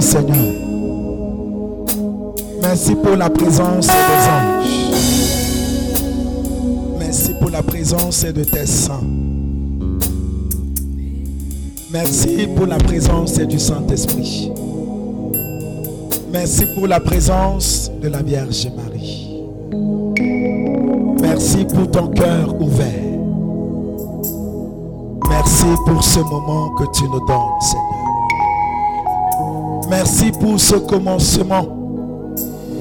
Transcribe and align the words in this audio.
Seigneur. 0.00 0.54
Merci 2.62 2.94
pour 2.96 3.16
la 3.16 3.30
présence 3.30 3.86
des 3.86 3.92
anges. 3.92 4.66
Merci 6.98 7.32
pour 7.40 7.50
la 7.50 7.62
présence 7.62 8.24
de 8.24 8.44
tes 8.44 8.66
saints. 8.66 9.00
Merci 11.92 12.48
pour 12.54 12.66
la 12.66 12.76
présence 12.78 13.38
du 13.38 13.58
Saint-Esprit. 13.58 14.52
Merci 16.32 16.66
pour 16.74 16.86
la 16.86 17.00
présence 17.00 17.90
de 18.02 18.08
la 18.08 18.22
Vierge 18.22 18.68
Marie. 18.76 19.44
Merci 21.22 21.64
pour 21.64 21.90
ton 21.90 22.08
cœur 22.08 22.60
ouvert. 22.60 22.86
Merci 25.30 25.66
pour 25.86 26.02
ce 26.02 26.20
moment 26.20 26.70
que 26.74 26.84
tu 26.92 27.04
nous 27.04 27.26
donnes, 27.26 27.60
Seigneur. 27.60 28.05
Merci 29.88 30.32
pour 30.32 30.58
ce 30.58 30.74
commencement 30.74 31.68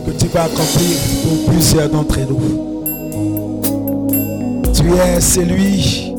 que 0.06 0.12
tu 0.12 0.28
vas 0.28 0.46
accomplir 0.46 0.98
pour 1.24 1.54
plusieurs 1.54 1.90
d'entre 1.90 2.20
nous. 2.22 2.40
Tu 4.74 4.94
es 4.94 5.22
celui 5.22 6.14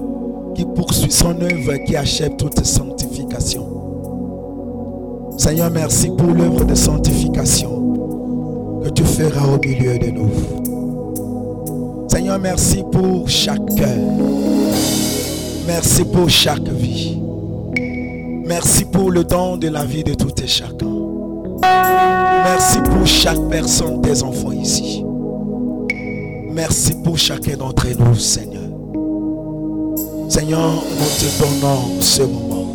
qui 0.54 0.64
poursuit 0.64 1.10
son 1.10 1.40
œuvre 1.40 1.74
et 1.74 1.82
qui 1.84 1.96
achève 1.96 2.36
toute 2.36 2.64
sanctification. 2.64 3.66
Seigneur, 5.36 5.70
merci 5.70 6.08
pour 6.08 6.28
l'œuvre 6.28 6.64
de 6.64 6.74
sanctification 6.74 8.80
que 8.84 8.88
tu 8.90 9.04
feras 9.04 9.46
au 9.46 9.58
milieu 9.58 9.98
de 9.98 10.10
nous. 10.10 10.30
Seigneur, 12.08 12.38
merci 12.38 12.84
pour 12.90 13.28
chaque 13.28 13.66
cœur. 13.74 13.98
Merci 15.66 16.04
pour 16.04 16.30
chaque 16.30 16.68
vie. 16.68 17.15
Merci 18.46 18.84
pour 18.84 19.10
le 19.10 19.24
don 19.24 19.56
de 19.56 19.68
la 19.68 19.84
vie 19.84 20.04
de 20.04 20.14
tout 20.14 20.30
et 20.40 20.46
chacun. 20.46 20.86
Merci 22.44 22.78
pour 22.78 23.04
chaque 23.04 23.40
personne, 23.50 24.00
tes 24.02 24.22
enfants 24.22 24.52
ici. 24.52 25.04
Merci 26.52 26.94
pour 27.02 27.18
chacun 27.18 27.56
d'entre 27.56 27.88
nous, 27.98 28.14
Seigneur. 28.14 28.62
Seigneur, 30.28 30.70
nous 30.74 31.08
te 31.18 31.42
donnons 31.42 32.00
ce 32.00 32.22
moment. 32.22 32.66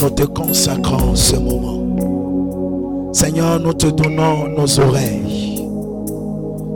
Nous 0.00 0.10
te 0.10 0.22
consacrons 0.22 1.14
ce 1.14 1.36
moment. 1.36 3.12
Seigneur, 3.12 3.60
nous 3.60 3.74
te 3.74 3.88
donnons 3.88 4.48
nos 4.48 4.80
oreilles. 4.80 5.68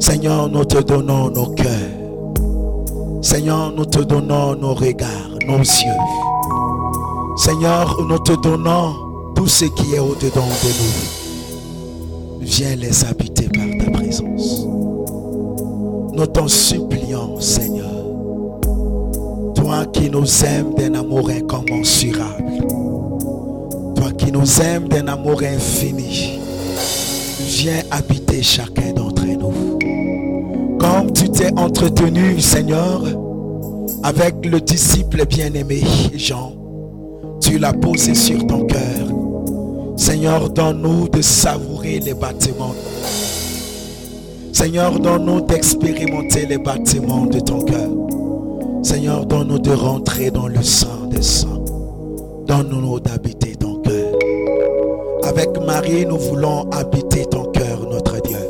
Seigneur, 0.00 0.50
nous 0.50 0.66
te 0.66 0.82
donnons 0.82 1.30
nos 1.30 1.46
cœurs. 1.46 1.72
Seigneur, 3.22 3.72
nous 3.74 3.86
te 3.86 4.00
donnons 4.00 4.54
nos 4.54 4.74
regards, 4.74 5.30
nos 5.46 5.60
yeux. 5.60 6.33
Seigneur, 7.44 8.00
nous 8.08 8.18
te 8.20 8.32
donnons 8.40 8.94
tout 9.34 9.46
ce 9.46 9.66
qui 9.66 9.94
est 9.94 9.98
au-dedans 9.98 10.48
de 10.62 10.68
nous. 10.80 12.40
Viens 12.40 12.74
les 12.74 13.04
habiter 13.04 13.50
par 13.50 13.66
ta 13.84 13.90
présence. 13.90 14.64
Nous 16.14 16.26
t'en 16.26 16.48
supplions, 16.48 17.38
Seigneur. 17.42 17.90
Toi 19.56 19.84
qui 19.92 20.08
nous 20.08 20.24
aimes 20.42 20.72
d'un 20.74 20.94
amour 20.94 21.28
incommensurable. 21.28 22.64
Toi 23.94 24.10
qui 24.16 24.32
nous 24.32 24.62
aimes 24.62 24.88
d'un 24.88 25.08
amour 25.08 25.42
infini. 25.42 26.38
Viens 27.40 27.82
habiter 27.90 28.42
chacun 28.42 28.94
d'entre 28.94 29.26
nous. 29.26 30.78
Comme 30.78 31.12
tu 31.12 31.28
t'es 31.28 31.52
entretenu, 31.58 32.40
Seigneur, 32.40 33.02
avec 34.02 34.46
le 34.46 34.62
disciple 34.62 35.26
bien-aimé 35.26 35.82
Jean, 36.14 36.63
tu 37.54 37.60
l'as 37.60 37.72
posé 37.72 38.16
sur 38.16 38.44
ton 38.48 38.66
cœur. 38.66 39.06
Seigneur, 39.96 40.50
donne-nous 40.50 41.08
de 41.08 41.22
savourer 41.22 42.00
les 42.00 42.12
bâtiments. 42.12 42.74
Seigneur, 44.52 44.98
donne-nous 44.98 45.42
d'expérimenter 45.42 46.46
les 46.46 46.58
bâtiments 46.58 47.26
de 47.26 47.38
ton 47.38 47.60
cœur. 47.60 47.90
Seigneur, 48.82 49.24
donne-nous 49.24 49.60
de 49.60 49.70
rentrer 49.70 50.32
dans 50.32 50.48
le 50.48 50.60
sang 50.64 51.06
des 51.08 51.22
saints. 51.22 51.62
Donne-nous 52.48 52.98
d'habiter 52.98 53.54
ton 53.54 53.76
cœur. 53.82 54.14
Avec 55.22 55.50
Marie, 55.64 56.06
nous 56.06 56.18
voulons 56.18 56.68
habiter 56.72 57.24
ton 57.26 57.44
cœur, 57.52 57.88
notre 57.88 58.20
Dieu. 58.22 58.48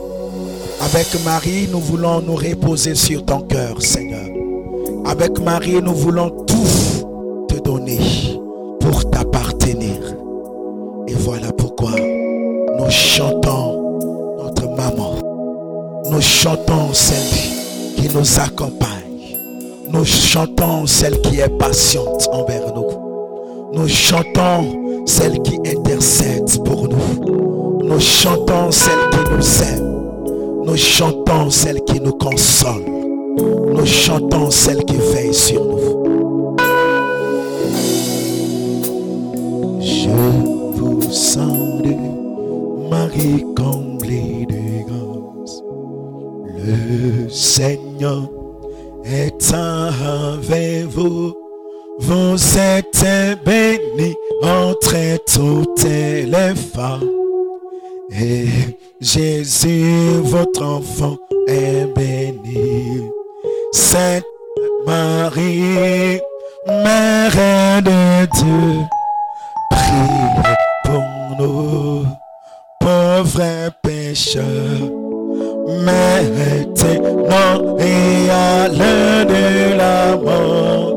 Avec 0.80 1.08
Marie, 1.26 1.68
nous 1.70 1.80
voulons 1.80 2.22
nous 2.22 2.36
reposer 2.36 2.94
sur 2.94 3.22
ton 3.26 3.42
cœur, 3.42 3.82
Seigneur. 3.82 4.30
Avec 5.04 5.38
Marie, 5.40 5.82
nous 5.82 5.94
voulons 5.94 6.30
tout 6.46 7.46
te 7.48 7.60
donner 7.60 7.98
chantons 16.44 16.92
celle 16.92 17.96
qui 17.96 18.14
nous 18.14 18.38
accompagne. 18.38 19.38
Nous 19.88 20.04
chantons 20.04 20.86
celle 20.86 21.18
qui 21.22 21.40
est 21.40 21.48
patiente 21.58 22.28
envers 22.32 22.66
nous. 22.74 23.72
Nous 23.72 23.88
chantons 23.88 25.06
celle 25.06 25.40
qui 25.40 25.56
intercède 25.66 26.62
pour 26.66 26.86
nous. 26.86 27.80
Nous 27.82 27.98
chantons 27.98 28.70
celle 28.70 29.08
qui 29.10 29.32
nous 29.32 29.62
aime. 29.62 30.66
Nous 30.66 30.76
chantons 30.76 31.48
celle 31.48 31.82
qui 31.84 31.98
nous 31.98 32.12
console. 32.12 32.84
Nous 33.72 33.86
chantons 33.86 34.50
celle 34.50 34.84
qui 34.84 34.96
veille 34.96 35.32
sur 35.32 35.64
nous. 35.64 36.56
Je 39.80 40.10
vous 40.74 41.00
de 41.80 42.90
Marie 42.90 43.46
Seigneur 47.34 48.30
est 49.04 49.52
avec 49.52 50.84
vous. 50.84 51.34
Vous 51.98 52.36
êtes 52.58 53.04
bénie 53.44 54.14
entre 54.40 55.16
toutes 55.26 55.82
les 55.82 56.54
femmes. 56.54 57.10
Et 58.12 58.46
Jésus, 59.00 60.20
votre 60.22 60.64
enfant, 60.64 61.16
est 61.48 61.86
béni. 61.96 63.02
Sainte 63.72 64.22
Marie, 64.86 66.20
Mère 66.68 67.82
de 67.82 68.26
Dieu, 68.26 68.80
prie 69.70 70.54
pour 70.84 71.02
nous, 71.40 72.06
pauvres 72.78 73.70
pécheurs, 73.82 74.93
maintenant 75.82 77.76
et 77.78 78.30
à 78.30 78.68
l'heure 78.68 79.26
de 79.26 79.76
la 79.76 80.16
mort. 80.16 80.92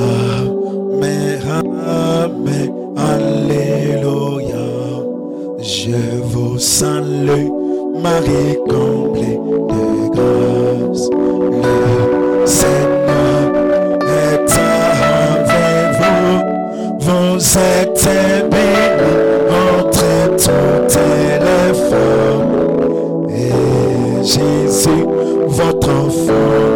Amen, 0.00 1.40
Amen, 1.86 2.72
Alléluia. 2.96 4.66
Je 5.60 6.20
vous 6.22 6.58
salue, 6.58 7.48
Marie 8.02 8.58
comblée 8.68 9.38
de 9.68 10.08
grâce. 10.14 11.08
Le 11.64 12.46
Seigneur 12.46 13.40
est 14.02 14.50
avec 14.58 15.90
vous, 16.00 16.40
vous 17.00 17.58
êtes 17.58 18.08
bénie 18.50 19.18
entre 19.50 20.10
toutes 20.36 20.98
Jésus, 24.28 25.06
votre 25.46 25.88
enfant. 25.88 26.67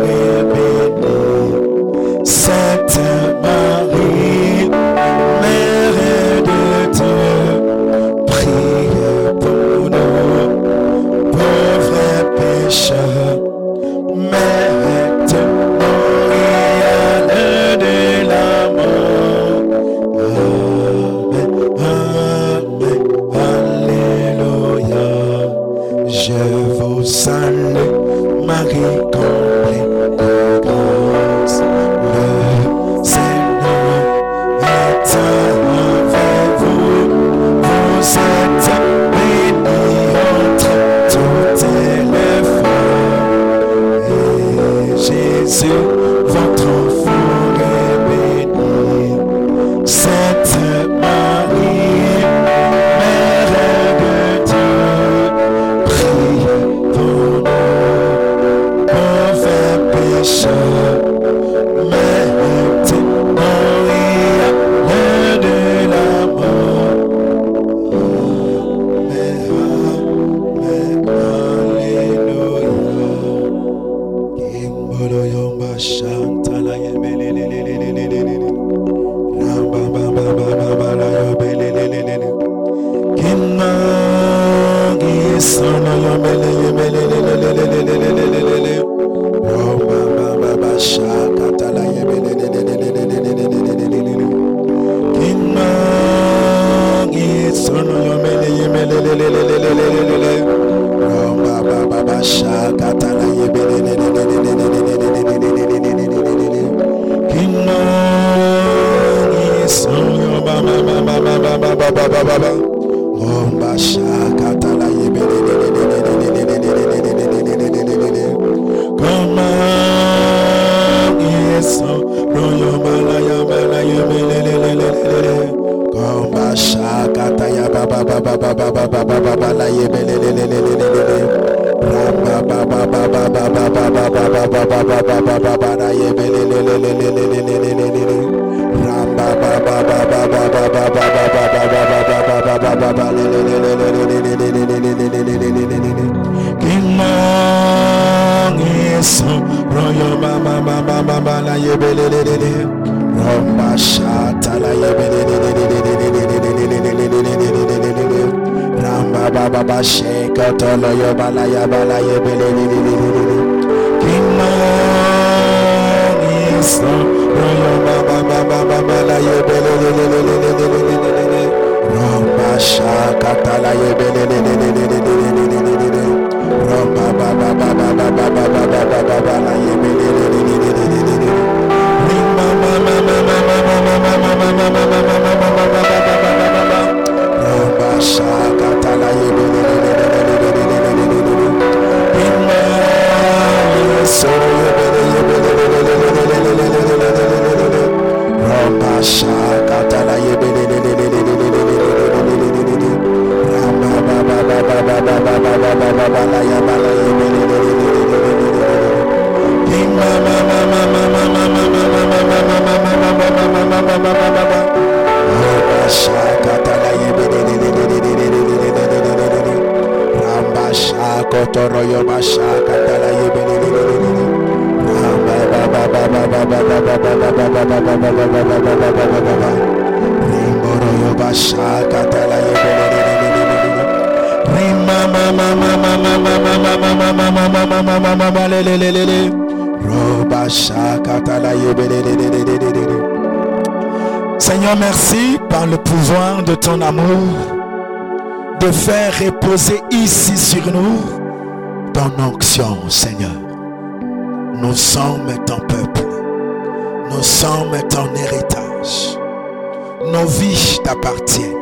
nos 260.12 260.26
vies 260.26 260.78
t'appartiennent. 260.84 261.56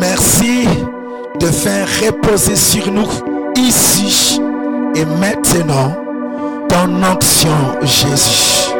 Merci 0.00 0.66
de 1.38 1.46
faire 1.46 1.86
reposer 2.02 2.56
sur 2.56 2.90
nous 2.90 3.08
ici 3.56 4.40
et 4.94 5.04
maintenant 5.04 5.94
ton 6.68 7.02
action, 7.02 7.50
Jésus. 7.82 8.72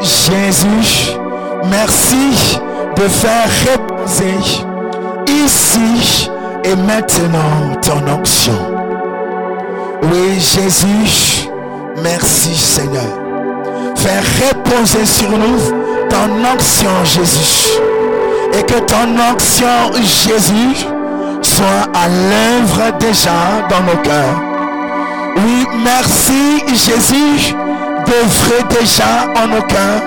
Jésus, 0.00 1.16
merci 1.70 2.60
de 2.96 3.02
faire 3.08 3.48
reposer 3.72 4.36
ici 5.44 6.30
et 6.64 6.76
maintenant 6.76 7.74
ton 7.80 8.20
action 8.20 8.58
Oui, 10.02 10.34
Jésus, 10.38 11.48
merci 12.02 12.54
Seigneur. 12.54 13.02
Faire 13.96 14.24
reposer 14.42 15.06
sur 15.06 15.30
nous 15.30 15.89
ton 16.10 16.44
onction 16.52 17.04
Jésus 17.04 17.70
et 18.52 18.62
que 18.62 18.78
ton 18.80 19.08
onction 19.32 19.92
Jésus 19.94 20.86
soit 21.42 21.86
à 21.94 22.08
l'œuvre 22.08 22.98
déjà 22.98 23.30
dans 23.68 23.80
nos 23.80 24.00
cœurs. 24.02 24.42
Oui, 25.36 25.66
merci 25.84 26.62
Jésus 26.68 27.54
d'œuvrer 28.06 28.80
déjà 28.80 29.26
en 29.42 29.48
nos 29.48 29.62
cœurs. 29.62 30.02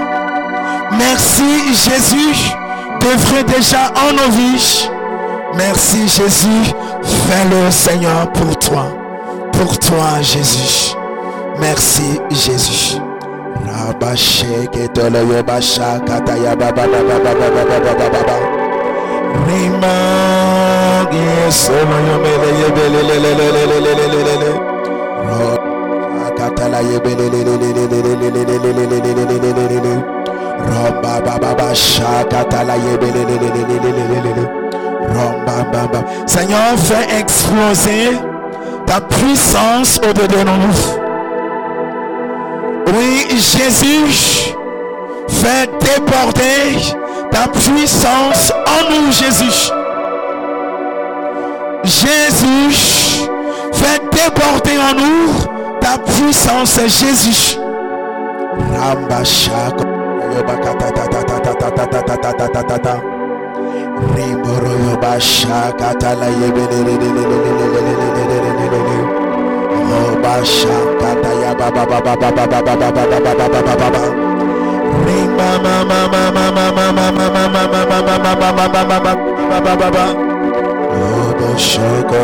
Merci 0.97 1.73
Jésus 1.73 2.53
d'œuvrer 2.99 3.43
déjà 3.43 3.91
en 3.95 4.13
nos 4.13 4.31
vies. 4.31 4.89
Merci 5.55 6.07
Jésus, 6.07 6.73
fais-le 7.03 7.71
Seigneur 7.71 8.31
pour 8.33 8.57
toi. 8.59 8.85
Pour 9.53 9.77
toi 9.79 10.21
Jésus. 10.21 10.95
Merci 11.59 12.19
Jésus. 12.31 12.97
Seigneur, 36.25 36.77
fais 36.77 37.19
exploser 37.19 38.17
ta 38.85 38.99
puissance 39.01 39.99
au-dedans 40.03 40.43
de 40.43 40.49
nous. 40.49 41.02
Oui, 42.87 43.27
Jésus, 43.29 44.53
fais 45.27 45.67
déborder 45.79 46.77
ta 47.31 47.47
puissance 47.47 48.51
en 48.67 48.89
nous, 48.89 49.11
Jésus. 49.11 49.71
Jésus, 51.83 53.27
fais 53.73 53.99
déborder 54.11 54.77
en 54.77 54.95
nous 54.95 55.79
ta 55.79 55.97
puissance, 55.97 56.79
Jésus. 56.87 57.57
Oh, 80.95 81.33
the 81.39 81.57
sugar, 81.57 82.23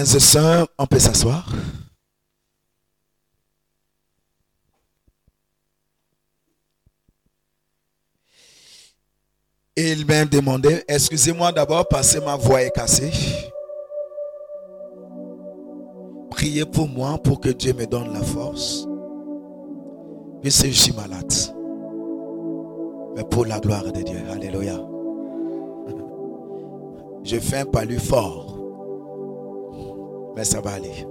Frères 0.00 0.16
et 0.16 0.20
sœurs, 0.20 0.68
on 0.78 0.86
peut 0.86 0.98
s'asseoir. 0.98 1.46
Et 9.76 9.92
il 9.92 10.06
m'a 10.06 10.24
demandé, 10.24 10.82
excusez-moi 10.88 11.52
d'abord 11.52 11.86
parce 11.86 12.14
que 12.14 12.20
ma 12.20 12.34
voix 12.36 12.62
est 12.62 12.70
cassée. 12.70 13.12
Priez 16.30 16.64
pour 16.64 16.88
moi 16.88 17.18
pour 17.22 17.38
que 17.38 17.50
Dieu 17.50 17.74
me 17.74 17.84
donne 17.84 18.14
la 18.14 18.22
force. 18.22 18.86
Puisque 20.40 20.68
je 20.68 20.70
suis 20.70 20.92
malade. 20.92 21.30
Mais 23.16 23.24
pour 23.24 23.44
la 23.44 23.60
gloire 23.60 23.92
de 23.92 24.00
Dieu. 24.00 24.22
Alléluia. 24.30 24.80
Je 27.22 27.38
fais 27.38 27.58
un 27.58 27.66
palu 27.66 27.98
fort. 27.98 28.49
Mais 30.36 30.44
ça 30.44 30.60
va 30.60 30.72
aller. 30.72 31.06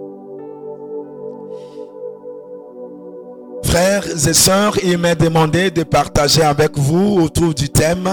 Frères 3.63 4.05
et 4.27 4.33
sœurs, 4.33 4.77
il 4.83 4.97
m'a 4.97 5.15
demandé 5.15 5.69
de 5.69 5.83
partager 5.83 6.41
avec 6.41 6.77
vous 6.77 7.19
autour 7.21 7.53
du 7.53 7.69
thème 7.69 8.09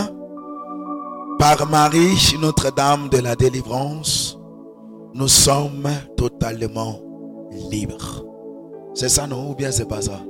par 1.39 1.67
Marie, 1.67 2.35
Notre-Dame 2.41 3.09
de 3.11 3.19
la 3.19 3.37
délivrance, 3.37 4.39
nous 5.15 5.29
sommes 5.29 5.89
totalement 6.17 6.99
libres. 7.71 8.25
C'est 8.95 9.09
ça, 9.09 9.27
non 9.27 9.51
Ou 9.51 9.55
bien 9.55 9.71
c'est 9.71 9.89
pas 9.89 10.01
ça? 10.01 10.21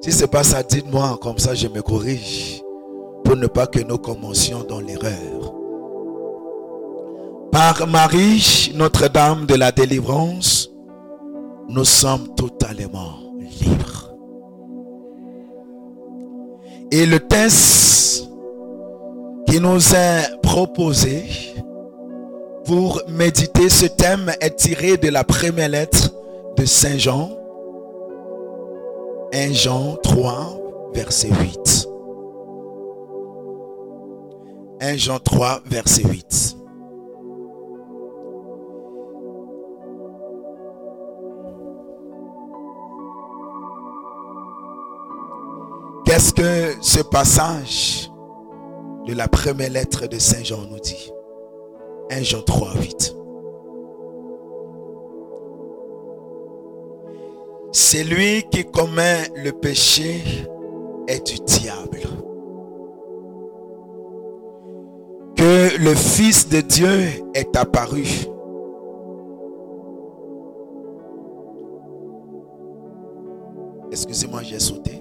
Si 0.00 0.12
c'est 0.12 0.28
pas 0.28 0.44
ça, 0.44 0.62
dites-moi, 0.62 1.18
comme 1.20 1.38
ça 1.38 1.54
je 1.54 1.66
me 1.66 1.82
corrige, 1.82 2.62
pour 3.24 3.36
ne 3.36 3.48
pas 3.48 3.66
que 3.66 3.80
nous 3.80 3.98
commencions 3.98 4.64
dans 4.68 4.80
l'erreur. 4.80 5.37
Marie, 7.88 8.72
Notre-Dame 8.76 9.44
de 9.46 9.56
la 9.56 9.72
délivrance, 9.72 10.70
nous 11.68 11.84
sommes 11.84 12.32
totalement 12.36 13.18
libres. 13.40 14.14
Et 16.92 17.04
le 17.04 17.18
test 17.18 18.28
qui 19.48 19.58
nous 19.60 19.92
est 19.92 20.40
proposé 20.40 21.24
pour 22.64 23.02
méditer 23.08 23.68
ce 23.68 23.86
thème 23.86 24.32
est 24.40 24.54
tiré 24.54 24.96
de 24.96 25.08
la 25.08 25.24
première 25.24 25.68
lettre 25.68 26.12
de 26.56 26.64
Saint 26.64 26.96
Jean, 26.96 27.30
1 29.34 29.52
Jean 29.52 29.96
3, 30.04 30.60
verset 30.94 31.30
8. 31.30 31.88
1 34.80 34.96
Jean 34.96 35.18
3, 35.18 35.60
verset 35.66 36.04
8. 36.04 36.58
Qu'est-ce 46.18 46.34
que 46.34 46.76
ce 46.80 47.00
passage 47.00 48.10
de 49.06 49.14
la 49.14 49.28
première 49.28 49.70
lettre 49.70 50.08
de 50.08 50.18
Saint 50.18 50.42
Jean 50.42 50.62
nous 50.68 50.80
dit? 50.80 51.12
1 52.10 52.22
Jean 52.22 52.42
3, 52.42 52.74
8. 52.74 53.14
Celui 57.70 58.42
qui 58.50 58.64
commet 58.64 59.28
le 59.36 59.52
péché 59.52 60.20
est 61.06 61.24
du 61.24 61.38
diable. 61.38 62.00
Que 65.36 65.78
le 65.78 65.94
Fils 65.94 66.48
de 66.48 66.60
Dieu 66.62 66.98
est 67.34 67.56
apparu. 67.56 68.26
Excusez-moi, 73.92 74.42
j'ai 74.42 74.58
sauté. 74.58 75.00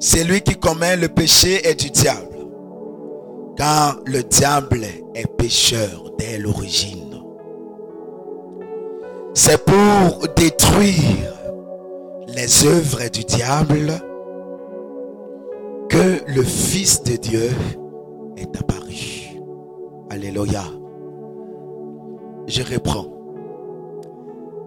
Celui 0.00 0.40
qui 0.40 0.54
commet 0.56 0.96
le 0.96 1.08
péché 1.08 1.60
est 1.68 1.78
du 1.78 1.90
diable. 1.90 2.46
Car 3.56 4.00
le 4.06 4.22
diable 4.22 4.86
est 5.14 5.26
pécheur 5.36 6.10
dès 6.18 6.38
l'origine. 6.38 7.22
C'est 9.34 9.62
pour 9.62 10.26
détruire 10.36 11.34
les 12.28 12.66
œuvres 12.66 13.10
du 13.10 13.24
diable 13.24 13.92
que 15.90 16.22
le 16.28 16.42
Fils 16.44 17.02
de 17.02 17.16
Dieu 17.16 17.50
est 18.38 18.56
apparu. 18.56 19.36
Alléluia. 20.08 20.64
Je 22.46 22.62
reprends. 22.62 23.06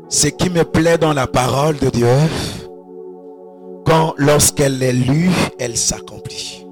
Ce 0.09 0.27
qui 0.27 0.51
me 0.51 0.63
plaît 0.63 0.99
dans 0.99 1.13
la 1.13 1.25
parole 1.25 1.77
de 1.77 1.89
Dieu, 1.89 2.07
lorsqu'elle 4.17 4.81
est 4.81 4.93
lue, 4.93 5.29
elle 5.59 5.77
s'accomplit. 5.77 6.65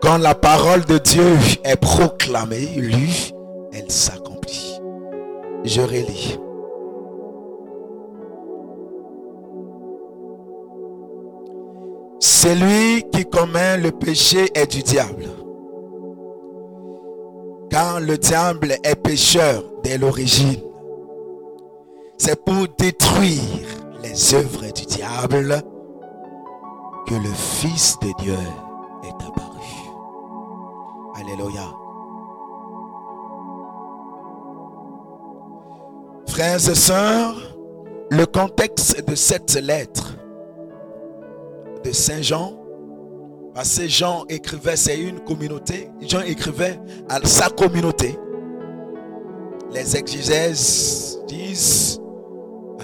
Quand 0.00 0.18
la 0.18 0.34
parole 0.34 0.84
de 0.84 0.98
Dieu 0.98 1.36
est 1.64 1.76
proclamée, 1.76 2.66
lue, 2.76 3.32
elle 3.72 3.90
s'accomplit. 3.90 4.80
Je 5.64 5.80
relis. 5.80 6.38
Celui 12.18 13.04
qui 13.12 13.24
commet 13.24 13.78
le 13.78 13.92
péché 13.92 14.50
est 14.54 14.70
du 14.70 14.82
diable. 14.82 15.28
Car 17.70 18.00
le 18.00 18.18
diable 18.18 18.74
est 18.82 18.96
pécheur 18.96 19.62
dès 19.84 19.98
l'origine. 19.98 20.60
C'est 22.18 22.44
pour 22.44 22.66
détruire 22.78 23.82
les 24.02 24.34
œuvres 24.34 24.72
du 24.72 24.84
diable 24.86 25.62
que 27.06 27.14
le 27.14 27.32
Fils 27.32 27.96
de 28.00 28.08
Dieu 28.22 28.38
est 29.04 29.26
apparu. 29.26 29.60
Alléluia. 31.16 31.72
Frères 36.28 36.68
et 36.68 36.74
sœurs, 36.74 37.36
le 38.10 38.26
contexte 38.26 39.06
de 39.06 39.14
cette 39.14 39.54
lettre 39.54 40.16
de 41.84 41.92
Saint 41.92 42.22
Jean, 42.22 42.54
parce 43.54 43.78
que 43.78 43.86
Jean 43.86 44.24
écrivait, 44.28 44.76
c'est 44.76 44.98
une 44.98 45.20
communauté, 45.20 45.90
Jean 46.00 46.22
écrivait 46.22 46.80
à 47.08 47.20
sa 47.26 47.50
communauté. 47.50 48.18
Les 49.72 49.96
exégèses 49.96 51.18
disent 51.28 52.01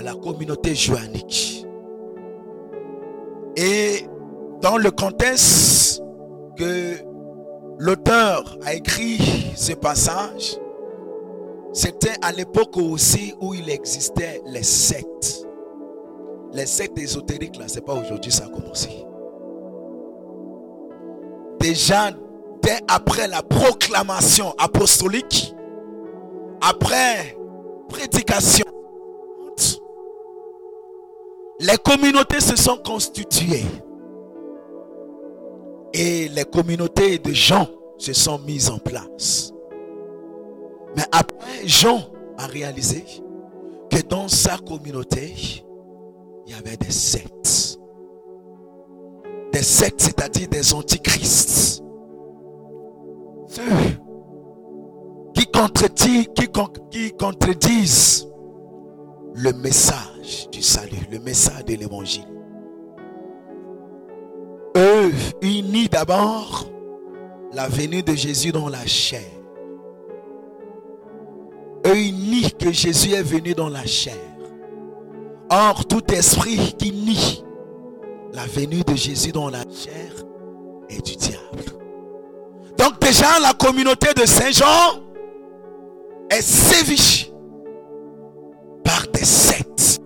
la 0.02 0.14
communauté 0.14 0.74
joannique. 0.74 1.66
Et 3.56 4.04
dans 4.60 4.76
le 4.76 4.90
contexte 4.90 6.02
que 6.56 6.94
l'auteur 7.78 8.56
a 8.64 8.74
écrit 8.74 9.18
ce 9.56 9.72
passage, 9.72 10.58
c'était 11.72 12.14
à 12.22 12.32
l'époque 12.32 12.76
aussi 12.76 13.34
où 13.40 13.54
il 13.54 13.68
existait 13.70 14.42
les 14.46 14.62
sectes. 14.62 15.46
Les 16.52 16.66
sectes 16.66 16.98
ésotériques, 16.98 17.58
là, 17.58 17.64
c'est 17.68 17.84
pas 17.84 17.94
aujourd'hui 17.94 18.32
ça 18.32 18.46
a 18.46 18.48
commencé. 18.48 19.04
Déjà, 21.60 22.10
dès 22.62 22.78
après 22.88 23.28
la 23.28 23.42
proclamation 23.42 24.54
apostolique, 24.58 25.54
après 26.60 27.36
prédication, 27.88 28.64
les 31.60 31.76
communautés 31.78 32.40
se 32.40 32.56
sont 32.56 32.78
constituées. 32.78 33.64
Et 35.92 36.28
les 36.28 36.44
communautés 36.44 37.18
de 37.18 37.32
gens 37.32 37.66
se 37.96 38.12
sont 38.12 38.38
mises 38.40 38.70
en 38.70 38.78
place. 38.78 39.52
Mais 40.96 41.04
après, 41.12 41.66
Jean 41.66 42.00
a 42.36 42.46
réalisé 42.46 43.04
que 43.90 44.00
dans 44.02 44.28
sa 44.28 44.58
communauté, 44.58 45.34
il 46.46 46.52
y 46.52 46.54
avait 46.54 46.76
des 46.76 46.92
sectes. 46.92 47.78
Des 49.52 49.62
sectes, 49.62 50.00
c'est-à-dire 50.00 50.48
des 50.48 50.74
antichrists. 50.74 51.82
Ceux 53.46 53.62
qui 55.34 55.46
qui, 56.34 56.48
qui 56.90 57.12
contredisent 57.12 58.27
le 59.38 59.52
message 59.52 60.48
du 60.50 60.62
salut, 60.62 61.06
le 61.12 61.20
message 61.20 61.64
de 61.64 61.74
l'évangile. 61.74 62.26
Eux 64.76 65.12
unis 65.42 65.88
d'abord 65.88 66.68
la 67.52 67.68
venue 67.68 68.02
de 68.02 68.14
Jésus 68.14 68.50
dans 68.50 68.68
la 68.68 68.84
chair. 68.84 69.22
Eux 71.86 71.96
unis 71.96 72.52
que 72.58 72.72
Jésus 72.72 73.12
est 73.12 73.22
venu 73.22 73.54
dans 73.54 73.68
la 73.68 73.86
chair. 73.86 74.16
Or, 75.50 75.86
tout 75.86 76.04
esprit 76.12 76.74
qui 76.76 76.90
nie 76.90 77.44
la 78.32 78.44
venue 78.44 78.82
de 78.82 78.94
Jésus 78.94 79.32
dans 79.32 79.50
la 79.50 79.62
chair 79.62 80.12
est 80.90 81.04
du 81.04 81.16
diable. 81.16 81.64
Donc 82.76 83.00
déjà, 83.00 83.38
la 83.40 83.54
communauté 83.54 84.12
de 84.14 84.26
Saint 84.26 84.50
Jean 84.50 85.00
est 86.28 86.42
sévie 86.42 87.32
sectes. 89.24 90.00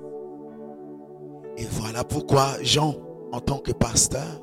Et 1.57 1.67
voilà 1.71 2.05
pourquoi 2.05 2.57
Jean, 2.63 2.95
en 3.33 3.41
tant 3.41 3.59
que 3.59 3.73
pasteur, 3.73 4.41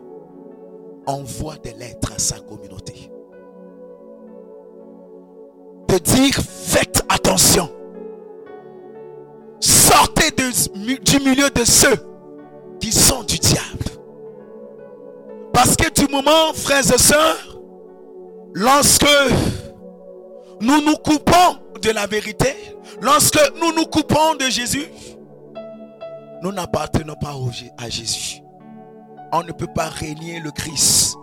envoie 1.05 1.55
des 1.57 1.73
lettres 1.73 2.13
à 2.15 2.19
sa 2.19 2.39
communauté. 2.39 3.11
De 5.87 5.97
dire, 5.97 6.35
faites 6.35 7.03
attention. 7.09 7.69
Sortez 9.59 10.31
du 10.31 11.19
milieu 11.19 11.49
de 11.49 11.63
ceux 11.63 11.97
qui 12.79 12.91
sont 12.91 13.23
du 13.23 13.37
diable. 13.39 13.85
Parce 15.51 15.75
que 15.75 15.91
du 15.91 16.09
moment, 16.11 16.53
frères 16.53 16.93
et 16.93 16.97
sœurs, 16.97 17.59
lorsque 18.53 19.05
nous 20.61 20.81
nous 20.81 20.95
coupons 20.97 21.57
de 21.81 21.91
la 21.91 22.07
vérité, 22.07 22.53
lorsque 23.01 23.39
nous 23.59 23.73
nous 23.73 23.85
coupons 23.85 24.35
de 24.35 24.45
Jésus, 24.45 24.87
nous 26.41 26.51
n'appartenons 26.51 27.15
pas 27.15 27.35
à 27.77 27.89
Jésus. 27.89 28.41
On 29.31 29.43
ne 29.43 29.51
peut 29.51 29.67
pas 29.73 29.89
régner 29.89 30.39
le 30.39 30.51
Christ. 30.51 31.15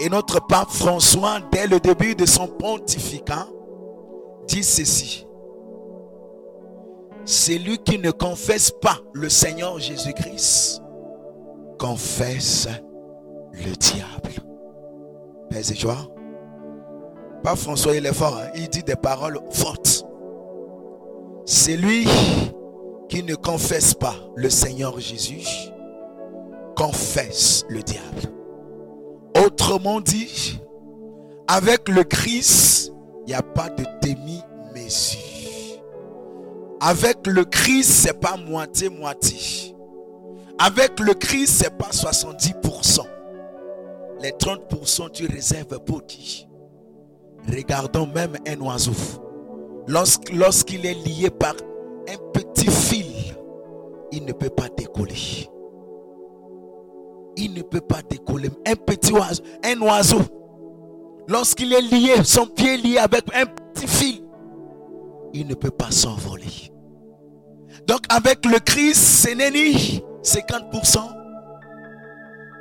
Et 0.00 0.08
notre 0.08 0.44
pape 0.46 0.70
François, 0.70 1.40
dès 1.52 1.66
le 1.66 1.80
début 1.80 2.14
de 2.14 2.24
son 2.24 2.46
pontificat, 2.46 3.46
dit 4.46 4.64
ceci. 4.64 5.26
Celui 7.24 7.78
qui 7.78 7.98
ne 7.98 8.10
confesse 8.10 8.70
pas 8.70 8.98
le 9.12 9.28
Seigneur 9.28 9.78
Jésus-Christ 9.78 10.82
confesse 11.78 12.68
le 13.52 13.76
diable. 13.76 14.32
Père 15.50 15.70
et 15.70 15.74
joie. 15.74 16.08
Pas 17.42 17.56
François, 17.56 17.94
il 17.94 18.06
est 18.06 18.14
fort. 18.14 18.36
Hein. 18.36 18.50
Il 18.54 18.68
dit 18.68 18.82
des 18.82 18.96
paroles 18.96 19.38
fortes. 19.50 20.04
Celui 21.44 22.06
qui 23.08 23.22
ne 23.22 23.34
confesse 23.34 23.94
pas 23.94 24.14
le 24.36 24.50
Seigneur 24.50 24.98
Jésus 25.00 25.46
confesse 26.76 27.64
le 27.68 27.82
diable. 27.82 28.32
Autrement 29.44 30.00
dit, 30.00 30.60
avec 31.46 31.88
le 31.88 32.04
Christ, 32.04 32.92
il 33.26 33.30
n'y 33.30 33.34
a 33.34 33.42
pas 33.42 33.68
de 33.70 33.84
demi-mesure. 34.02 35.18
Avec 36.80 37.26
le 37.26 37.44
Christ, 37.44 37.90
c'est 37.90 38.20
pas 38.20 38.36
moitié-moitié. 38.36 39.74
Avec 40.58 41.00
le 41.00 41.14
Christ, 41.14 41.62
c'est 41.62 41.76
pas 41.76 41.90
70%. 41.90 43.00
Les 44.20 44.30
30%, 44.30 45.10
tu 45.12 45.26
réserves 45.26 45.78
pour 45.80 46.04
qui? 46.06 46.47
Regardons 47.48 48.06
même 48.06 48.36
un 48.46 48.60
oiseau. 48.60 48.92
Lorsqu'il 49.86 50.84
est 50.84 51.06
lié 51.06 51.30
par 51.30 51.54
un 52.08 52.32
petit 52.32 52.70
fil, 52.70 53.06
il 54.12 54.24
ne 54.24 54.32
peut 54.32 54.50
pas 54.50 54.68
décoller. 54.76 55.48
Il 57.36 57.54
ne 57.54 57.62
peut 57.62 57.80
pas 57.80 58.02
décoller. 58.02 58.50
Un 58.66 58.74
petit 58.74 59.12
oiseau, 59.12 59.42
un 59.64 59.80
oiseau, 59.80 60.20
lorsqu'il 61.28 61.72
est 61.72 61.82
lié, 61.82 62.24
son 62.24 62.46
pied 62.46 62.74
est 62.74 62.78
lié 62.78 62.98
avec 62.98 63.24
un 63.34 63.46
petit 63.46 63.86
fil, 63.86 64.22
il 65.32 65.46
ne 65.46 65.54
peut 65.54 65.70
pas 65.70 65.90
s'envoler. 65.90 66.72
Donc 67.86 68.00
avec 68.08 68.44
le 68.44 68.58
Christ, 68.58 69.26
ce 69.26 69.34
n'est 69.34 69.50
ni 69.50 70.02
50%, 70.22 70.98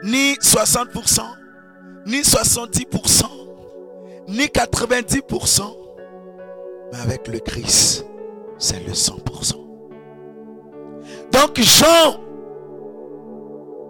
ni 0.04 0.34
60%, 0.36 1.22
ni 2.06 2.22
70%, 2.22 3.26
ni 4.28 4.46
90%. 4.46 5.62
Mais 6.92 7.00
avec 7.00 7.28
le 7.28 7.40
Christ, 7.40 8.06
c'est 8.58 8.86
le 8.86 8.94
100%. 8.94 9.56
Donc 11.32 11.60
Jean 11.60 12.20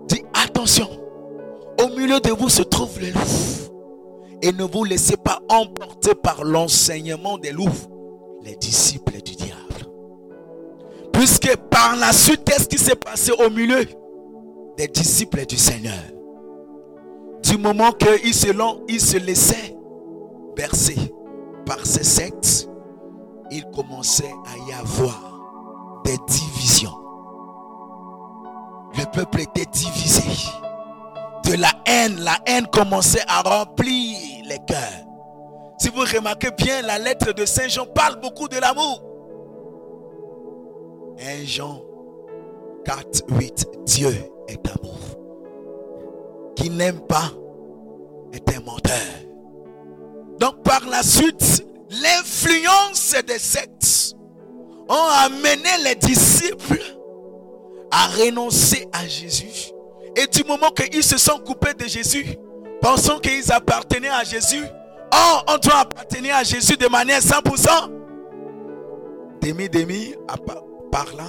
dit 0.08 0.24
attention, 0.34 0.88
au 1.82 1.90
milieu 1.90 2.20
de 2.20 2.32
vous 2.32 2.50
se 2.50 2.64
trouve 2.64 3.00
le 3.00 3.12
loup. 3.12 3.20
Et 4.42 4.52
ne 4.52 4.64
vous 4.64 4.84
laissez 4.84 5.18
pas 5.18 5.40
emporter 5.50 6.14
par 6.14 6.44
l'enseignement 6.44 7.38
des 7.38 7.52
loups 7.52 7.70
les 8.44 8.56
disciples 8.56 9.20
du 9.22 9.36
diable. 9.36 9.58
Puisque 11.12 11.56
par 11.72 11.96
la 11.96 12.12
suite, 12.14 12.44
qu'est-ce 12.46 12.68
qui 12.68 12.78
s'est 12.78 12.96
passé 12.96 13.32
au 13.32 13.50
milieu 13.50 13.84
des 14.78 14.88
disciples 14.88 15.46
du 15.48 15.58
Seigneur? 15.58 16.00
Du 17.44 17.58
moment 17.58 17.92
qu'ils 17.92 18.34
se, 18.34 18.48
se 18.48 19.18
laissaient 19.18 19.77
bercer 20.58 21.14
par 21.66 21.86
ces 21.86 22.04
sectes, 22.04 22.68
il 23.52 23.64
commençait 23.72 24.34
à 24.46 24.70
y 24.70 24.74
avoir 24.74 26.02
des 26.04 26.18
divisions. 26.28 26.98
Le 28.98 29.06
peuple 29.12 29.42
était 29.42 29.70
divisé. 29.72 30.50
De 31.46 31.54
la 31.56 31.70
haine, 31.86 32.20
la 32.20 32.38
haine 32.46 32.68
commençait 32.68 33.24
à 33.28 33.42
remplir 33.42 34.18
les 34.46 34.60
cœurs. 34.68 35.06
Si 35.80 35.90
vous 35.90 36.02
remarquez 36.02 36.52
bien, 36.58 36.82
la 36.82 36.98
lettre 36.98 37.32
de 37.32 37.46
Saint 37.46 37.68
Jean 37.68 37.86
parle 37.86 38.20
beaucoup 38.20 38.48
de 38.48 38.58
l'amour. 38.58 39.04
1 41.20 41.46
Jean 41.46 41.82
4, 42.84 43.24
8, 43.30 43.68
Dieu 43.86 44.14
est 44.48 44.68
amour. 44.68 44.98
Qui 46.56 46.70
n'aime 46.70 47.00
pas 47.02 47.32
est 48.34 48.58
un 48.58 48.62
menteur. 48.62 49.27
Donc 50.40 50.64
par 50.64 50.86
la 50.90 51.04
suite, 51.04 51.66
l'influence 51.90 53.16
des 53.26 53.40
sectes 53.40 54.16
ont 54.90 55.08
amené 55.26 55.70
les 55.84 55.96
disciples 55.96 56.82
à 57.92 58.08
renoncer 58.08 58.88
à 58.94 59.08
Jésus. 59.08 59.72
Et 60.16 60.28
du 60.28 60.44
moment 60.44 60.72
qu'ils 60.72 61.04
se 61.04 61.18
sont 61.18 61.40
coupés 61.40 61.74
de 61.74 61.86
Jésus, 61.88 62.38
pensant 62.82 63.20
qu'ils 63.20 63.52
appartenaient 63.52 64.10
à 64.10 64.24
Jésus, 64.24 64.64
Oh, 65.14 65.38
on 65.48 65.58
doit 65.58 65.80
appartenir 65.80 66.36
à 66.36 66.44
Jésus 66.44 66.76
de 66.76 66.88
manière 66.88 67.22
100%. 67.22 67.90
demi, 69.42 69.70
demi, 69.70 70.14
par 70.92 71.06
là, 71.16 71.28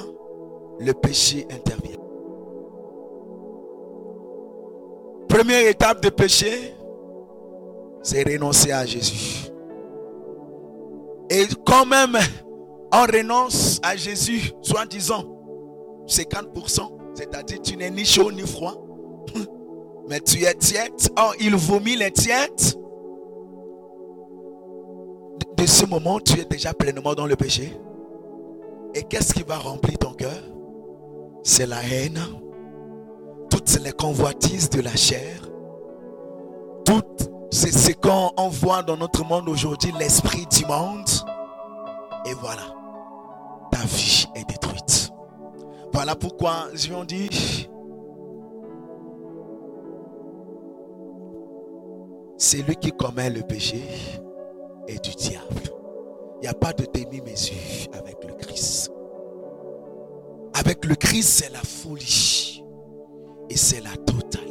le 0.80 0.92
péché 0.92 1.46
intervient. 1.50 1.96
Première 5.28 5.68
étape 5.68 6.02
de 6.02 6.08
péché, 6.08 6.74
c'est 8.08 8.22
renoncer 8.26 8.72
à 8.72 8.86
Jésus. 8.86 9.50
Et 11.28 11.44
quand 11.66 11.84
même, 11.84 12.16
on 12.90 13.02
renonce 13.02 13.80
à 13.82 13.96
Jésus, 13.96 14.50
soi-disant, 14.62 15.24
50%, 16.06 16.90
c'est-à-dire 17.12 17.60
tu 17.60 17.76
n'es 17.76 17.90
ni 17.90 18.06
chaud 18.06 18.32
ni 18.32 18.46
froid, 18.46 18.82
mais 20.08 20.20
tu 20.20 20.42
es 20.44 20.54
tiède. 20.54 20.92
Or, 21.18 21.34
il 21.38 21.54
vomit 21.54 21.96
les 21.96 22.10
tièdes. 22.10 22.78
De 25.58 25.66
ce 25.66 25.84
moment, 25.84 26.18
tu 26.18 26.40
es 26.40 26.46
déjà 26.46 26.72
pleinement 26.72 27.12
dans 27.12 27.26
le 27.26 27.36
péché. 27.36 27.78
Et 28.94 29.02
qu'est-ce 29.02 29.34
qui 29.34 29.42
va 29.42 29.58
remplir 29.58 29.98
ton 29.98 30.14
cœur? 30.14 30.42
C'est 31.42 31.66
la 31.66 31.82
haine, 31.82 32.20
toutes 33.50 33.78
les 33.84 33.92
convoitises 33.92 34.70
de 34.70 34.80
la 34.80 34.96
chair, 34.96 35.42
toutes 36.86 37.37
c'est 37.50 37.72
ce 37.72 37.92
qu'on 37.92 38.48
voit 38.48 38.82
dans 38.82 38.96
notre 38.96 39.24
monde 39.24 39.48
aujourd'hui, 39.48 39.92
l'esprit 39.98 40.46
du 40.46 40.64
monde. 40.66 41.08
Et 42.26 42.34
voilà, 42.34 42.74
ta 43.70 43.78
vie 43.84 44.26
est 44.34 44.48
détruite. 44.48 45.10
Voilà 45.92 46.14
pourquoi 46.14 46.68
je 46.74 46.88
viens 46.88 47.04
dit, 47.04 47.68
celui 52.36 52.76
qui 52.76 52.92
commet 52.92 53.30
le 53.30 53.42
péché 53.42 53.82
est 54.86 55.02
du 55.02 55.10
diable. 55.10 55.72
Il 56.36 56.42
n'y 56.42 56.48
a 56.48 56.54
pas 56.54 56.72
de 56.72 56.84
demi-mesure 56.84 57.56
avec 57.94 58.22
le 58.24 58.34
Christ. 58.34 58.92
Avec 60.54 60.84
le 60.84 60.94
Christ, 60.94 61.28
c'est 61.28 61.52
la 61.52 61.62
folie. 61.62 62.62
Et 63.50 63.56
c'est 63.56 63.80
la 63.80 63.96
totalité. 63.96 64.47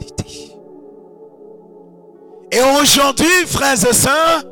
Et 2.52 2.60
aujourd'hui, 2.62 3.46
frères 3.46 3.74
et 3.74 3.94
sœurs, 3.94 4.44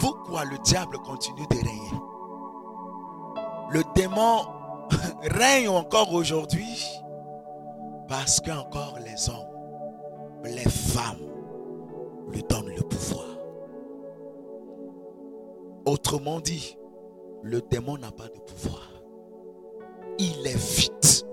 pourquoi 0.00 0.44
le 0.44 0.58
diable 0.58 0.98
continue 0.98 1.46
de 1.50 1.56
régner? 1.56 2.00
Le 3.70 3.82
démon 3.94 4.40
règne 5.22 5.68
encore 5.68 6.12
aujourd'hui 6.12 6.84
parce 8.08 8.40
qu'encore 8.40 8.98
les 9.04 9.28
hommes, 9.28 10.44
les 10.44 10.68
femmes 10.68 11.22
lui 12.28 12.42
donnent 12.48 12.74
le 12.74 12.82
pouvoir. 12.82 13.26
Autrement 15.84 16.40
dit, 16.40 16.76
le 17.42 17.60
démon 17.60 17.96
n'a 17.96 18.10
pas 18.10 18.28
de 18.28 18.40
pouvoir. 18.40 18.90
Il 20.18 20.46
est 20.46 20.56
vite. 20.56 21.26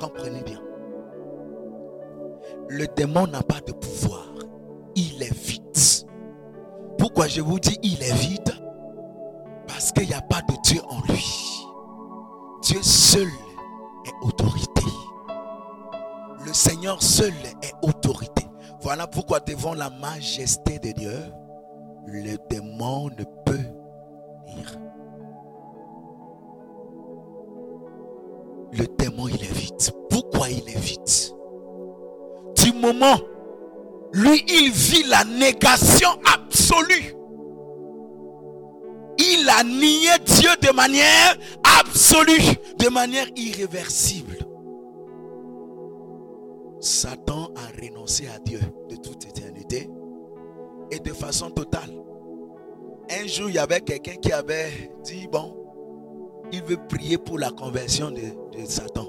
Comprenez 0.00 0.42
bien. 0.42 0.60
Le 2.68 2.86
démon 2.96 3.26
n'a 3.26 3.42
pas 3.42 3.60
de 3.60 3.72
pouvoir. 3.72 4.28
Il 4.94 5.22
est 5.22 5.34
vite. 5.34 6.06
Pourquoi 6.98 7.26
je 7.28 7.40
vous 7.40 7.58
dis 7.58 7.78
il 7.82 8.02
est 8.02 8.14
vide 8.14 8.52
Parce 9.66 9.92
qu'il 9.92 10.08
n'y 10.08 10.14
a 10.14 10.20
pas 10.20 10.42
de 10.42 10.54
Dieu 10.64 10.80
en 10.88 11.00
lui. 11.12 11.66
Dieu 12.62 12.82
seul 12.82 13.28
est 14.06 14.26
autorité. 14.26 14.82
Le 16.46 16.52
Seigneur 16.52 17.02
seul 17.02 17.34
est 17.62 17.74
autorité. 17.82 18.46
Voilà 18.80 19.06
pourquoi 19.06 19.40
devant 19.40 19.74
la 19.74 19.90
majesté 19.90 20.78
de 20.78 20.90
Dieu, 20.92 21.18
le 22.06 22.36
démon 22.50 23.10
ne 23.10 23.24
peut 23.44 23.52
le 28.72 28.86
démon, 28.98 29.28
il 29.28 29.42
est 29.42 29.52
vite. 29.52 29.92
Pourquoi 30.08 30.48
il 30.48 30.68
est 30.68 30.78
vite? 30.78 31.21
Moment, 32.82 33.18
lui, 34.12 34.44
il 34.48 34.70
vit 34.70 35.04
la 35.04 35.24
négation 35.24 36.10
absolue. 36.34 37.14
Il 39.18 39.48
a 39.48 39.62
nié 39.62 40.10
Dieu 40.24 40.50
de 40.60 40.74
manière 40.74 41.36
absolue, 41.80 42.56
de 42.78 42.88
manière 42.88 43.26
irréversible. 43.36 44.38
Satan 46.80 47.50
a 47.54 47.80
renoncé 47.80 48.26
à 48.26 48.38
Dieu 48.40 48.60
de 48.90 48.96
toute 48.96 49.24
éternité 49.24 49.88
et 50.90 50.98
de 50.98 51.12
façon 51.12 51.50
totale. 51.50 51.90
Un 53.10 53.26
jour, 53.26 53.48
il 53.48 53.54
y 53.54 53.58
avait 53.58 53.80
quelqu'un 53.80 54.16
qui 54.16 54.32
avait 54.32 54.90
dit, 55.04 55.28
bon, 55.30 55.56
il 56.50 56.62
veut 56.62 56.78
prier 56.88 57.18
pour 57.18 57.38
la 57.38 57.50
conversion 57.50 58.10
de, 58.10 58.20
Satan. 58.66 59.06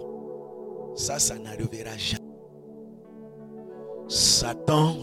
Ça, 0.95 1.19
ça 1.19 1.36
n'arrivera 1.38 1.97
jamais. 1.97 2.33
Satan 4.13 4.95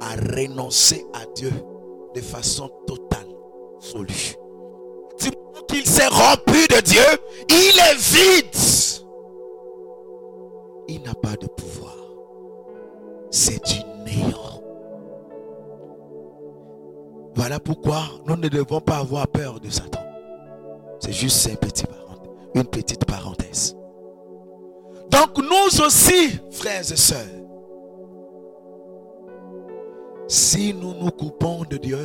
a 0.00 0.16
renoncé 0.34 1.06
à 1.14 1.24
Dieu 1.36 1.52
de 2.12 2.20
façon 2.20 2.68
totale, 2.88 3.28
absolue. 3.76 4.34
qu'il 5.68 5.86
s'est 5.86 6.08
rompu 6.08 6.66
de 6.66 6.80
Dieu, 6.80 7.04
il 7.48 7.78
est 7.78 7.96
vide. 7.96 8.44
Il 10.88 11.02
n'a 11.02 11.14
pas 11.14 11.36
de 11.36 11.46
pouvoir. 11.46 11.94
C'est 13.30 13.64
du 13.64 13.78
néant. 14.04 14.60
Voilà 17.36 17.60
pourquoi 17.60 18.00
nous 18.26 18.36
ne 18.36 18.48
devons 18.48 18.80
pas 18.80 18.96
avoir 18.96 19.28
peur 19.28 19.60
de 19.60 19.70
Satan. 19.70 20.00
C'est 20.98 21.12
juste 21.12 21.48
une 22.54 22.64
petite 22.64 23.04
parenthèse. 23.04 23.76
Donc 25.10 25.38
nous 25.38 25.84
aussi, 25.84 26.40
frères 26.50 26.80
et 26.80 26.96
sœurs, 26.96 27.37
si 30.28 30.74
nous 30.74 30.94
nous 30.94 31.10
coupons 31.10 31.64
de 31.68 31.78
Dieu, 31.78 31.98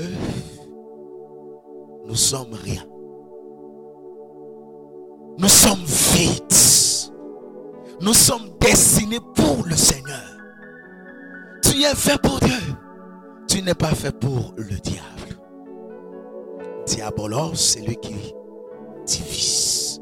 nous 2.06 2.16
sommes 2.16 2.54
rien. 2.54 2.84
Nous 5.38 5.50
sommes 5.50 5.84
vides. 5.84 6.42
Nous 8.02 8.14
sommes 8.14 8.50
destinés 8.60 9.20
pour 9.36 9.66
le 9.66 9.76
Seigneur. 9.76 10.22
Tu 11.62 11.84
es 11.84 11.96
fait 11.96 12.22
pour 12.22 12.40
Dieu. 12.40 12.60
Tu 13.48 13.62
n'es 13.62 13.74
pas 13.74 13.94
fait 13.94 14.18
pour 14.18 14.54
le 14.58 14.76
diable. 14.80 15.40
Diabolos, 16.86 17.56
c'est 17.56 17.82
lui 17.82 17.98
qui 17.98 18.34
divise. 19.06 20.02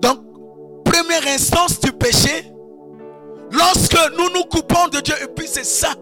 Donc, 0.00 0.20
première 0.84 1.26
instance 1.26 1.80
du 1.80 1.92
péché, 1.92 2.52
lorsque 3.50 3.98
nous 4.16 4.30
nous 4.34 4.44
coupons 4.44 4.88
de 4.88 5.00
Dieu, 5.00 5.14
et 5.22 5.28
puis 5.28 5.46
c'est 5.48 5.64
ça, 5.64 5.94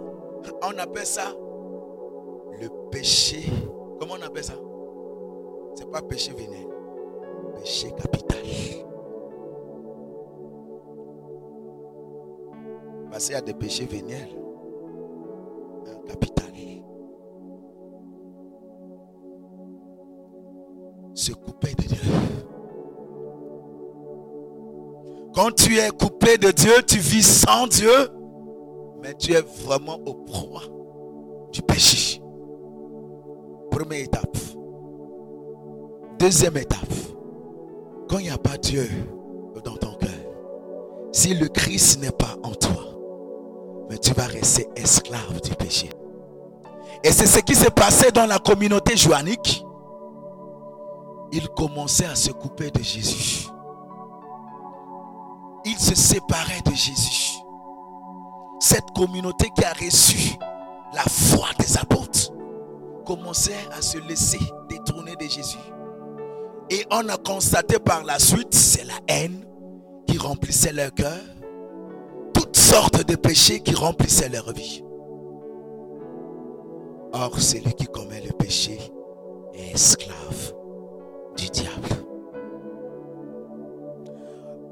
on 0.75 0.79
appelle 0.79 1.07
ça 1.07 1.35
le 2.61 2.69
péché. 2.91 3.45
Comment 3.99 4.15
on 4.19 4.23
appelle 4.23 4.45
ça? 4.45 4.55
C'est 5.75 5.91
pas 5.91 6.03
péché 6.03 6.33
vénéneux, 6.33 6.75
péché 7.61 7.91
capital. 7.91 8.39
Parce 13.11 13.25
qu'il 13.27 13.35
y 13.35 13.39
a 13.39 13.41
des 13.41 13.55
péchés 13.55 13.87
véniels, 13.87 14.37
un 15.87 16.07
capital. 16.07 16.37
se 21.15 21.33
couper 21.33 21.75
de 21.75 21.83
Dieu. 21.83 21.99
Quand 25.35 25.51
tu 25.51 25.79
es 25.79 25.89
coupé 25.91 26.37
de 26.37 26.51
Dieu, 26.51 26.83
tu 26.87 26.99
vis 26.99 27.23
sans 27.23 27.67
Dieu, 27.67 27.91
mais 29.07 29.15
tu 29.15 29.33
es 29.35 29.41
vraiment 29.65 30.01
au 30.05 30.15
proie 30.15 30.65
du 31.53 31.63
péché. 31.63 32.21
Première 33.71 34.03
étape. 34.03 34.37
Deuxième 36.19 36.57
étape. 36.57 36.93
Quand 38.09 38.19
il 38.19 38.25
n'y 38.25 38.31
a 38.31 38.39
pas 38.39 38.57
Dieu 38.57 38.89
dans 39.65 39.77
ton 39.77 39.95
cœur, 39.95 40.11
si 41.13 41.35
le 41.35 41.47
Christ 41.49 42.01
n'est 42.01 42.11
pas 42.11 42.37
en 42.43 42.51
toi, 42.51 42.83
mais 43.89 43.99
tu 43.99 44.13
vas 44.13 44.27
rester 44.27 44.69
esclave 44.75 45.41
du 45.41 45.55
péché. 45.55 45.91
Et 47.05 47.13
c'est 47.13 47.27
ce 47.27 47.39
qui 47.41 47.55
s'est 47.55 47.71
passé 47.71 48.11
dans 48.11 48.27
la 48.27 48.39
communauté 48.39 48.97
joannique 48.97 49.63
il 51.33 51.49
commençait 51.51 52.07
à 52.07 52.15
se 52.15 52.31
couper 52.31 52.71
de 52.71 52.83
Jésus. 52.83 53.49
Il 55.65 55.77
se 55.77 55.95
séparait 55.95 56.63
de 56.65 56.71
Jésus. 56.71 57.46
Cette 58.59 58.91
communauté 58.95 59.51
qui 59.55 59.65
a 59.65 59.73
reçu 59.73 60.37
la 60.95 61.03
foi 61.03 61.49
des 61.59 61.77
apôtres 61.79 62.33
commençait 63.05 63.53
à 63.77 63.83
se 63.83 63.99
laisser 63.99 64.41
détourner 64.69 65.15
de 65.17 65.25
Jésus. 65.25 65.59
Et 66.71 66.85
on 66.91 67.09
a 67.09 67.17
constaté 67.19 67.79
par 67.79 68.03
la 68.05 68.19
suite, 68.19 68.55
c'est 68.55 68.85
la 68.85 68.99
haine 69.09 69.45
qui 70.07 70.19
remplissait 70.19 70.73
leur 70.73 70.93
cœur, 70.93 71.21
toutes 72.33 72.57
sortes 72.57 73.07
de 73.07 73.15
péchés 73.15 73.61
qui 73.61 73.75
remplissaient 73.75 74.29
leur 74.29 74.53
vie. 74.53 74.83
Or, 77.13 77.39
celui 77.39 77.73
qui 77.75 77.87
commet 77.87 78.21
le 78.23 78.33
péché 78.33 78.79
et 79.55 79.71
esclave 79.73 80.55
du 81.37 81.49
diable. 81.49 81.89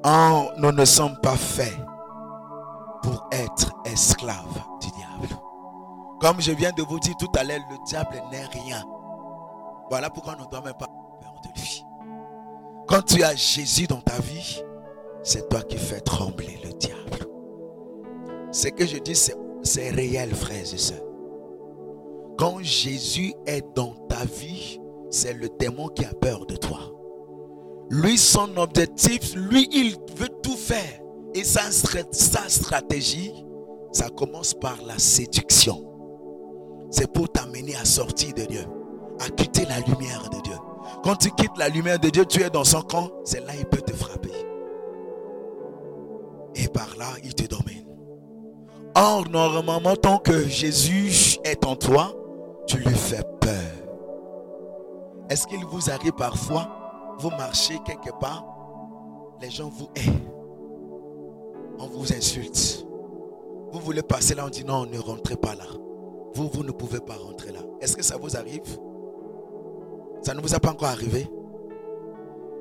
Oh, 0.05 0.49
nous 0.59 0.73
ne 0.73 0.85
sommes 0.85 1.17
pas 1.23 1.37
faits 1.37 1.73
pour 3.05 3.29
être 3.33 3.75
esclaves 3.85 4.63
du 4.81 4.89
diable. 4.93 5.39
Comme 6.21 6.41
je 6.41 6.53
viens 6.53 6.73
de 6.73 6.83
vous 6.83 6.99
dire 6.99 7.15
tout 7.19 7.31
à 7.37 7.45
l'heure, 7.45 7.61
le 7.71 7.77
diable 7.87 8.23
n'est 8.33 8.47
rien. 8.47 8.83
Voilà 9.91 10.09
pourquoi 10.09 10.37
on 10.39 10.43
ne 10.43 10.49
doit 10.49 10.63
même 10.63 10.73
pas 10.73 10.89
peur 11.21 11.35
de 11.45 11.61
lui. 11.61 11.85
Quand 12.89 13.03
tu 13.03 13.23
as 13.23 13.35
Jésus 13.37 13.87
dans 13.87 14.01
ta 14.01 14.19
vie, 14.21 14.63
c'est 15.23 15.51
toi 15.51 15.61
qui 15.61 15.77
fais 15.77 16.01
trembler 16.01 16.59
le 16.65 16.73
diable. 16.73 17.27
Ce 18.53 18.69
que 18.69 18.87
je 18.87 18.97
dis, 18.97 19.15
c'est 19.63 19.91
réel, 19.91 20.35
frères 20.35 20.63
et 20.63 20.79
sœurs. 20.79 21.05
Quand 22.39 22.63
Jésus 22.63 23.35
est 23.47 23.67
dans 23.77 23.93
ta 24.09 24.25
vie, 24.25 24.81
c'est 25.11 25.35
le 25.35 25.51
démon 25.59 25.89
qui 25.89 26.07
a 26.07 26.15
peur 26.15 26.47
de 26.47 26.57
toi. 26.57 26.81
Lui, 27.91 28.17
son 28.17 28.57
objectif, 28.57 29.35
lui, 29.35 29.69
il 29.73 29.99
veut 30.17 30.31
tout 30.43 30.57
faire. 30.57 31.04
Et 31.35 31.43
sa, 31.43 31.71
stratégie, 32.49 33.33
ça 33.93 34.09
commence 34.09 34.55
par 34.55 34.77
la 34.87 34.99
séduction. 34.99 35.85
C'est 36.91 37.13
pour 37.13 37.29
t'amener 37.31 37.75
à 37.75 37.85
sortir 37.85 38.33
de 38.35 38.43
Dieu, 38.43 38.65
à 39.21 39.29
quitter 39.31 39.67
la 39.67 39.81
lumière 39.81 40.31
de 40.31 40.41
Dieu. 40.43 40.55
Quand 41.03 41.17
tu 41.17 41.31
quittes 41.33 41.57
la 41.59 41.69
lumière 41.69 41.99
de 41.99 42.09
Dieu, 42.09 42.25
tu 42.25 42.41
es 42.43 42.51
dans 42.51 42.63
son 42.63 42.83
camp, 42.83 43.11
c'est 43.25 43.41
là 43.41 43.53
il 43.59 43.65
peut 43.65 43.81
te 43.81 43.93
frapper. 43.93 44.31
Et 46.55 46.69
par 46.69 46.95
là, 46.97 47.07
il 47.25 47.35
te 47.35 47.47
domine. 47.47 47.85
Or, 48.95 49.29
normalement, 49.29 49.97
tant 49.97 50.19
que 50.19 50.47
Jésus 50.47 51.39
est 51.43 51.65
en 51.65 51.75
toi, 51.75 52.13
tu 52.69 52.79
lui 52.79 52.95
fais 52.95 53.25
peur. 53.41 53.51
Est-ce 55.29 55.49
qu'il 55.49 55.65
vous 55.65 55.91
arrive 55.91 56.13
parfois, 56.13 57.17
vous 57.19 57.31
marchez 57.31 57.79
quelque 57.85 58.17
part, 58.21 58.45
les 59.41 59.51
gens 59.51 59.69
vous 59.69 59.89
haïssent, 59.97 60.34
on 61.79 61.87
vous 61.87 62.13
insulte. 62.13 62.87
Vous 63.73 63.81
voulez 63.81 64.03
passer 64.03 64.35
là, 64.35 64.47
on 64.47 64.51
dit 64.51 64.65
non, 64.65 64.87
ne 64.87 64.99
rentrez 64.99 65.37
pas 65.37 65.55
là. 65.55 65.65
Vous, 66.35 66.49
vous 66.49 66.63
ne 66.63 66.71
pouvez 66.71 67.01
pas 67.01 67.17
rentrer 67.17 67.53
là. 67.53 67.61
Est-ce 67.81 67.97
que 67.97 68.03
ça 68.03 68.17
vous 68.17 68.37
arrive? 68.37 68.63
Ça 70.23 70.35
ne 70.35 70.41
vous 70.41 70.55
a 70.55 70.61
pas 70.61 70.71
encore 70.71 70.89
arrivé? 70.89 71.29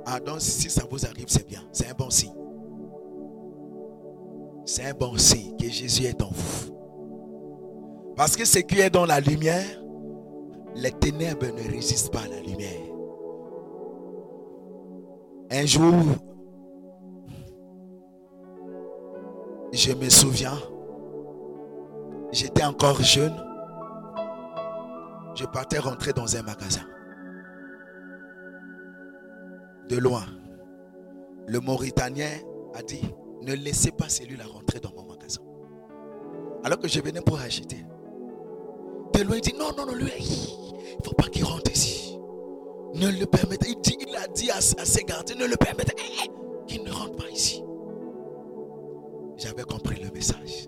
Ah, 0.06 0.20
donc 0.20 0.42
si 0.42 0.70
ça 0.70 0.84
vous 0.90 1.06
arrive, 1.06 1.26
c'est 1.28 1.48
bien. 1.48 1.62
C'est 1.72 1.88
un 1.88 1.94
bon 1.94 2.10
signe. 2.10 2.34
C'est 4.66 4.86
un 4.86 4.94
bon 4.94 5.18
signe 5.18 5.56
que 5.58 5.70
Jésus 5.70 6.06
est 6.06 6.22
en 6.22 6.30
vous. 6.30 6.74
Parce 8.16 8.36
que 8.36 8.46
ce 8.46 8.60
qui 8.60 8.80
est 8.80 8.90
dans 8.90 9.06
la 9.06 9.20
lumière, 9.20 9.84
les 10.76 10.92
ténèbres 10.92 11.48
ne 11.48 11.72
résistent 11.72 12.12
pas 12.12 12.22
à 12.22 12.28
la 12.28 12.42
lumière. 12.42 12.70
Un 15.52 15.66
jour, 15.66 15.94
je 19.74 19.92
me 19.94 20.08
souviens, 20.10 20.58
j'étais 22.32 22.64
encore 22.64 23.02
jeune, 23.02 23.36
je 25.36 25.46
partais 25.46 25.80
rentrer 25.80 26.14
dans 26.14 26.36
un 26.38 26.44
magasin 26.44 26.84
de 29.90 29.98
loin. 29.98 30.26
Le 31.48 31.60
Mauritanien 31.60 32.30
a 32.76 32.84
dit, 32.84 33.02
ne 33.42 33.54
laissez 33.54 33.92
pas 33.92 34.10
celui-là 34.10 34.46
rentrer 34.46 34.80
dans 34.80 34.92
mon 34.96 35.06
magasin. 35.06 35.42
Alors 36.64 36.80
que 36.80 36.88
je 36.88 37.02
venais 37.02 37.22
pour 37.22 37.40
acheter. 37.40 37.86
De 39.14 39.22
loin, 39.24 39.36
il 39.36 39.42
dit, 39.42 39.54
non, 39.58 39.72
non, 39.76 39.86
non, 39.86 39.96
lui, 39.96 40.12
il 40.18 40.98
ne 41.00 41.04
faut 41.04 41.14
pas 41.14 41.28
qu'il 41.28 41.44
rentre 41.44 41.72
ici. 41.72 42.18
Ne 42.94 43.10
le 43.10 43.26
permettez. 43.26 43.70
Il, 43.72 43.82
dit, 43.82 43.98
il 44.08 44.16
a 44.16 44.28
dit 44.28 44.52
à, 44.52 44.62
ses 44.62 45.04
gardiens, 45.04 45.36
ne 45.36 45.46
le 45.46 45.58
permettez 45.58 45.96
eh, 45.98 46.26
eh, 46.26 46.66
qu'il 46.68 46.84
ne 46.84 46.92
rentre 46.92 47.16
pas 47.18 47.30
ici. 47.30 47.64
J'avais 49.44 49.64
compris 49.64 50.02
le 50.02 50.10
message. 50.12 50.68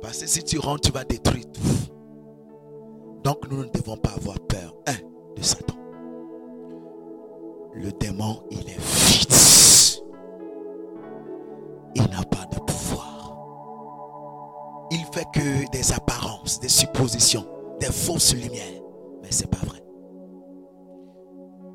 Parce 0.00 0.20
que 0.20 0.26
si 0.26 0.42
tu 0.42 0.58
rentres, 0.58 0.82
tu 0.82 0.92
vas 0.92 1.04
détruire 1.04 1.44
tout. 1.52 3.20
Donc 3.22 3.50
nous 3.50 3.64
ne 3.64 3.70
devons 3.70 3.96
pas 3.96 4.10
avoir 4.10 4.38
peur, 4.40 4.74
un, 4.86 5.34
de 5.36 5.42
Satan 5.42 5.76
le 7.76 7.92
démon, 7.92 8.42
il 8.50 8.60
est 8.70 8.80
vite. 8.80 10.02
Il 11.94 12.02
n'a 12.04 12.22
pas 12.24 12.46
de 12.46 12.58
pouvoir. 12.60 13.36
Il 14.90 15.04
fait 15.12 15.26
que 15.32 15.70
des 15.70 15.92
apparences, 15.92 16.60
des 16.60 16.68
suppositions, 16.68 17.46
des 17.80 17.92
fausses 17.92 18.34
lumières. 18.34 18.82
Mais 19.22 19.30
ce 19.30 19.42
n'est 19.42 19.48
pas 19.48 19.64
vrai. 19.66 19.82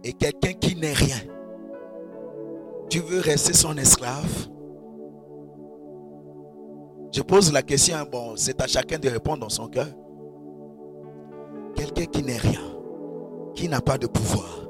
Et 0.04 0.14
quelqu'un 0.14 0.54
qui 0.54 0.76
n'est 0.76 0.94
rien, 0.94 1.20
tu 2.90 3.00
veux 3.00 3.20
rester 3.20 3.54
son 3.54 3.78
esclave? 3.78 4.50
Je 7.12 7.22
pose 7.22 7.52
la 7.52 7.62
question, 7.62 7.98
bon, 8.10 8.34
c'est 8.36 8.62
à 8.62 8.68
chacun 8.68 8.98
de 8.98 9.10
répondre 9.10 9.40
dans 9.40 9.50
son 9.50 9.68
cœur. 9.68 9.88
Quelqu'un 11.76 12.06
qui 12.06 12.24
n'est 12.24 12.38
rien, 12.38 12.62
qui 13.54 13.68
n'a 13.68 13.82
pas 13.82 13.98
de 13.98 14.08
pouvoir, 14.08 14.68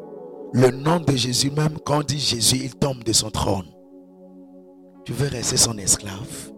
le 0.54 0.70
nom 0.72 1.00
de 1.00 1.16
Jésus, 1.16 1.52
même 1.52 1.78
quand 1.86 2.00
on 2.00 2.04
dit 2.04 2.20
Jésus, 2.20 2.58
il 2.64 2.76
tombe 2.76 3.04
de 3.04 3.14
son 3.14 3.30
trône. 3.30 3.68
Tu 5.06 5.14
veux 5.14 5.28
rester 5.28 5.58
son 5.58 5.78
esclave? 5.78 6.52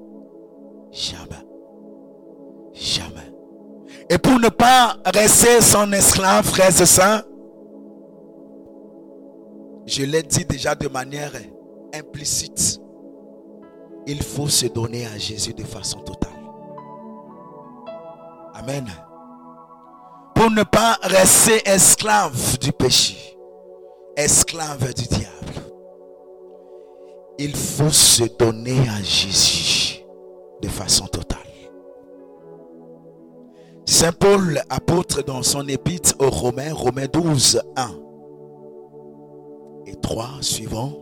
Jamais. 0.92 1.46
Jamais. 2.74 3.34
Et 4.10 4.18
pour 4.18 4.40
ne 4.40 4.50
pas 4.50 4.98
rester 5.14 5.62
son 5.62 5.92
esclave, 5.92 6.46
frères 6.46 6.70
et 6.70 6.86
je 9.86 10.04
l'ai 10.04 10.24
dit 10.24 10.46
déjà 10.46 10.76
de 10.76 10.88
manière 10.88 11.34
implicite, 11.94 12.80
il 14.08 14.22
faut 14.22 14.48
se 14.48 14.68
donner 14.68 15.06
à 15.06 15.18
Jésus 15.18 15.54
de 15.54 15.64
façon 15.64 16.00
totale. 16.00 16.32
Amen. 18.54 18.88
Pour 20.36 20.52
ne 20.52 20.64
pas 20.64 20.98
rester 21.04 21.62
esclave 21.68 22.58
du 22.60 22.72
péché 22.72 23.34
esclave 24.16 24.94
du 24.94 25.04
diable. 25.04 25.72
Il 27.40 27.56
faut 27.56 27.90
se 27.90 28.24
donner 28.38 28.80
à 28.90 29.02
Jésus 29.02 30.04
de 30.62 30.68
façon 30.68 31.08
totale. 31.08 31.40
Saint 33.86 34.12
Paul, 34.12 34.62
apôtre 34.70 35.24
dans 35.24 35.44
son 35.44 35.68
épître 35.68 36.14
aux 36.20 36.30
Romains, 36.30 36.74
Romains 36.74 37.08
12, 37.12 37.62
1 37.76 37.90
et 39.88 39.96
3 39.96 40.30
suivant, 40.42 40.94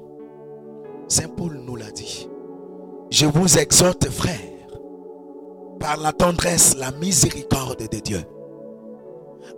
Saint 1.08 1.28
Paul 1.28 1.62
nous 1.66 1.76
l'a 1.76 1.92
dit. 1.92 2.31
Je 3.12 3.26
vous 3.26 3.58
exhorte, 3.58 4.10
frères, 4.10 4.40
par 5.82 5.98
la 5.98 6.14
tendresse, 6.14 6.78
la 6.78 6.92
miséricorde 6.92 7.90
de 7.92 8.00
Dieu, 8.00 8.24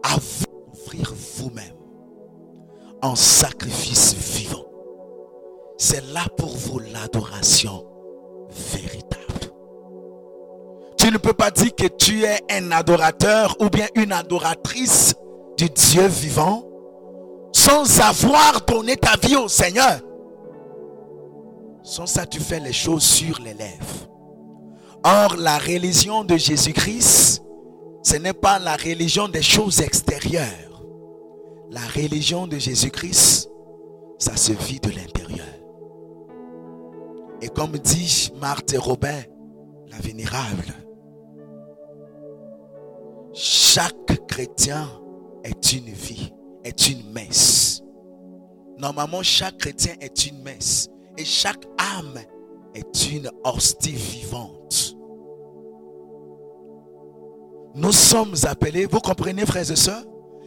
à 0.02 0.16
vous 0.16 0.46
offrir 0.74 1.14
vous-même 1.38 1.76
en 3.04 3.16
sacrifice 3.16 4.16
vivant. 4.16 4.66
C'est 5.78 6.04
là 6.14 6.26
pour 6.36 6.50
vous 6.50 6.80
l'adoration 6.80 7.86
véritable. 8.72 9.54
Tu 10.98 11.12
ne 11.12 11.18
peux 11.18 11.34
pas 11.34 11.52
dire 11.52 11.76
que 11.76 11.88
tu 11.88 12.24
es 12.24 12.40
un 12.50 12.72
adorateur 12.72 13.56
ou 13.60 13.70
bien 13.70 13.86
une 13.94 14.14
adoratrice 14.14 15.14
du 15.58 15.70
Dieu 15.70 16.08
vivant 16.08 16.64
sans 17.52 18.02
avoir 18.02 18.62
donné 18.66 18.96
ta 18.98 19.16
vie 19.18 19.36
au 19.36 19.48
Seigneur. 19.48 20.00
Sans 21.84 22.06
ça, 22.06 22.26
tu 22.26 22.40
fais 22.40 22.62
les 22.62 22.74
choses 22.74 23.04
sur 23.04 23.40
les 23.42 23.54
lèvres. 23.54 24.10
Or, 25.04 25.36
la 25.38 25.58
religion 25.58 26.24
de 26.24 26.38
Jésus-Christ, 26.38 27.44
ce 28.04 28.16
n'est 28.16 28.34
pas 28.34 28.58
la 28.58 28.78
religion 28.78 29.28
des 29.28 29.42
choses 29.42 29.82
extérieures. 29.82 30.86
La 31.72 31.86
religion 31.88 32.48
de 32.48 32.58
Jésus-Christ, 32.58 33.50
ça 34.18 34.38
se 34.38 34.54
vit 34.54 34.80
de 34.80 34.92
l'intérieur. 34.92 35.46
Et 37.42 37.50
comme 37.50 37.78
dit 37.78 38.32
Marthe 38.40 38.74
et 38.74 38.78
Robin, 38.78 39.22
la 39.92 39.98
vénérable, 39.98 40.74
chaque 43.34 44.26
chrétien 44.28 44.88
est 45.44 45.74
une 45.74 45.90
vie, 45.90 46.32
est 46.64 46.88
une 46.88 47.12
messe. 47.12 47.82
Normalement, 48.78 49.24
chaque 49.24 49.58
chrétien 49.58 49.96
est 50.00 50.26
une 50.26 50.42
messe. 50.44 50.90
Et 51.18 51.26
chaque 51.26 51.66
âme 51.78 52.20
est 52.74 53.12
une 53.12 53.30
hostie 53.44 53.92
vivante. 53.92 54.96
Nous 57.76 57.92
sommes 57.92 58.36
appelés, 58.44 58.86
vous 58.86 59.00
comprenez 59.00 59.46
frères 59.46 59.70
et 59.70 59.76
sœurs? 59.76 60.04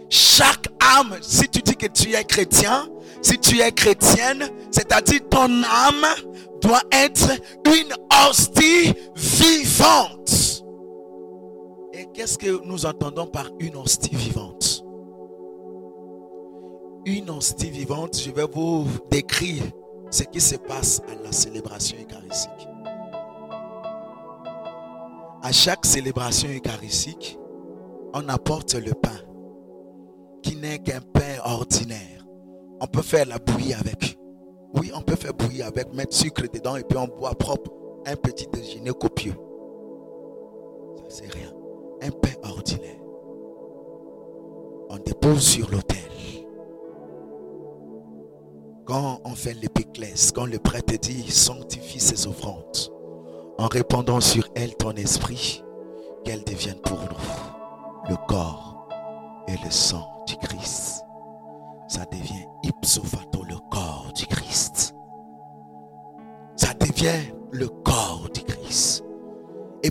Chaque 0.08 0.68
âme, 0.98 1.16
si 1.20 1.48
tu 1.48 1.60
dis 1.60 1.74
que 1.74 1.86
tu 1.86 2.14
es 2.14 2.24
chrétien, 2.24 2.88
si 3.22 3.38
tu 3.38 3.60
es 3.60 3.72
chrétienne, 3.72 4.48
c'est-à-dire 4.70 5.20
ton 5.28 5.62
âme 5.64 6.06
doit 6.60 6.82
être 6.92 7.30
une 7.66 7.92
hostie 8.28 8.94
vivante. 9.16 10.64
Et 11.92 12.06
qu'est-ce 12.14 12.38
que 12.38 12.64
nous 12.64 12.86
entendons 12.86 13.26
par 13.26 13.50
une 13.58 13.76
hostie 13.76 14.14
vivante? 14.14 14.84
Une 17.04 17.30
hostie 17.30 17.70
vivante, 17.70 18.18
je 18.18 18.30
vais 18.30 18.46
vous 18.46 18.86
décrire 19.10 19.62
ce 20.10 20.22
qui 20.24 20.40
se 20.40 20.56
passe 20.56 21.00
à 21.10 21.22
la 21.22 21.32
célébration 21.32 21.96
eucharistique. 21.98 22.68
À 25.42 25.52
chaque 25.52 25.86
célébration 25.86 26.48
eucharistique, 26.48 27.38
on 28.14 28.28
apporte 28.28 28.74
le 28.74 28.92
pain, 28.92 29.18
qui 30.42 30.56
n'est 30.56 30.78
qu'un 30.78 31.00
pain 31.00 31.40
ordinaire. 31.44 32.26
On 32.80 32.86
peut 32.86 33.02
faire 33.02 33.26
la 33.26 33.38
bouillie 33.38 33.74
avec. 33.74 34.18
Oui, 34.74 34.90
on 34.94 35.02
peut 35.02 35.16
faire 35.16 35.34
bouillir 35.34 35.66
avec, 35.66 35.92
mettre 35.94 36.14
sucre 36.14 36.42
dedans 36.52 36.76
et 36.76 36.84
puis 36.84 36.98
on 36.98 37.06
boit 37.06 37.34
propre 37.34 37.70
un 38.06 38.16
petit 38.16 38.46
déjeuner 38.52 38.90
copieux. 38.90 39.34
Ça, 40.96 41.04
c'est 41.08 41.32
rien. 41.32 41.52
Un 42.02 42.10
pain 42.10 42.34
ordinaire. 42.48 43.00
On 44.88 44.96
dépose 44.98 45.42
sur 45.42 45.70
l'autel. 45.70 45.96
Quand 48.86 49.20
on 49.24 49.34
fait 49.34 49.54
l'épiclèse, 49.54 50.30
quand 50.30 50.46
le 50.46 50.60
prêtre 50.60 50.94
dit 51.02 51.28
sanctifie 51.28 51.98
ses 51.98 52.28
offrandes, 52.28 52.92
en 53.58 53.66
répandant 53.66 54.20
sur 54.20 54.46
elles 54.54 54.76
ton 54.76 54.92
esprit, 54.92 55.64
qu'elles 56.24 56.44
deviennent 56.44 56.80
pour 56.82 57.00
nous 57.00 58.08
le 58.08 58.16
corps 58.28 58.88
et 59.48 59.56
le 59.64 59.70
sang 59.72 60.08
du 60.28 60.36
Christ. 60.36 61.02
Ça 61.88 62.04
devient 62.12 62.46
ipso 62.62 63.02
facto 63.02 63.42
le 63.48 63.56
corps 63.72 64.12
du 64.14 64.24
Christ. 64.26 64.94
Ça 66.54 66.72
devient 66.74 67.32
le 67.50 67.66
corps 67.68 68.28
du 68.32 68.42
Christ. 68.42 69.04
Et 69.82 69.90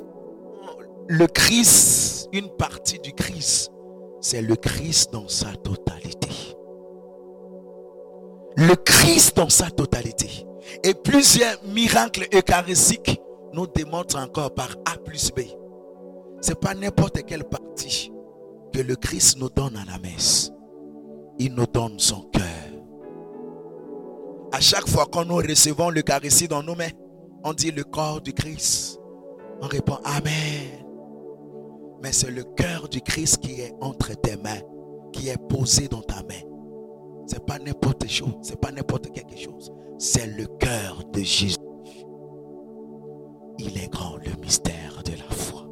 le 1.09 1.27
Christ, 1.27 2.29
une 2.31 2.49
partie 2.51 2.99
du 2.99 3.11
Christ, 3.11 3.73
c'est 4.21 4.41
le 4.41 4.55
Christ 4.55 5.11
dans 5.11 5.27
sa 5.27 5.53
totalité. 5.53 6.14
Le 8.57 8.75
Christ 8.75 9.35
dans 9.35 9.49
sa 9.49 9.69
totalité. 9.69 10.45
Et 10.83 10.93
plusieurs 10.93 11.61
miracles 11.65 12.27
eucharistiques 12.33 13.19
nous 13.53 13.67
démontrent 13.67 14.17
encore 14.17 14.53
par 14.53 14.69
A 14.85 14.97
plus 14.97 15.31
B. 15.31 15.41
Ce 16.41 16.49
n'est 16.49 16.55
pas 16.55 16.73
n'importe 16.73 17.23
quelle 17.25 17.43
partie 17.43 18.11
que 18.71 18.79
le 18.79 18.95
Christ 18.95 19.37
nous 19.39 19.49
donne 19.49 19.75
à 19.75 19.83
la 19.91 19.97
messe. 19.99 20.51
Il 21.37 21.53
nous 21.53 21.65
donne 21.65 21.99
son 21.99 22.21
cœur. 22.31 22.43
À 24.53 24.61
chaque 24.61 24.87
fois 24.87 25.05
que 25.05 25.23
nous 25.25 25.35
recevons 25.35 25.89
l'Eucharistie 25.89 26.47
dans 26.47 26.63
nos 26.63 26.75
mains, 26.75 26.91
on 27.43 27.53
dit 27.53 27.71
le 27.71 27.83
corps 27.83 28.21
du 28.21 28.31
Christ. 28.31 28.99
On 29.61 29.67
répond 29.67 29.99
Amen. 30.05 30.85
Mais 32.01 32.13
c'est 32.13 32.31
le 32.31 32.43
cœur 32.43 32.87
du 32.87 33.01
Christ 33.01 33.39
qui 33.39 33.59
est 33.59 33.73
entre 33.81 34.13
tes 34.13 34.37
mains, 34.37 34.61
qui 35.11 35.27
est 35.27 35.47
posé 35.49 35.89
dans 35.89 36.01
ta 36.01 36.23
main. 36.23 36.54
Ce 37.27 37.35
n'est 37.35 37.41
pas 37.41 37.57
n'importe 37.59 38.07
chose, 38.07 38.33
c'est 38.41 38.59
pas 38.59 38.71
n'importe 38.71 39.11
quelque 39.11 39.37
chose. 39.37 39.71
C'est 39.97 40.27
le 40.27 40.45
cœur 40.45 41.01
de 41.11 41.21
Jésus. 41.21 41.57
Il 43.57 43.77
est 43.77 43.91
grand 43.91 44.17
le 44.17 44.31
mystère 44.41 45.01
de 45.05 45.11
la 45.11 45.35
foi. 45.35 45.65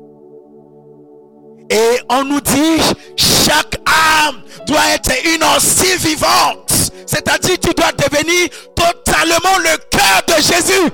Et 1.69 1.99
on 2.09 2.23
nous 2.23 2.41
dit, 2.41 2.81
chaque 3.15 3.81
âme 3.85 4.41
doit 4.65 4.93
être 4.95 5.11
une 5.25 5.43
aussi 5.55 5.97
vivante. 5.97 6.71
C'est-à-dire, 7.05 7.59
tu 7.59 7.73
dois 7.73 7.91
devenir 7.91 8.49
totalement 8.75 9.57
le 9.59 9.77
cœur 9.89 10.23
de 10.27 10.41
Jésus. 10.41 10.91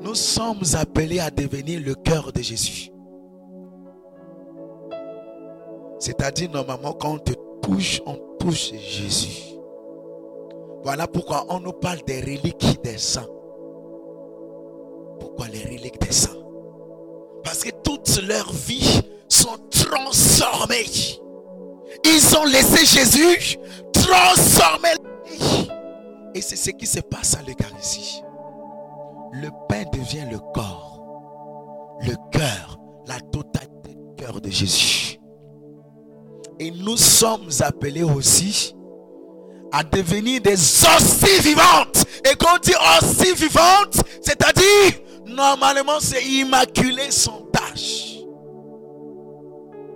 Nous 0.00 0.14
sommes 0.14 0.62
appelés 0.74 1.20
à 1.20 1.30
devenir 1.30 1.80
le 1.84 1.94
cœur 1.94 2.32
de 2.32 2.40
Jésus. 2.40 2.93
C'est-à-dire, 6.04 6.50
normalement, 6.50 6.92
quand 6.92 7.12
on 7.12 7.18
te 7.18 7.32
touche, 7.62 8.02
on 8.04 8.18
touche 8.38 8.72
Jésus. 8.74 9.56
Voilà 10.82 11.06
pourquoi 11.06 11.46
on 11.48 11.60
nous 11.60 11.72
parle 11.72 12.02
des 12.06 12.20
reliques 12.20 12.78
des 12.84 12.98
saints. 12.98 13.26
Pourquoi 15.18 15.48
les 15.48 15.62
reliques 15.62 15.98
des 16.02 16.12
saints? 16.12 16.36
Parce 17.42 17.64
que 17.64 17.70
toute 17.82 18.20
leur 18.28 18.52
vie 18.52 19.00
sont 19.30 19.56
transformées. 19.70 20.84
Ils 22.04 22.36
ont 22.36 22.44
laissé 22.44 22.84
Jésus 22.84 23.56
transformer 23.90 24.90
Et 26.34 26.42
c'est 26.42 26.56
ce 26.56 26.68
qui 26.72 26.86
se 26.86 27.00
passe 27.00 27.34
à 27.34 27.40
l'Eucharistie. 27.40 28.22
Le 29.32 29.48
pain 29.70 29.84
devient 29.90 30.26
le 30.30 30.38
corps, 30.52 31.00
le 32.02 32.14
cœur, 32.30 32.78
la 33.06 33.18
totalité 33.20 33.94
du 33.94 34.14
cœur 34.22 34.38
de 34.42 34.50
Jésus. 34.50 35.18
Et 36.58 36.70
nous 36.70 36.96
sommes 36.96 37.48
appelés 37.60 38.04
aussi 38.04 38.74
à 39.72 39.82
devenir 39.82 40.40
des 40.40 40.52
hosties 40.54 41.40
vivantes. 41.42 42.04
Et 42.30 42.36
quand 42.36 42.54
on 42.54 42.58
dit 42.58 42.74
hosties 42.74 43.34
vivantes, 43.34 44.04
c'est-à-dire, 44.22 45.00
normalement, 45.26 45.98
c'est 46.00 46.24
immaculé 46.24 47.10
sans 47.10 47.42
tâche. 47.52 48.18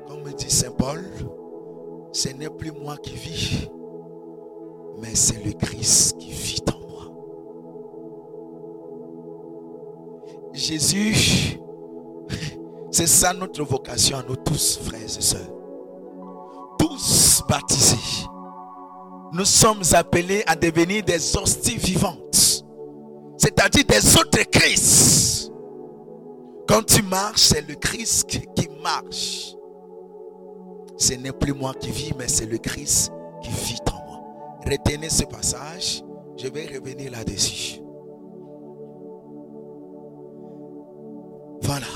Comme 0.09 0.33
dit 0.37 0.51
Saint 0.51 0.73
Paul, 0.73 1.05
ce 2.13 2.31
n'est 2.31 2.51
plus 2.51 2.73
moi 2.73 2.97
qui 2.97 3.15
vis, 3.15 3.69
mais 5.01 5.15
c'est 5.15 5.45
le 5.45 5.53
Christ 5.53 6.19
qui 6.19 6.33
vit 6.33 6.63
en 6.75 6.89
moi. 6.91 7.13
Jésus, 10.53 11.61
c'est 12.91 13.07
ça 13.07 13.33
notre 13.33 13.63
vocation 13.63 14.19
à 14.19 14.25
nous 14.29 14.37
tous, 14.37 14.81
frères 14.83 15.01
et 15.05 15.09
sœurs. 15.23 15.58
Baptisés 17.47 18.29
nous 19.33 19.45
sommes 19.45 19.83
appelés 19.93 20.43
à 20.47 20.57
devenir 20.57 21.03
des 21.05 21.37
hosties 21.37 21.77
vivantes. 21.77 22.65
C'est-à-dire 23.37 23.85
des 23.85 24.17
autres 24.17 24.43
Christ. 24.51 25.53
Quand 26.67 26.85
tu 26.85 27.03
marches, 27.03 27.43
c'est 27.43 27.67
le 27.67 27.75
Christ 27.75 28.27
qui 28.29 28.69
marche. 28.83 29.55
Ce 30.97 31.15
n'est 31.15 31.33
plus 31.33 31.53
moi 31.53 31.73
qui 31.75 31.91
vis, 31.91 32.13
mais 32.19 32.29
c'est 32.29 32.47
le 32.47 32.59
Christ 32.59 33.13
qui 33.43 33.51
vit 33.51 33.79
en 33.93 34.07
moi. 34.07 34.21
Retenez 34.67 35.09
ce 35.09 35.25
passage. 35.25 36.03
Je 36.37 36.49
vais 36.49 36.67
revenir 36.67 37.11
là-dessus. 37.13 37.81
Voilà. 41.63 41.87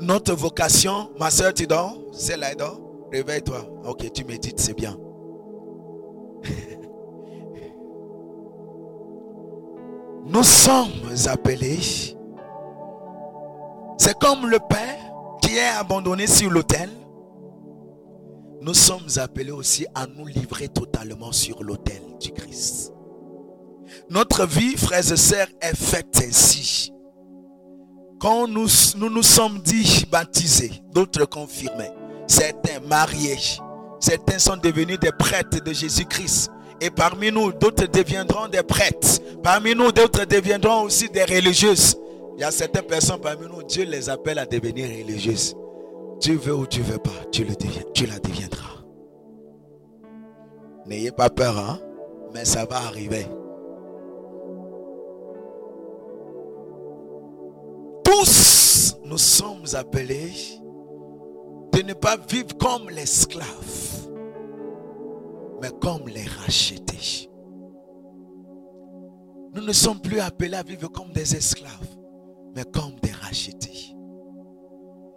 Notre 0.00 0.34
vocation, 0.34 1.10
ma 1.18 1.30
soeur, 1.30 1.52
tu 1.52 1.66
dors 1.66 1.96
C'est 2.12 2.36
là, 2.36 2.54
dors 2.54 2.87
Réveille-toi. 3.12 3.64
Ok, 3.84 4.10
tu 4.12 4.24
médites, 4.24 4.60
c'est 4.60 4.74
bien. 4.74 4.96
Nous 10.26 10.42
sommes 10.42 10.90
appelés. 11.26 11.78
C'est 13.96 14.18
comme 14.18 14.46
le 14.46 14.58
Père 14.68 15.12
qui 15.42 15.56
est 15.56 15.78
abandonné 15.78 16.26
sur 16.26 16.50
l'autel. 16.50 16.90
Nous 18.60 18.74
sommes 18.74 19.08
appelés 19.16 19.52
aussi 19.52 19.86
à 19.94 20.06
nous 20.06 20.26
livrer 20.26 20.68
totalement 20.68 21.32
sur 21.32 21.62
l'autel 21.62 22.02
du 22.20 22.32
Christ. 22.32 22.92
Notre 24.10 24.46
vie, 24.46 24.76
frères 24.76 25.12
et 25.12 25.16
sœurs, 25.16 25.48
est 25.60 25.76
faite 25.76 26.22
ainsi. 26.26 26.92
Quand 28.20 28.48
nous 28.48 28.66
nous, 28.96 29.22
sommes 29.22 29.60
dit 29.60 30.04
baptisés, 30.10 30.72
d'autres 30.92 31.24
confirmés, 31.24 31.90
certains 32.28 32.80
mariés, 32.86 33.38
Certains 34.00 34.38
sont 34.38 34.56
devenus 34.56 34.98
des 35.00 35.12
prêtres 35.12 35.62
de 35.62 35.72
Jésus-Christ. 35.72 36.50
Et 36.80 36.90
parmi 36.90 37.32
nous, 37.32 37.52
d'autres 37.52 37.86
deviendront 37.86 38.46
des 38.48 38.62
prêtres. 38.62 39.18
Parmi 39.42 39.74
nous, 39.74 39.90
d'autres 39.90 40.24
deviendront 40.24 40.82
aussi 40.82 41.08
des 41.08 41.24
religieuses. 41.24 41.96
Il 42.36 42.42
y 42.42 42.44
a 42.44 42.52
certaines 42.52 42.84
personnes 42.84 43.20
parmi 43.20 43.46
nous, 43.48 43.64
Dieu 43.64 43.84
les 43.84 44.08
appelle 44.08 44.38
à 44.38 44.46
devenir 44.46 44.88
religieuses. 44.88 45.56
Tu 46.20 46.34
veux 46.34 46.54
ou 46.54 46.66
tu 46.66 46.82
veux 46.82 46.98
pas, 46.98 47.10
tu, 47.32 47.44
le 47.44 47.54
deviens, 47.56 47.82
tu 47.92 48.06
la 48.06 48.18
deviendras. 48.20 48.84
N'ayez 50.86 51.10
pas 51.10 51.30
peur, 51.30 51.58
hein? 51.58 51.80
mais 52.32 52.44
ça 52.44 52.64
va 52.64 52.76
arriver. 52.76 53.26
Tous, 58.04 58.96
nous 59.04 59.18
sommes 59.18 59.64
appelés 59.74 60.57
pas 61.94 62.16
vivre 62.16 62.56
comme 62.58 62.90
l'esclave, 62.90 64.08
mais 65.60 65.70
comme 65.80 66.08
les 66.08 66.24
rachetés. 66.24 67.28
Nous 69.54 69.62
ne 69.62 69.72
sommes 69.72 70.00
plus 70.00 70.20
appelés 70.20 70.56
à 70.56 70.62
vivre 70.62 70.88
comme 70.88 71.12
des 71.12 71.34
esclaves, 71.34 71.96
mais 72.54 72.64
comme 72.64 72.94
des 73.02 73.12
rachetés. 73.12 73.96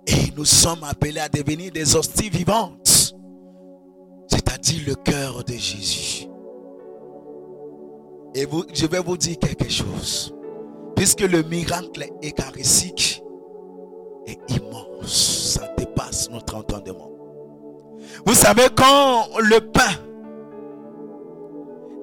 Et 0.07 0.31
nous 0.35 0.45
sommes 0.45 0.83
appelés 0.83 1.19
à 1.19 1.29
devenir 1.29 1.71
des 1.71 1.95
hosties 1.95 2.29
vivantes, 2.29 3.15
c'est-à-dire 4.27 4.81
le 4.87 4.95
cœur 4.95 5.43
de 5.43 5.53
Jésus. 5.53 6.27
Et 8.33 8.47
je 8.73 8.85
vais 8.87 8.99
vous 8.99 9.17
dire 9.17 9.37
quelque 9.37 9.69
chose. 9.69 10.33
Puisque 10.95 11.21
le 11.21 11.43
miracle 11.43 12.07
eucharistique 12.23 13.23
est 14.25 14.39
immense, 14.49 15.59
notre 16.31 16.55
entendement. 16.55 17.11
Vous 18.25 18.33
savez, 18.33 18.67
quand 18.75 19.27
le 19.39 19.59
pain 19.59 19.91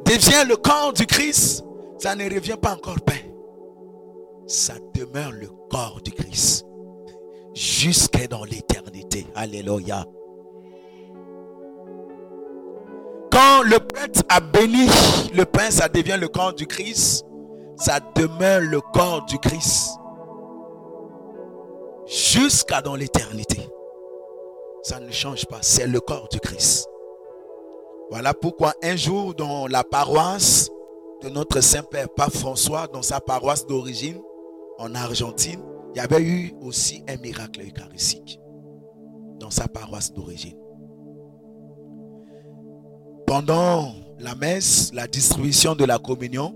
devient 0.05 0.49
le 0.49 0.57
corps 0.57 0.93
du 0.93 1.07
Christ, 1.07 1.65
ça 1.99 2.15
ne 2.15 2.25
revient 2.25 2.57
pas 2.61 2.75
encore 2.75 3.01
pain. 3.01 3.15
Ça 4.47 4.75
demeure 4.95 5.33
le 5.33 5.49
corps 5.71 6.01
du 6.03 6.13
Christ. 6.13 6.65
Jusqu'à 7.55 8.27
dans 8.27 8.45
l'éternité. 8.45 9.27
Alléluia. 9.35 10.05
Quand 13.31 13.63
le 13.63 13.79
prêtre 13.79 14.23
a 14.29 14.41
béni 14.41 14.87
le 15.35 15.45
pain, 15.45 15.71
ça 15.71 15.89
devient 15.89 16.17
le 16.19 16.29
corps 16.29 16.55
du 16.55 16.67
Christ. 16.67 17.25
Ça 17.77 18.01
demeure 18.17 18.61
le 18.61 18.81
corps 18.81 19.25
du 19.27 19.39
Christ. 19.39 19.91
Jusqu'à 22.07 22.81
dans 22.81 22.95
l'éternité. 22.95 23.69
Ça 24.83 25.01
ne 25.01 25.11
change 25.11 25.47
pas. 25.47 25.59
C'est 25.63 25.87
le 25.87 26.01
corps 26.01 26.29
du 26.29 26.41
Christ. 26.41 26.87
Voilà 28.11 28.33
pourquoi 28.33 28.75
un 28.83 28.97
jour 28.97 29.35
dans 29.35 29.67
la 29.67 29.85
paroisse 29.85 30.71
de 31.23 31.29
notre 31.29 31.61
Saint-Père 31.61 32.09
Pape 32.09 32.33
François, 32.33 32.87
dans 32.87 33.03
sa 33.03 33.21
paroisse 33.21 33.67
d'origine, 33.67 34.21
en 34.79 34.95
Argentine, 34.95 35.61
il 35.95 35.99
y 35.99 36.01
avait 36.01 36.23
eu 36.23 36.55
aussi 36.63 37.03
un 37.09 37.17
miracle 37.17 37.61
eucharistique 37.61 38.41
dans 39.41 39.51
sa 39.51 39.69
paroisse 39.69 40.13
d'origine. 40.13 40.57
Pendant 43.27 43.93
la 44.19 44.35
messe, 44.35 44.91
la 44.95 45.07
distribution 45.07 45.75
de 45.75 45.85
la 45.85 45.99
communion, 45.99 46.55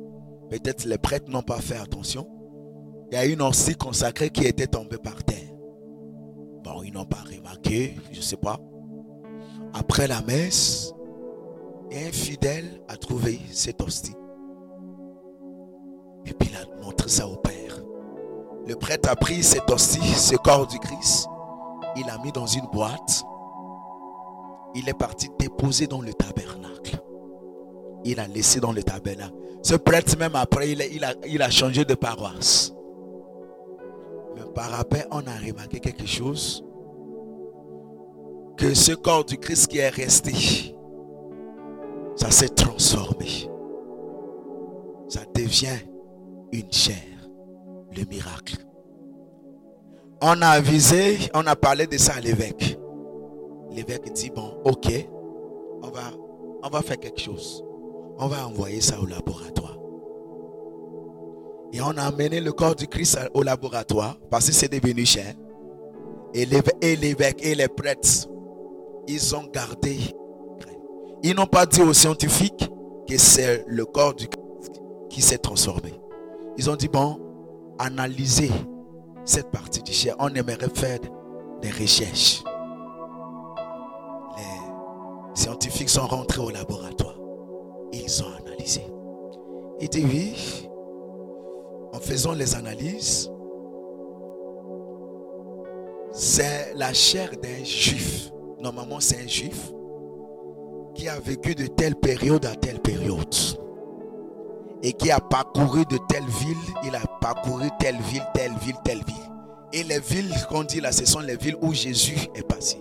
peut-être 0.48 0.84
les 0.84 0.98
prêtres 0.98 1.30
n'ont 1.30 1.42
pas 1.42 1.60
fait 1.60 1.76
attention. 1.76 2.26
Il 3.10 3.14
y 3.14 3.18
a 3.18 3.26
une 3.26 3.42
hostie 3.42 3.74
consacrée 3.74 4.30
qui 4.30 4.46
était 4.46 4.66
tombée 4.66 4.96
par 4.96 5.22
terre. 5.22 5.41
Ils 6.84 6.92
n'ont 6.92 7.04
pas 7.04 7.22
remarqué, 7.30 7.96
je 8.12 8.18
ne 8.18 8.22
sais 8.22 8.36
pas. 8.36 8.58
Après 9.74 10.06
la 10.06 10.22
messe, 10.22 10.92
un 11.92 12.10
fidèle 12.10 12.82
a 12.88 12.96
trouvé 12.96 13.40
cette 13.50 13.80
hostie. 13.82 14.14
Et 16.26 16.32
puis 16.32 16.50
il 16.50 16.56
a 16.56 16.84
montré 16.84 17.08
ça 17.08 17.26
au 17.26 17.36
Père. 17.36 17.82
Le 18.66 18.76
prêtre 18.76 19.10
a 19.10 19.16
pris 19.16 19.42
cette 19.42 19.70
hostie, 19.70 20.00
ce 20.00 20.36
corps 20.36 20.66
du 20.66 20.78
Christ. 20.78 21.28
Il 21.96 22.06
l'a 22.06 22.18
mis 22.18 22.32
dans 22.32 22.46
une 22.46 22.66
boîte. 22.72 23.24
Il 24.74 24.88
est 24.88 24.98
parti 24.98 25.28
déposer 25.38 25.86
dans 25.86 26.00
le 26.00 26.14
tabernacle. 26.14 26.98
Il 28.04 28.18
a 28.20 28.26
laissé 28.26 28.60
dans 28.60 28.72
le 28.72 28.82
tabernacle. 28.82 29.34
Ce 29.62 29.74
prêtre, 29.74 30.16
même 30.18 30.34
après, 30.34 30.70
il 30.70 31.42
a, 31.42 31.50
changé 31.50 31.84
de 31.84 31.94
paroisse. 31.94 32.72
Mais 34.34 34.42
par 34.54 34.78
après, 34.78 35.06
on 35.10 35.20
a 35.20 35.36
remarqué 35.46 35.80
quelque 35.80 36.06
chose. 36.06 36.64
Que 38.56 38.74
ce 38.74 38.92
corps 38.92 39.24
du 39.24 39.38
Christ 39.38 39.68
qui 39.68 39.78
est 39.78 39.88
resté, 39.88 40.32
ça 42.16 42.30
s'est 42.30 42.50
transformé. 42.50 43.48
Ça 45.08 45.20
devient 45.34 45.78
une 46.52 46.70
chair. 46.72 47.02
Le 47.94 48.04
miracle. 48.04 48.56
On 50.22 50.40
a 50.40 50.48
avisé, 50.48 51.18
on 51.34 51.46
a 51.46 51.56
parlé 51.56 51.86
de 51.86 51.98
ça 51.98 52.14
à 52.14 52.20
l'évêque. 52.20 52.78
L'évêque 53.70 54.10
dit, 54.12 54.30
bon, 54.30 54.60
ok, 54.64 54.88
on 55.82 55.88
va, 55.88 56.02
on 56.62 56.68
va 56.68 56.80
faire 56.80 56.98
quelque 56.98 57.20
chose. 57.20 57.62
On 58.18 58.28
va 58.28 58.46
envoyer 58.46 58.80
ça 58.80 59.00
au 59.00 59.06
laboratoire. 59.06 59.71
Et 61.72 61.80
on 61.80 61.96
a 61.96 62.02
amené 62.02 62.40
le 62.40 62.52
corps 62.52 62.74
du 62.74 62.86
Christ 62.86 63.18
au 63.34 63.42
laboratoire 63.42 64.16
parce 64.30 64.46
que 64.46 64.52
c'est 64.52 64.68
devenu 64.68 65.06
cher. 65.06 65.34
Et 66.34 66.46
l'évêque 66.46 67.44
et 67.44 67.54
les 67.54 67.68
prêtres, 67.68 68.28
ils 69.06 69.34
ont 69.34 69.44
gardé 69.52 69.98
ils 71.24 71.36
n'ont 71.36 71.46
pas 71.46 71.66
dit 71.66 71.82
aux 71.82 71.92
scientifiques 71.92 72.68
que 73.08 73.16
c'est 73.16 73.64
le 73.68 73.84
corps 73.84 74.14
du 74.14 74.26
Christ 74.26 74.82
qui 75.08 75.22
s'est 75.22 75.38
transformé. 75.38 75.94
Ils 76.58 76.68
ont 76.68 76.74
dit, 76.74 76.88
bon, 76.88 77.20
analysez 77.78 78.50
cette 79.24 79.50
partie 79.52 79.82
du 79.82 79.92
chair. 79.92 80.16
On 80.18 80.28
aimerait 80.34 80.68
faire 80.74 80.98
des 81.60 81.70
recherches. 81.70 82.42
Les 84.36 85.40
scientifiques 85.40 85.90
sont 85.90 86.08
rentrés 86.08 86.40
au 86.40 86.50
laboratoire. 86.50 87.14
Ils 87.92 88.24
ont 88.24 88.32
analysé. 88.44 88.82
Ils 89.80 89.88
disent, 89.88 90.04
oui, 90.04 90.68
en 91.92 92.00
faisant 92.00 92.32
les 92.32 92.54
analyses, 92.54 93.30
c'est 96.12 96.72
la 96.74 96.92
chair 96.92 97.30
d'un 97.42 97.64
juif. 97.64 98.30
Normalement, 98.60 99.00
c'est 99.00 99.22
un 99.22 99.26
juif 99.26 99.72
qui 100.94 101.08
a 101.08 101.18
vécu 101.18 101.54
de 101.54 101.66
telle 101.66 101.96
période 101.96 102.44
à 102.44 102.54
telle 102.54 102.80
période 102.80 103.34
et 104.82 104.92
qui 104.92 105.10
a 105.10 105.20
parcouru 105.20 105.84
de 105.86 105.98
telle 106.08 106.24
ville, 106.24 106.56
il 106.84 106.94
a 106.94 107.00
parcouru 107.20 107.68
telle 107.78 108.00
ville, 108.00 108.26
telle 108.34 108.52
ville, 108.60 108.76
telle 108.84 109.02
ville. 109.04 109.14
Et 109.72 109.84
les 109.84 110.00
villes 110.00 110.34
qu'on 110.48 110.64
dit 110.64 110.80
là, 110.80 110.92
ce 110.92 111.06
sont 111.06 111.20
les 111.20 111.36
villes 111.36 111.56
où 111.62 111.72
Jésus 111.72 112.28
est 112.34 112.46
passé. 112.46 112.78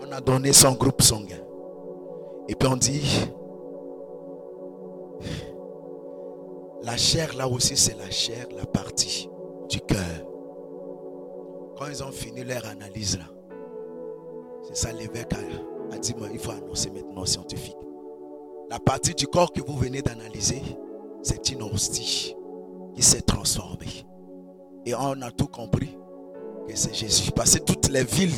On 0.00 0.12
a 0.12 0.20
donné 0.20 0.52
son 0.52 0.72
groupe 0.72 1.02
sanguin. 1.02 1.36
Et 2.48 2.54
puis 2.54 2.68
on 2.68 2.76
dit, 2.76 3.30
la 6.82 6.96
chair 6.96 7.34
là 7.36 7.48
aussi, 7.48 7.76
c'est 7.76 7.96
la 7.98 8.10
chair, 8.10 8.46
la 8.56 8.66
partie 8.66 9.28
du 9.68 9.80
cœur. 9.80 10.26
Quand 11.76 11.86
ils 11.88 12.02
ont 12.02 12.12
fini 12.12 12.44
leur 12.44 12.66
analyse 12.66 13.18
là, 13.18 13.24
c'est 14.62 14.76
ça 14.76 14.92
l'évêque 14.92 15.32
a 15.92 15.98
dit, 15.98 16.14
il 16.32 16.38
faut 16.38 16.52
annoncer 16.52 16.90
maintenant 16.90 17.24
scientifique. 17.24 17.76
La 18.70 18.78
partie 18.78 19.14
du 19.14 19.26
corps 19.26 19.52
que 19.52 19.60
vous 19.60 19.76
venez 19.76 20.02
d'analyser, 20.02 20.62
c'est 21.22 21.50
une 21.50 21.62
hostie 21.62 22.36
qui 22.94 23.02
s'est 23.02 23.22
transformée. 23.22 24.06
Et 24.86 24.94
on 24.94 25.20
a 25.22 25.30
tout 25.30 25.48
compris 25.48 25.98
que 26.68 26.76
c'est 26.76 26.94
Jésus. 26.94 27.30
Parce 27.32 27.58
que 27.58 27.64
toutes 27.64 27.88
les 27.88 28.04
villes 28.04 28.30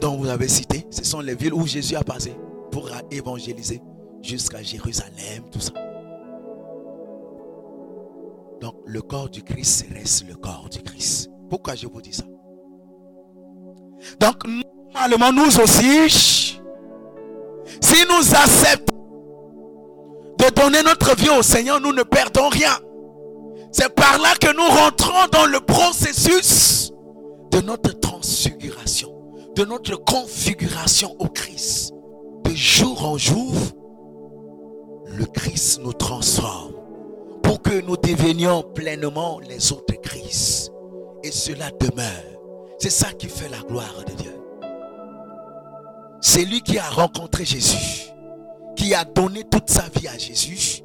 dont 0.00 0.16
vous 0.16 0.28
avez 0.28 0.48
cité, 0.48 0.86
ce 0.90 1.04
sont 1.04 1.20
les 1.20 1.34
villes 1.34 1.54
où 1.54 1.66
Jésus 1.66 1.94
a 1.94 2.02
passé 2.02 2.34
pour 2.70 2.90
évangéliser 3.10 3.80
jusqu'à 4.20 4.62
Jérusalem, 4.62 5.44
tout 5.52 5.60
ça. 5.60 5.72
Donc 8.64 8.76
le 8.86 9.02
corps 9.02 9.28
du 9.28 9.42
Christ 9.42 9.84
reste 9.94 10.26
le 10.26 10.36
corps 10.36 10.70
du 10.72 10.82
Christ. 10.82 11.28
Pourquoi 11.50 11.74
je 11.74 11.86
vous 11.86 12.00
dis 12.00 12.14
ça? 12.14 12.24
Donc 14.18 14.42
Normalement, 14.94 15.32
nous 15.32 15.60
aussi, 15.60 16.08
si 16.08 18.06
nous 18.08 18.34
acceptons 18.34 18.94
de 20.38 20.50
donner 20.54 20.82
notre 20.82 21.14
vie 21.14 21.28
au 21.28 21.42
Seigneur, 21.42 21.78
nous 21.78 21.92
ne 21.92 22.04
perdons 22.04 22.48
rien. 22.48 22.72
C'est 23.70 23.94
par 23.94 24.18
là 24.18 24.32
que 24.40 24.56
nous 24.56 24.66
rentrons 24.66 25.28
dans 25.30 25.44
le 25.44 25.60
processus 25.60 26.90
de 27.50 27.60
notre 27.60 28.00
transfiguration, 28.00 29.12
de 29.54 29.66
notre 29.66 29.96
configuration 29.96 31.14
au 31.18 31.28
Christ. 31.28 31.92
De 32.44 32.54
jour 32.54 33.04
en 33.04 33.18
jour, 33.18 33.52
le 35.06 35.26
Christ 35.26 35.80
nous 35.82 35.92
transforme 35.92 36.72
que 37.58 37.80
nous 37.80 37.96
devenions 37.96 38.62
pleinement 38.62 39.40
les 39.40 39.72
autres 39.72 39.94
Christ. 40.02 40.72
Et 41.22 41.30
cela 41.30 41.70
demeure. 41.70 42.34
C'est 42.78 42.90
ça 42.90 43.12
qui 43.12 43.28
fait 43.28 43.48
la 43.48 43.60
gloire 43.60 44.04
de 44.06 44.12
Dieu. 44.12 44.34
C'est 46.20 46.44
lui 46.44 46.60
qui 46.60 46.78
a 46.78 46.88
rencontré 46.88 47.44
Jésus, 47.44 48.10
qui 48.76 48.94
a 48.94 49.04
donné 49.04 49.44
toute 49.44 49.70
sa 49.70 49.88
vie 49.88 50.08
à 50.08 50.16
Jésus. 50.18 50.82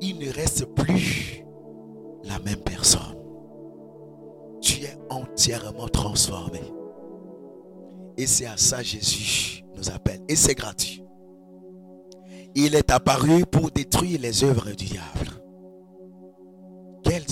Il 0.00 0.18
ne 0.18 0.32
reste 0.32 0.64
plus 0.74 1.44
la 2.24 2.38
même 2.40 2.60
personne. 2.60 3.16
Tu 4.60 4.84
es 4.84 4.96
entièrement 5.10 5.88
transformé. 5.88 6.60
Et 8.16 8.26
c'est 8.26 8.46
à 8.46 8.56
ça 8.56 8.82
Jésus 8.82 9.64
nous 9.76 9.90
appelle. 9.90 10.20
Et 10.28 10.36
c'est 10.36 10.54
gratuit. 10.54 11.02
Il 12.54 12.74
est 12.74 12.90
apparu 12.90 13.46
pour 13.46 13.70
détruire 13.70 14.20
les 14.20 14.44
œuvres 14.44 14.70
du 14.70 14.84
diable. 14.84 15.41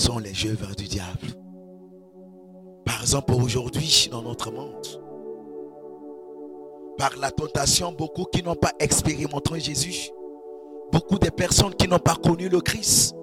Sont 0.00 0.18
les 0.18 0.46
œuvres 0.46 0.74
du 0.74 0.84
diable 0.84 1.26
Par 2.86 3.02
exemple, 3.02 3.34
aujourd'hui, 3.34 4.08
dans 4.10 4.22
notre 4.22 4.50
monde, 4.50 4.86
par 6.96 7.10
la 7.20 7.30
tentation, 7.30 7.92
beaucoup 7.92 8.24
qui 8.24 8.42
n'ont 8.42 8.54
pas 8.54 8.72
expérimenté 8.78 9.60
Jésus. 9.60 10.08
Beaucoup 10.90 11.18
de 11.18 11.28
personnes 11.28 11.74
qui 11.74 11.86
n'ont 11.86 11.98
pas 11.98 12.14
connu 12.14 12.48
le 12.48 12.62
Christ, 12.62 13.14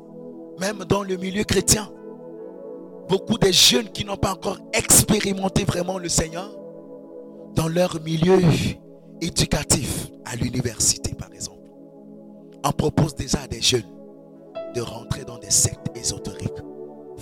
même 0.59 0.86
dans 0.88 1.01
le 1.01 1.17
milieu 1.17 1.43
chrétien. 1.43 1.89
Beaucoup 3.09 3.39
de 3.39 3.51
jeunes 3.51 3.89
qui 3.89 4.05
n'ont 4.05 4.15
pas 4.15 4.34
encore 4.34 4.59
expérimenté 4.71 5.63
vraiment 5.63 5.97
le 5.97 6.09
Seigneur 6.09 6.55
dans 7.55 7.69
leur 7.69 7.99
milieu 8.01 8.39
éducatif, 9.19 10.11
à 10.25 10.36
l'université 10.36 11.15
par 11.15 11.34
exemple. 11.34 11.71
On 12.63 12.71
propose 12.71 13.15
déjà 13.15 13.39
à 13.41 13.47
des 13.47 13.61
jeunes 13.61 13.97
de 14.75 14.82
rentrer 14.82 15.23
dans 15.23 15.39
des 15.39 15.49
sectes 15.49 15.88
ésotériques, 15.95 16.51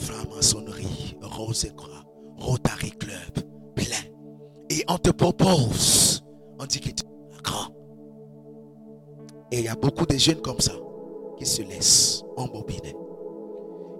franc-maçonnerie, 0.05 1.17
Rose 1.21 1.65
et 1.65 1.75
Croix, 1.75 2.03
Rotary 2.37 2.91
Club, 2.91 3.45
plein. 3.75 4.11
Et 4.69 4.83
on 4.87 4.97
te 4.97 5.11
propose 5.11 6.15
on 6.59 6.65
dit 6.65 6.79
qu'il 6.79 6.91
est 6.91 7.41
grand. 7.43 7.67
Et 9.51 9.59
il 9.59 9.65
y 9.65 9.67
a 9.67 9.75
beaucoup 9.75 10.05
de 10.05 10.17
jeunes 10.17 10.41
comme 10.41 10.59
ça 10.59 10.73
qui 11.37 11.45
se 11.45 11.61
laissent 11.61 12.23
embobiner. 12.37 12.95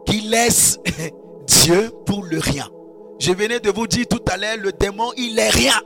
Qui 0.06 0.22
laissent 0.22 0.80
Dieu 1.48 1.92
pour 2.06 2.24
le 2.24 2.40
rien. 2.40 2.68
Je 3.20 3.32
venais 3.32 3.60
de 3.60 3.70
vous 3.70 3.88
dire 3.88 4.06
tout 4.08 4.24
à 4.28 4.38
l'heure, 4.38 4.58
le 4.58 4.72
démon, 4.72 5.12
il 5.18 5.38
est 5.38 5.50
rien. 5.50 5.80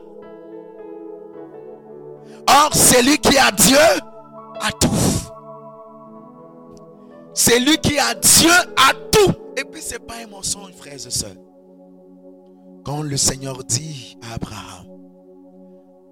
Or, 2.47 2.73
celui 2.73 3.17
qui 3.19 3.37
a 3.37 3.51
Dieu 3.51 3.77
a 3.77 4.71
tout. 4.71 4.89
Celui 7.33 7.77
qui 7.77 7.97
a 7.99 8.13
Dieu 8.15 8.49
a 8.49 8.93
tout. 9.11 9.33
Et 9.59 9.65
puis, 9.65 9.81
ce 9.81 9.93
n'est 9.93 9.99
pas 9.99 10.15
un 10.23 10.27
mensonge, 10.27 10.71
frères 10.71 10.93
et 10.93 11.09
sœurs. 11.09 11.35
Quand 12.85 13.01
le 13.01 13.17
Seigneur 13.17 13.61
dit 13.65 14.17
à 14.21 14.35
Abraham, 14.35 14.85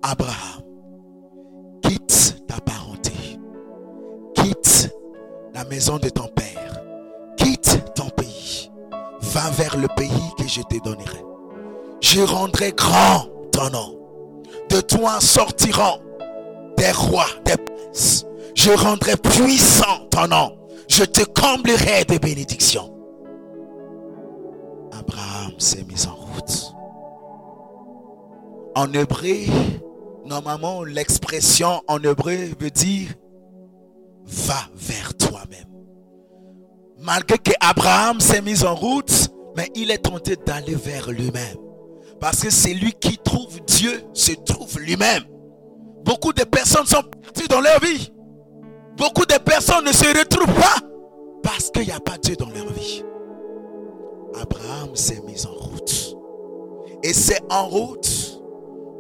Abraham, 0.02 0.64
quitte 1.82 2.44
ta 2.46 2.60
parenté, 2.60 3.14
quitte 4.36 4.94
la 5.54 5.64
maison 5.64 5.98
de 5.98 6.10
ton 6.10 6.28
père, 6.28 6.82
quitte 7.38 7.94
ton 7.96 8.10
pays, 8.10 8.70
va 9.22 9.50
vers 9.52 9.78
le 9.78 9.88
pays 9.96 10.32
que 10.38 10.46
je 10.46 10.62
te 10.64 10.84
donnerai. 10.84 11.24
Je 12.02 12.20
rendrai 12.20 12.74
grand 12.74 13.28
ton 13.54 13.70
nom. 13.70 13.98
De 14.70 14.82
toi 14.82 15.22
sortiront 15.22 16.02
des 16.76 16.92
rois, 16.92 17.30
des 17.46 17.56
princes. 17.56 18.26
Je 18.56 18.72
rendrai 18.72 19.16
puissant 19.16 20.06
ton 20.12 20.28
nom. 20.28 20.58
Je 20.90 21.06
te 21.06 21.24
comblerai 21.24 22.04
de 22.04 22.18
bénédictions. 22.18 22.97
Abraham 25.08 25.60
s'est 25.60 25.84
mis 25.84 26.06
en 26.08 26.16
route. 26.16 26.74
En 28.76 28.92
hébreu, 28.94 29.46
normalement, 30.26 30.84
l'expression 30.84 31.82
en 31.88 31.98
hébreu 31.98 32.50
veut 32.60 32.70
dire 32.70 33.10
va 34.26 34.60
vers 34.76 35.16
toi-même. 35.18 35.66
Malgré 37.00 37.38
que 37.38 37.52
Abraham 37.62 38.20
s'est 38.20 38.42
mis 38.42 38.64
en 38.64 38.76
route, 38.76 39.30
mais 39.56 39.70
il 39.76 39.92
est 39.92 40.00
tenté 40.00 40.36
d'aller 40.36 40.76
vers 40.76 41.10
lui-même. 41.10 41.58
Parce 42.20 42.42
que 42.42 42.50
c'est 42.50 42.74
lui 42.74 42.94
qui 42.94 43.18
trouve 43.18 43.60
Dieu, 43.66 44.04
se 44.14 44.34
trouve 44.34 44.80
lui-même. 44.80 45.24
Beaucoup 46.04 46.34
de 46.34 46.44
personnes 46.44 46.86
sont 46.86 47.04
perdues 47.04 47.48
dans 47.48 47.62
leur 47.62 47.80
vie. 47.80 48.12
Beaucoup 48.98 49.26
de 49.26 49.38
personnes 49.38 49.86
ne 49.86 49.92
se 49.92 50.08
retrouvent 50.18 50.54
pas 50.56 50.80
parce 51.44 51.70
qu'il 51.70 51.86
n'y 51.86 51.92
a 51.92 52.00
pas 52.00 52.18
Dieu 52.18 52.36
dans 52.36 52.50
leur 52.50 52.72
vie. 52.74 53.04
Abraham 54.36 54.96
s'est 54.96 55.22
mis 55.26 55.46
en 55.46 55.54
route. 55.54 56.16
Et 57.04 57.14
c'est 57.14 57.42
en 57.50 57.68
route, 57.68 58.42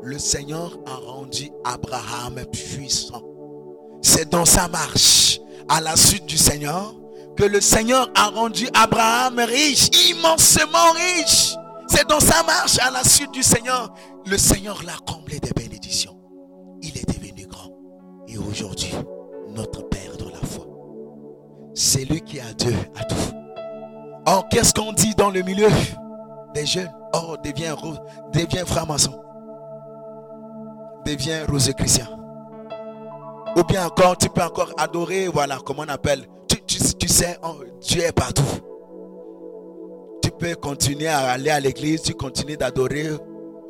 le 0.04 0.20
Seigneur 0.20 0.78
a 0.86 0.96
rendu 0.96 1.50
Abraham 1.64 2.36
puissant. 2.52 3.24
C'est 4.02 4.30
dans 4.30 4.46
sa 4.46 4.68
marche 4.68 5.42
à 5.68 5.82
la 5.82 5.96
suite 5.96 6.26
du 6.26 6.38
Seigneur 6.38 6.94
que 7.36 7.44
le 7.44 7.62
Seigneur 7.62 8.10
a 8.16 8.30
rendu 8.30 8.68
Abraham 8.74 9.40
riche, 9.40 9.90
immensément 10.10 10.92
riche. 10.94 11.56
C'est 11.88 12.08
dans 12.08 12.20
sa 12.20 12.44
marche 12.44 12.80
à 12.80 12.92
la 12.92 13.04
suite 13.04 13.32
du 13.32 13.44
Seigneur. 13.44 13.94
Le 14.26 14.38
Seigneur 14.38 14.82
l'a 14.84 14.98
comblé 15.06 15.40
des 15.40 15.52
bénédictions. 15.52 16.18
Il 16.82 16.98
est 16.98 17.08
devenu 17.08 17.46
grand. 17.48 17.72
Et 18.28 18.38
aujourd'hui, 18.38 18.94
notre 19.56 19.88
Père 19.88 20.18
de 20.18 20.26
la 20.26 20.48
foi. 20.48 20.66
C'est 21.74 22.06
lui 22.06 22.22
qui 22.22 22.40
a 22.40 22.54
Dieu 22.54 22.76
à 22.96 23.04
tout. 23.06 23.37
Or, 24.30 24.50
qu'est-ce 24.50 24.74
qu'on 24.74 24.92
dit 24.92 25.16
dans 25.16 25.30
le 25.30 25.42
milieu 25.42 25.70
des 26.54 26.66
jeunes 26.66 26.92
Or, 27.14 27.38
deviens, 27.42 27.78
deviens 28.34 28.66
franc-maçon. 28.66 29.18
Deviens 31.06 31.46
rose 31.48 31.72
chrétien. 31.78 32.10
Ou 33.56 33.64
bien 33.64 33.86
encore, 33.86 34.18
tu 34.18 34.28
peux 34.28 34.44
encore 34.44 34.74
adorer, 34.78 35.30
voilà, 35.30 35.60
comment 35.66 35.84
on 35.84 35.90
appelle. 35.90 36.26
Tu, 36.68 37.08
sais, 37.08 37.38
oh, 37.42 37.64
Dieu 37.80 38.02
est 38.04 38.12
partout. 38.12 38.44
Tu 40.22 40.30
peux 40.32 40.56
continuer 40.56 41.08
à 41.08 41.30
aller 41.30 41.50
à 41.50 41.62
l'église, 41.62 42.02
tu 42.02 42.14
continues 42.14 42.58
d'adorer. 42.58 43.12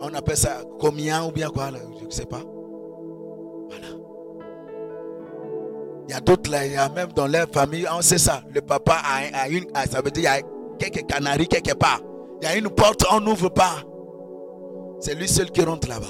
On 0.01 0.11
appelle 0.15 0.37
ça 0.37 0.61
combien 0.79 1.23
ou 1.23 1.31
bien 1.31 1.49
quoi, 1.49 1.69
je 1.99 2.05
ne 2.05 2.11
sais 2.11 2.25
pas. 2.25 2.41
Il 6.07 6.11
y 6.11 6.13
a 6.13 6.21
d'autres 6.21 6.49
là, 6.49 6.65
il 6.65 6.73
y 6.73 6.77
a 6.77 6.87
même 6.89 7.11
dans 7.13 7.27
leur 7.27 7.47
famille, 7.49 7.85
on 7.91 8.01
sait 8.01 8.17
ça. 8.17 8.41
Le 8.53 8.61
papa 8.61 8.97
a, 9.33 9.49
une, 9.49 9.65
ça 9.91 10.01
veut 10.01 10.09
dire 10.11 10.21
il 10.21 10.23
y 10.23 10.27
a 10.27 10.41
quelques 10.79 11.05
canaries 11.05 11.47
quelque 11.47 11.73
part. 11.73 11.99
Il 12.41 12.47
y 12.47 12.51
a 12.51 12.55
une 12.55 12.69
porte, 12.69 13.03
on 13.11 13.19
n'ouvre 13.19 13.49
pas. 13.49 13.83
C'est 14.99 15.15
lui 15.15 15.27
seul 15.27 15.51
qui 15.51 15.61
rentre 15.63 15.89
là-bas. 15.89 16.05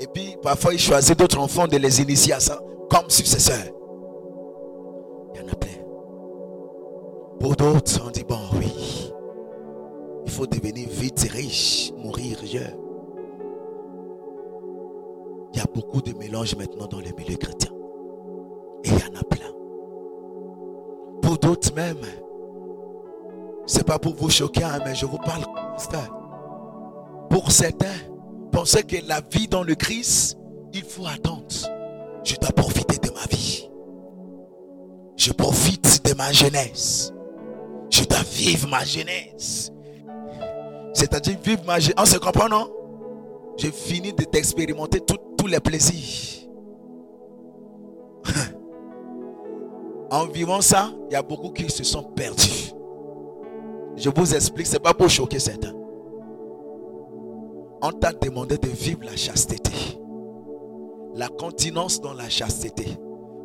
Et 0.00 0.06
puis, 0.06 0.36
parfois, 0.42 0.72
il 0.72 0.80
choisit 0.80 1.18
d'autres 1.18 1.38
enfants 1.38 1.68
de 1.68 1.76
les 1.76 2.00
initier 2.00 2.32
à 2.32 2.40
ça 2.40 2.58
comme 2.88 3.10
successeurs. 3.10 3.70
Il 5.34 5.40
y 5.40 5.44
en 5.44 5.48
a 5.48 5.54
plein. 5.56 5.68
Pour 7.38 7.54
d'autres, 7.54 8.00
on 8.06 8.10
dit, 8.10 8.24
bon, 8.24 8.40
oui, 8.54 9.12
il 10.24 10.32
faut 10.32 10.46
devenir 10.46 10.88
vite 10.88 11.20
riche, 11.30 11.92
mourir 11.98 12.38
jeune. 12.46 12.78
Il 15.52 15.58
y 15.58 15.62
a 15.62 15.66
beaucoup 15.74 16.00
de 16.00 16.12
mélanges 16.14 16.56
maintenant 16.56 16.86
dans 16.86 17.00
les 17.00 17.12
milieux 17.12 17.36
chrétiens. 17.36 17.72
Il 18.84 18.92
y 18.92 18.96
en 18.96 19.18
a 19.18 19.24
plein. 19.24 19.52
Pour 21.22 21.38
d'autres 21.38 21.74
même, 21.74 21.98
c'est 23.66 23.84
pas 23.84 23.98
pour 23.98 24.14
vous 24.14 24.30
choquer, 24.30 24.64
hein, 24.64 24.80
mais 24.84 24.94
je 24.94 25.06
vous 25.06 25.18
parle 25.18 25.44
Pour 27.28 27.52
certains, 27.52 27.86
pensez 28.50 28.82
que 28.82 28.96
la 29.06 29.20
vie 29.20 29.46
dans 29.46 29.62
le 29.62 29.74
Christ, 29.74 30.36
il 30.72 30.82
faut 30.82 31.06
attendre. 31.06 31.44
Je 32.24 32.34
dois 32.36 32.50
profiter 32.50 32.98
de 32.98 33.12
ma 33.14 33.24
vie. 33.30 33.70
Je 35.16 35.32
profite 35.32 36.04
de 36.04 36.14
ma 36.14 36.32
jeunesse. 36.32 37.12
Je 37.90 38.04
dois 38.04 38.22
vivre 38.32 38.68
ma 38.68 38.84
jeunesse. 38.84 39.70
C'est-à-dire 40.94 41.38
vivre 41.42 41.64
ma 41.66 41.78
jeunesse. 41.78 41.96
On 41.98 42.06
se 42.06 42.18
comprend, 42.18 42.48
non? 42.48 42.70
J'ai 43.56 43.70
fini 43.70 44.12
de 44.12 44.24
t'expérimenter 44.24 45.00
tous 45.00 45.46
les 45.46 45.60
plaisirs. 45.60 46.48
en 50.10 50.26
vivant 50.26 50.60
ça, 50.60 50.92
il 51.08 51.12
y 51.12 51.16
a 51.16 51.22
beaucoup 51.22 51.50
qui 51.50 51.70
se 51.70 51.84
sont 51.84 52.02
perdus. 52.02 52.72
Je 53.96 54.10
vous 54.10 54.34
explique, 54.34 54.66
ce 54.66 54.74
n'est 54.74 54.80
pas 54.80 54.94
pour 54.94 55.08
choquer 55.08 55.38
certains. 55.38 55.72
On 57.82 57.92
t'a 57.92 58.12
demandé 58.12 58.58
de 58.58 58.68
vivre 58.68 59.00
la 59.04 59.16
chasteté. 59.16 59.72
La 61.14 61.28
continence 61.28 62.00
dans 62.00 62.12
la 62.12 62.28
chasteté. 62.28 62.86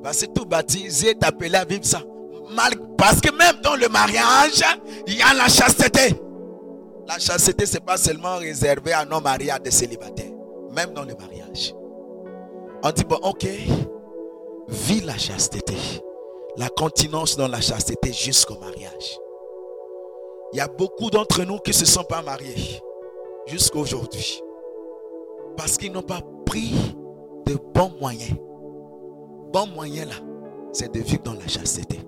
Parce 0.03 0.21
que 0.21 0.31
tout 0.31 0.45
baptisé 0.45 1.15
appelé 1.21 1.55
à 1.55 1.65
vivre 1.65 1.85
ça. 1.85 2.01
Parce 2.97 3.21
que 3.21 3.31
même 3.35 3.61
dans 3.61 3.75
le 3.75 3.87
mariage, 3.87 4.63
il 5.07 5.17
y 5.17 5.21
a 5.21 5.33
la 5.33 5.47
chasteté. 5.47 6.15
La 7.07 7.19
chasteté, 7.19 7.65
ce 7.65 7.75
n'est 7.75 7.79
pas 7.81 7.97
seulement 7.97 8.37
réservé 8.37 8.93
à 8.93 9.05
nos 9.05 9.21
mariés, 9.21 9.51
à 9.51 9.59
des 9.59 9.71
célibataires. 9.71 10.31
Même 10.71 10.93
dans 10.93 11.03
le 11.03 11.15
mariage. 11.15 11.73
On 12.83 12.91
dit, 12.91 13.03
bon, 13.03 13.19
ok, 13.23 13.47
vis 14.67 15.01
la 15.01 15.17
chasteté 15.17 15.75
la 16.57 16.69
continence 16.69 17.35
dans 17.35 17.47
la 17.47 17.61
chasteté 17.61 18.13
jusqu'au 18.13 18.57
mariage. 18.59 19.19
Il 20.53 20.57
y 20.57 20.61
a 20.61 20.67
beaucoup 20.67 21.09
d'entre 21.09 21.43
nous 21.43 21.59
qui 21.59 21.71
ne 21.71 21.75
se 21.75 21.85
sont 21.85 22.03
pas 22.03 22.21
mariés 22.21 22.81
jusqu'à 23.47 23.77
aujourd'hui. 23.79 24.41
Parce 25.57 25.77
qu'ils 25.77 25.91
n'ont 25.91 26.01
pas 26.01 26.21
pris 26.45 26.73
de 27.45 27.57
bons 27.73 27.91
moyens. 27.99 28.37
Bon 29.51 29.67
moyen 29.67 30.05
là, 30.05 30.15
c'est 30.71 30.91
de 30.93 30.99
vivre 30.99 31.23
dans 31.23 31.33
la 31.33 31.47
chasteté. 31.47 31.99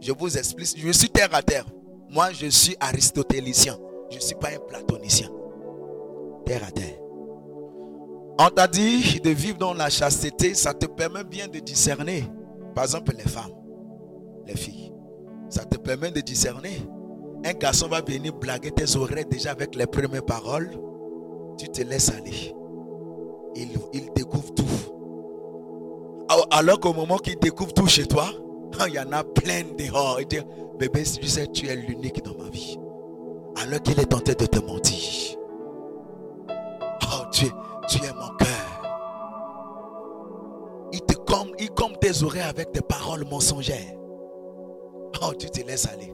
Je 0.00 0.12
vous 0.12 0.36
explique, 0.36 0.74
je 0.76 0.92
suis 0.92 1.10
terre 1.10 1.28
à 1.32 1.42
terre. 1.42 1.64
Moi, 2.10 2.32
je 2.32 2.46
suis 2.46 2.76
aristotélicien. 2.80 3.78
Je 4.10 4.16
ne 4.16 4.20
suis 4.20 4.34
pas 4.34 4.48
un 4.48 4.58
platonicien. 4.58 5.28
Terre 6.44 6.62
à 6.66 6.70
terre. 6.70 6.98
On 8.38 8.48
t'a 8.50 8.66
dit 8.66 9.20
de 9.20 9.30
vivre 9.30 9.58
dans 9.58 9.74
la 9.74 9.88
chasteté, 9.88 10.54
ça 10.54 10.74
te 10.74 10.86
permet 10.86 11.24
bien 11.24 11.46
de 11.48 11.58
discerner. 11.60 12.24
Par 12.74 12.84
exemple, 12.84 13.14
les 13.16 13.30
femmes 13.30 13.61
les 14.46 14.56
filles. 14.56 14.92
Ça 15.48 15.64
te 15.64 15.76
permet 15.76 16.10
de 16.10 16.20
discerner. 16.20 16.86
Un 17.44 17.52
garçon 17.52 17.88
va 17.88 18.00
venir 18.00 18.32
blaguer 18.32 18.70
tes 18.70 18.96
oreilles 18.96 19.26
déjà 19.28 19.50
avec 19.50 19.74
les 19.74 19.86
premières 19.86 20.24
paroles. 20.24 20.70
Tu 21.58 21.68
te 21.68 21.82
laisses 21.82 22.10
aller. 22.10 22.54
Il, 23.54 23.68
découvre 24.14 24.54
tout. 24.54 24.64
Alors 26.50 26.80
qu'au 26.80 26.94
moment 26.94 27.18
qu'il 27.18 27.38
découvre 27.38 27.74
tout 27.74 27.86
chez 27.86 28.06
toi, 28.06 28.26
il 28.86 28.94
y 28.94 28.98
en 28.98 29.12
a 29.12 29.24
plein 29.24 29.62
dehors. 29.76 30.18
Il 30.20 30.26
dit, 30.26 30.38
bébé, 30.78 31.02
tu 31.02 31.28
sais, 31.28 31.46
tu 31.48 31.66
es 31.66 31.76
l'unique 31.76 32.24
dans 32.24 32.42
ma 32.42 32.48
vie. 32.48 32.78
Alors 33.62 33.82
qu'il 33.82 34.00
est 34.00 34.06
tenté 34.06 34.34
de 34.34 34.46
te 34.46 34.58
mentir. 34.58 35.36
Oh, 36.48 37.24
tu, 37.30 37.46
tu 37.88 37.98
es 37.98 38.12
mon 38.14 38.34
cœur. 38.38 38.48
Il 40.92 41.00
te 41.02 41.14
comme, 41.14 41.52
il 41.58 41.70
tes 42.00 42.22
oreilles 42.22 42.42
avec 42.42 42.72
des 42.72 42.80
paroles 42.80 43.24
mensongères. 43.30 44.01
Oh, 45.22 45.32
tu 45.38 45.48
te 45.48 45.64
laisses 45.66 45.86
aller. 45.86 46.12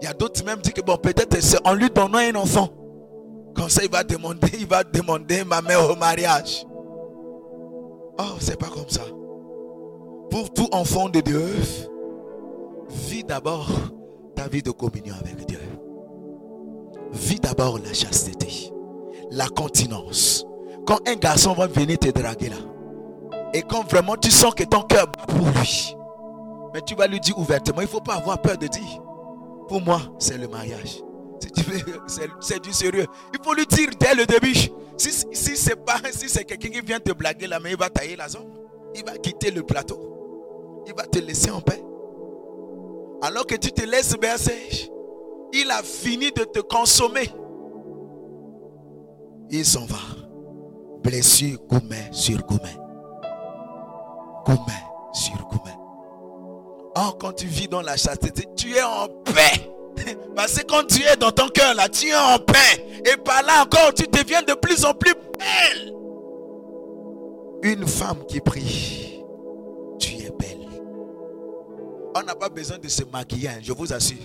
Il 0.00 0.04
y 0.04 0.08
a 0.08 0.12
d'autres 0.12 0.44
même 0.44 0.56
qui 0.60 0.70
disent 0.70 0.74
que 0.74 0.82
bon, 0.82 0.96
peut-être 0.96 1.40
c'est 1.40 1.66
en 1.66 1.74
lui 1.74 1.90
donnant 1.90 2.18
un 2.18 2.34
enfant. 2.36 2.68
Comme 3.54 3.68
ça, 3.68 3.82
il 3.84 3.90
va 3.90 4.04
demander, 4.04 4.50
il 4.58 4.66
va 4.66 4.84
demander 4.84 5.44
ma 5.44 5.62
mère 5.62 5.90
au 5.90 5.96
mariage. 5.96 6.66
Oh, 8.18 8.36
c'est 8.38 8.58
pas 8.58 8.68
comme 8.68 8.88
ça. 8.88 9.02
Pour 10.30 10.52
tout 10.52 10.68
enfant 10.72 11.08
de 11.08 11.20
Dieu, 11.20 11.46
vis 12.88 13.24
d'abord 13.24 13.68
ta 14.34 14.48
vie 14.48 14.62
de 14.62 14.70
communion 14.70 15.14
avec 15.20 15.46
Dieu. 15.46 15.60
Vis 17.12 17.40
d'abord 17.40 17.78
la 17.78 17.92
chasteté, 17.92 18.72
la 19.30 19.46
continence. 19.48 20.44
Quand 20.86 20.98
un 21.08 21.14
garçon 21.14 21.54
va 21.54 21.66
venir 21.66 21.98
te 21.98 22.10
draguer 22.10 22.50
là, 22.50 22.56
et 23.52 23.62
quand 23.62 23.88
vraiment 23.88 24.16
tu 24.16 24.30
sens 24.30 24.54
que 24.54 24.64
ton 24.64 24.82
cœur 24.82 25.06
bat 25.06 25.26
pour 25.26 25.46
lui, 25.46 25.96
mais 26.74 26.82
tu 26.82 26.96
vas 26.96 27.06
lui 27.06 27.20
dire 27.20 27.38
ouvertement, 27.38 27.80
il 27.80 27.84
ne 27.84 27.88
faut 27.88 28.00
pas 28.00 28.16
avoir 28.16 28.42
peur 28.42 28.58
de 28.58 28.66
dire. 28.66 29.00
Pour 29.68 29.80
moi, 29.80 30.00
c'est 30.18 30.36
le 30.36 30.48
mariage. 30.48 31.00
C'est 32.40 32.60
du 32.60 32.72
sérieux. 32.72 33.06
Il 33.32 33.38
faut 33.44 33.54
lui 33.54 33.64
dire 33.66 33.90
dès 33.98 34.14
le 34.14 34.26
début. 34.26 34.54
Si, 34.96 35.10
c'est 35.56 35.76
pas, 35.76 35.98
si 36.12 36.28
c'est 36.28 36.44
quelqu'un 36.44 36.70
qui 36.70 36.80
vient 36.80 36.98
te 36.98 37.12
blaguer 37.12 37.46
là, 37.46 37.60
mais 37.60 37.70
il 37.70 37.76
va 37.76 37.88
tailler 37.88 38.16
la 38.16 38.28
zone. 38.28 38.48
Il 38.94 39.04
va 39.04 39.16
quitter 39.18 39.52
le 39.52 39.62
plateau. 39.62 40.82
Il 40.86 40.94
va 40.94 41.04
te 41.04 41.18
laisser 41.20 41.50
en 41.50 41.60
paix. 41.60 41.82
Alors 43.22 43.46
que 43.46 43.54
tu 43.54 43.70
te 43.70 43.84
laisses 43.84 44.16
bercer, 44.16 44.90
il 45.52 45.70
a 45.70 45.82
fini 45.82 46.32
de 46.32 46.42
te 46.42 46.58
consommer. 46.58 47.30
Il 49.50 49.64
s'en 49.64 49.86
va. 49.86 49.96
Blessure, 51.04 51.58
gourmet 51.68 52.08
sur 52.10 52.38
gourmet. 52.38 52.76
Gourmet 54.44 54.72
sur 55.12 55.36
gourmet. 55.48 55.83
Or, 56.96 57.18
quand 57.18 57.32
tu 57.32 57.46
vis 57.46 57.68
dans 57.68 57.82
la 57.82 57.96
chasteté, 57.96 58.44
tu 58.56 58.76
es 58.76 58.82
en 58.82 59.08
paix. 59.24 59.70
Parce 60.36 60.58
que 60.58 60.66
quand 60.66 60.86
tu 60.86 61.02
es 61.02 61.16
dans 61.16 61.32
ton 61.32 61.48
cœur 61.48 61.74
là, 61.74 61.88
tu 61.88 62.08
es 62.08 62.14
en 62.14 62.38
paix. 62.38 63.02
Et 63.04 63.16
par 63.16 63.42
là 63.42 63.62
encore, 63.62 63.92
tu 63.94 64.06
deviens 64.06 64.42
de 64.42 64.54
plus 64.54 64.84
en 64.84 64.94
plus 64.94 65.14
belle. 65.38 65.92
Une 67.62 67.86
femme 67.86 68.24
qui 68.28 68.40
prie, 68.40 69.24
tu 69.98 70.14
es 70.14 70.30
belle. 70.38 70.68
On 72.14 72.22
n'a 72.22 72.34
pas 72.34 72.48
besoin 72.48 72.78
de 72.78 72.88
se 72.88 73.02
maquiller, 73.04 73.48
hein, 73.48 73.58
je 73.62 73.72
vous 73.72 73.92
assure. 73.92 74.18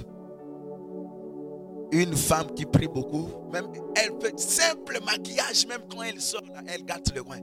Une 1.91 2.15
femme 2.15 2.53
qui 2.55 2.65
prie 2.65 2.87
beaucoup, 2.87 3.29
même 3.51 3.67
elle 3.95 4.11
fait 4.21 4.39
simple 4.39 4.99
maquillage, 5.03 5.65
même 5.67 5.81
quand 5.89 6.03
elle 6.03 6.21
sort, 6.21 6.43
elle 6.67 6.85
gâte 6.85 7.11
le 7.15 7.23
coin. 7.23 7.39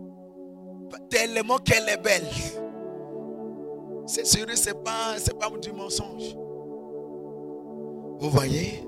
Tellement 1.11 1.59
qu'elle 1.59 1.89
est 1.89 1.97
belle. 1.97 2.27
C'est 4.07 4.25
sûr, 4.25 4.47
ce 4.55 4.69
n'est 4.69 4.75
pas, 4.75 5.17
pas 5.41 5.59
du 5.59 5.73
mensonge. 5.73 6.37
Vous 8.19 8.31
voyez? 8.31 8.87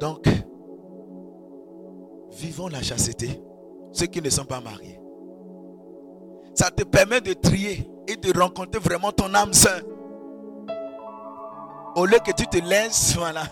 Donc, 0.00 0.26
vivons 2.32 2.68
la 2.68 2.82
chasteté, 2.82 3.40
ceux 3.92 4.06
qui 4.06 4.22
ne 4.22 4.30
sont 4.30 4.46
pas 4.46 4.60
mariés. 4.60 4.98
Ça 6.54 6.70
te 6.70 6.82
permet 6.84 7.20
de 7.20 7.34
trier 7.34 7.86
et 8.08 8.16
de 8.16 8.38
rencontrer 8.38 8.80
vraiment 8.80 9.12
ton 9.12 9.32
âme 9.34 9.52
sainte. 9.52 9.84
Au 11.96 12.06
lieu 12.06 12.18
que 12.24 12.32
tu 12.32 12.46
te 12.46 12.58
laisses, 12.58 13.14
voilà, 13.18 13.42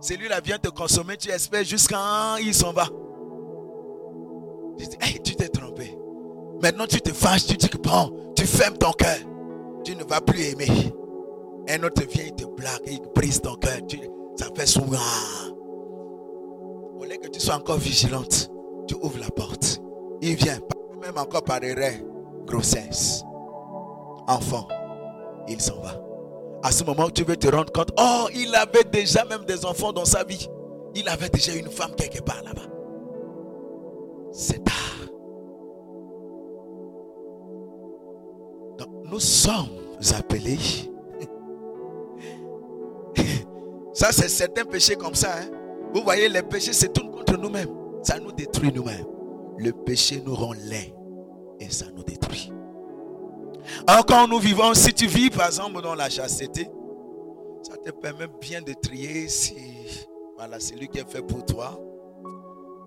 celui-là 0.00 0.40
vient 0.40 0.58
te 0.58 0.68
consommer, 0.68 1.16
tu 1.16 1.30
espères 1.30 1.64
jusqu'à 1.64 2.36
il 2.40 2.54
s'en 2.54 2.72
va. 2.72 2.86
Tu 4.78 4.86
dis, 4.86 5.20
tu 5.22 5.36
t'es 5.36 5.48
trompé. 5.48 5.96
Maintenant 6.60 6.86
tu 6.86 7.00
te 7.00 7.12
fâches, 7.12 7.46
tu 7.46 7.56
dis 7.56 7.68
que 7.68 7.78
bon, 7.78 8.32
tu 8.36 8.44
fermes 8.46 8.76
ton 8.76 8.92
cœur. 8.92 9.18
Tu 9.84 9.94
ne 9.94 10.04
vas 10.04 10.20
plus 10.20 10.42
aimer. 10.44 10.92
Un 11.68 11.82
autre 11.82 12.02
vient, 12.08 12.24
il 12.24 12.34
te 12.34 12.44
blague, 12.44 12.80
il 12.86 13.00
brise 13.14 13.40
ton 13.40 13.54
cœur. 13.56 13.78
ça 14.36 14.46
fait 14.54 14.66
souvent. 14.66 14.98
Au 16.98 17.04
lieu 17.04 17.16
que 17.16 17.28
tu 17.28 17.40
sois 17.40 17.56
encore 17.56 17.78
vigilante, 17.78 18.50
tu 18.86 18.94
ouvres 18.94 19.18
la 19.18 19.30
porte. 19.30 19.80
Il 20.20 20.36
vient, 20.36 20.58
même 21.02 21.18
encore 21.18 21.44
par 21.44 21.62
erreur, 21.62 21.94
grossesse, 22.46 23.24
enfant, 24.26 24.66
il 25.48 25.60
s'en 25.60 25.80
va. 25.80 26.00
À 26.62 26.72
ce 26.72 26.82
moment, 26.84 27.10
tu 27.10 27.24
veux 27.24 27.36
te 27.36 27.48
rendre 27.48 27.72
compte, 27.72 27.90
oh, 27.98 28.26
il 28.34 28.54
avait 28.54 28.84
déjà 28.84 29.24
même 29.26 29.44
des 29.44 29.66
enfants 29.66 29.92
dans 29.92 30.06
sa 30.06 30.24
vie. 30.24 30.48
Il 30.94 31.08
avait 31.08 31.28
déjà 31.28 31.54
une 31.54 31.68
femme 31.68 31.94
quelque 31.94 32.22
part 32.22 32.42
là-bas. 32.42 32.70
C'est 34.32 34.64
tard. 34.64 34.83
Nous 39.04 39.20
sommes 39.20 39.68
appelés 40.16 40.58
Ça, 43.94 44.10
c'est 44.10 44.28
certains 44.28 44.64
péchés 44.64 44.96
comme 44.96 45.14
ça. 45.14 45.36
Hein. 45.38 45.50
Vous 45.94 46.02
voyez, 46.02 46.28
les 46.28 46.42
péchés 46.42 46.72
c'est 46.72 46.92
tout 46.92 47.08
contre 47.08 47.36
nous-mêmes. 47.36 47.70
Ça 48.02 48.18
nous 48.18 48.32
détruit 48.32 48.72
nous-mêmes. 48.74 49.06
Le 49.56 49.72
péché 49.72 50.20
nous 50.24 50.34
rend 50.34 50.52
laid 50.52 50.94
et 51.60 51.70
ça 51.70 51.86
nous 51.94 52.02
détruit. 52.02 52.52
Alors 53.86 54.04
quand 54.04 54.26
nous 54.26 54.40
vivons, 54.40 54.74
si 54.74 54.92
tu 54.92 55.06
vis 55.06 55.30
par 55.30 55.46
exemple 55.46 55.80
dans 55.80 55.94
la 55.94 56.10
chasteté, 56.10 56.68
ça 57.62 57.76
te 57.76 57.90
permet 57.90 58.26
bien 58.40 58.60
de 58.60 58.72
trier 58.72 59.28
si 59.28 59.54
voilà, 60.36 60.58
c'est 60.58 60.74
lui 60.74 60.88
qui 60.88 60.98
est 60.98 61.08
fait 61.08 61.22
pour 61.22 61.44
toi. 61.46 61.80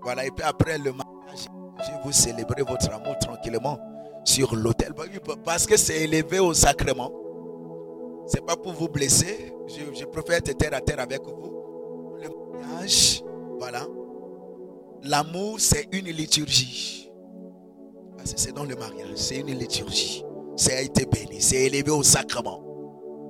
Voilà, 0.03 0.26
et 0.26 0.32
puis 0.32 0.43
après 0.43 0.78
le 0.78 0.91
mariage, 0.91 1.47
je 1.80 1.91
vais 1.91 1.99
vous 2.03 2.11
célébrer 2.11 2.63
votre 2.63 2.91
amour 2.91 3.18
tranquillement 3.20 3.80
sur 4.28 4.56
l'autel. 4.56 4.94
Parce 5.44 5.66
que 5.66 5.78
c'est 5.78 6.02
élevé 6.04 6.40
au 6.40 6.54
sacrement. 6.54 7.12
C'est 8.28 8.46
pas 8.46 8.56
pour 8.56 8.74
vous 8.74 8.90
blesser. 8.90 9.54
Je, 9.68 10.06
préfère 10.06 10.38
être 10.38 10.58
terre 10.58 10.74
à 10.74 10.82
terre 10.82 11.00
avec 11.00 11.22
vous. 11.24 12.18
Le 12.22 12.30
mariage, 12.60 13.24
voilà. 13.58 13.88
L'amour, 15.04 15.60
c'est 15.60 15.88
une 15.92 16.08
liturgie. 16.08 17.10
C'est 18.36 18.54
dans 18.54 18.66
le 18.66 18.76
mariage, 18.76 19.16
c'est 19.16 19.38
une 19.38 19.58
liturgie. 19.58 20.26
C'est 20.58 20.84
été 20.84 21.06
béni, 21.06 21.40
c'est 21.42 21.64
élevé 21.64 21.92
au 21.92 22.04
sacrement. 22.04 22.62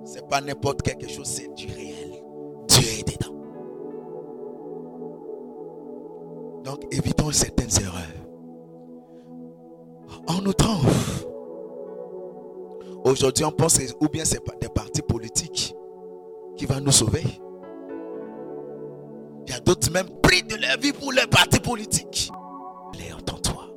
C'est 0.05 0.27
pas 0.27 0.41
n'importe 0.41 0.81
quelque 0.81 1.07
chose, 1.07 1.27
c'est 1.27 1.53
du 1.53 1.67
réel. 1.67 2.23
Dieu 2.67 2.87
est 2.99 3.07
dedans. 3.07 3.35
Donc 6.63 6.81
évitons 6.91 7.31
certaines 7.31 7.83
erreurs. 7.83 8.26
On 10.27 10.41
nous 10.41 10.53
trompe. 10.53 10.85
Aujourd'hui, 13.03 13.45
on 13.45 13.51
pense 13.51 13.79
ou 14.01 14.09
bien 14.09 14.25
c'est 14.25 14.41
des 14.59 14.67
partis 14.69 15.01
politiques 15.01 15.73
qui 16.57 16.65
vont 16.65 16.81
nous 16.81 16.91
sauver. 16.91 17.23
Il 19.45 19.53
y 19.53 19.55
a 19.55 19.59
d'autres 19.61 19.89
même 19.91 20.09
pris 20.21 20.43
de 20.43 20.55
leur 20.55 20.77
vie 20.77 20.91
pour 20.91 21.13
les 21.13 21.25
partis 21.27 21.59
politiques. 21.59 22.29
Les 22.99 23.13
entends-toi. 23.13 23.69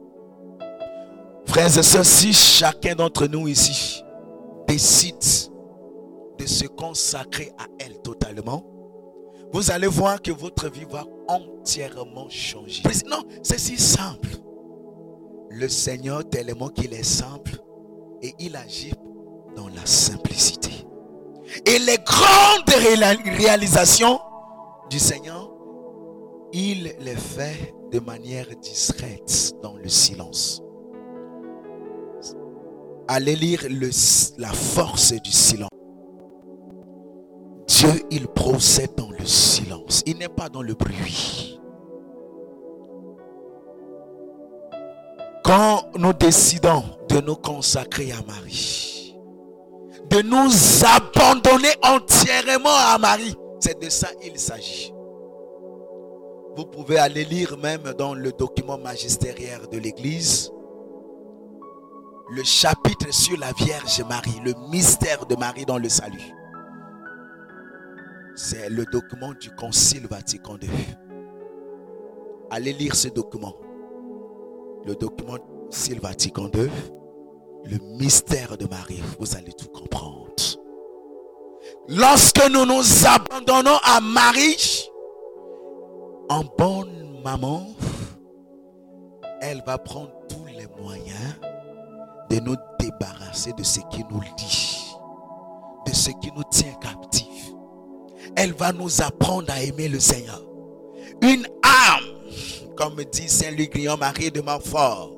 Frères 1.46 1.78
et 1.78 1.82
sœurs, 1.82 2.04
si 2.04 2.32
chacun 2.32 2.94
d'entre 2.96 3.26
nous 3.26 3.46
ici 3.46 4.02
décide 4.66 5.16
de 6.38 6.46
se 6.46 6.66
consacrer 6.66 7.52
à 7.58 7.66
elle 7.78 8.00
totalement, 8.02 8.64
vous 9.52 9.70
allez 9.70 9.86
voir 9.86 10.20
que 10.22 10.32
votre 10.32 10.68
vie 10.70 10.86
va 10.90 11.04
entièrement 11.28 12.28
changer. 12.28 12.82
Non, 13.06 13.22
c'est 13.42 13.58
si 13.58 13.76
simple. 13.76 14.28
Le 15.50 15.68
Seigneur, 15.68 16.28
tellement 16.28 16.68
qu'il 16.68 16.94
est 16.94 17.02
simple, 17.02 17.58
et 18.22 18.34
il 18.38 18.56
agit 18.56 18.94
dans 19.56 19.68
la 19.68 19.84
simplicité. 19.84 20.70
Et 21.66 21.78
les 21.78 21.98
grandes 21.98 22.68
réalisations 23.36 24.20
du 24.88 24.98
Seigneur, 24.98 25.50
il 26.52 26.94
les 27.00 27.16
fait 27.16 27.74
de 27.90 27.98
manière 27.98 28.46
discrète 28.62 29.54
dans 29.62 29.76
le 29.76 29.88
silence. 29.88 30.62
Allez 33.08 33.34
lire 33.34 33.66
la 34.38 34.52
force 34.52 35.12
du 35.12 35.32
silence. 35.32 35.70
Dieu, 37.66 38.02
il 38.10 38.28
procède 38.28 38.94
dans 38.96 39.10
le 39.10 39.24
silence. 39.24 40.02
Il 40.06 40.18
n'est 40.18 40.28
pas 40.28 40.48
dans 40.48 40.62
le 40.62 40.74
bruit. 40.74 41.59
Quand 45.44 45.90
nous 45.98 46.12
décidons 46.12 46.84
de 47.08 47.20
nous 47.20 47.36
consacrer 47.36 48.12
à 48.12 48.22
Marie, 48.26 49.16
de 50.10 50.22
nous 50.22 50.50
abandonner 50.84 51.72
entièrement 51.82 52.68
à 52.92 52.98
Marie, 52.98 53.34
c'est 53.60 53.80
de 53.80 53.88
ça 53.88 54.08
il 54.24 54.38
s'agit. 54.38 54.92
Vous 56.56 56.66
pouvez 56.66 56.98
aller 56.98 57.24
lire 57.24 57.56
même 57.58 57.94
dans 57.96 58.14
le 58.14 58.32
document 58.32 58.78
magistériel 58.78 59.60
de 59.70 59.78
l'Église 59.78 60.50
le 62.32 62.44
chapitre 62.44 63.12
sur 63.12 63.36
la 63.38 63.50
Vierge 63.52 64.02
Marie, 64.08 64.40
le 64.44 64.54
mystère 64.70 65.26
de 65.26 65.34
Marie 65.34 65.64
dans 65.64 65.78
le 65.78 65.88
salut. 65.88 66.32
C'est 68.36 68.68
le 68.70 68.84
document 68.84 69.32
du 69.40 69.50
Concile 69.50 70.06
Vatican 70.06 70.56
II. 70.62 70.70
Allez 72.50 72.72
lire 72.72 72.94
ce 72.94 73.08
document 73.08 73.56
le 74.84 74.94
document 74.94 75.36
Vatican 76.02 76.48
II, 76.54 76.70
le 77.64 77.78
mystère 77.98 78.56
de 78.56 78.66
Marie, 78.66 79.02
vous 79.18 79.36
allez 79.36 79.52
tout 79.52 79.68
comprendre. 79.68 80.30
Lorsque 81.88 82.48
nous 82.50 82.64
nous 82.64 83.06
abandonnons 83.06 83.78
à 83.84 84.00
Marie, 84.00 84.88
en 86.28 86.44
bonne 86.56 87.20
maman, 87.24 87.66
elle 89.40 89.62
va 89.66 89.78
prendre 89.78 90.12
tous 90.28 90.46
les 90.46 90.66
moyens 90.80 91.36
de 92.30 92.38
nous 92.40 92.56
débarrasser 92.78 93.52
de 93.54 93.62
ce 93.62 93.80
qui 93.90 94.04
nous 94.10 94.20
lie, 94.20 94.94
de 95.86 95.92
ce 95.92 96.10
qui 96.20 96.30
nous 96.36 96.44
tient 96.50 96.74
captifs. 96.80 97.52
Elle 98.36 98.52
va 98.52 98.72
nous 98.72 99.02
apprendre 99.02 99.50
à 99.52 99.62
aimer 99.62 99.88
le 99.88 99.98
Seigneur. 99.98 100.40
Une 101.22 101.46
âme, 101.62 102.04
comme 102.80 103.04
dit 103.12 103.28
Saint 103.28 103.50
Luc 103.50 103.74
Guillaume 103.74 104.00
Marie 104.00 104.30
de 104.30 104.40
Montfort, 104.40 105.12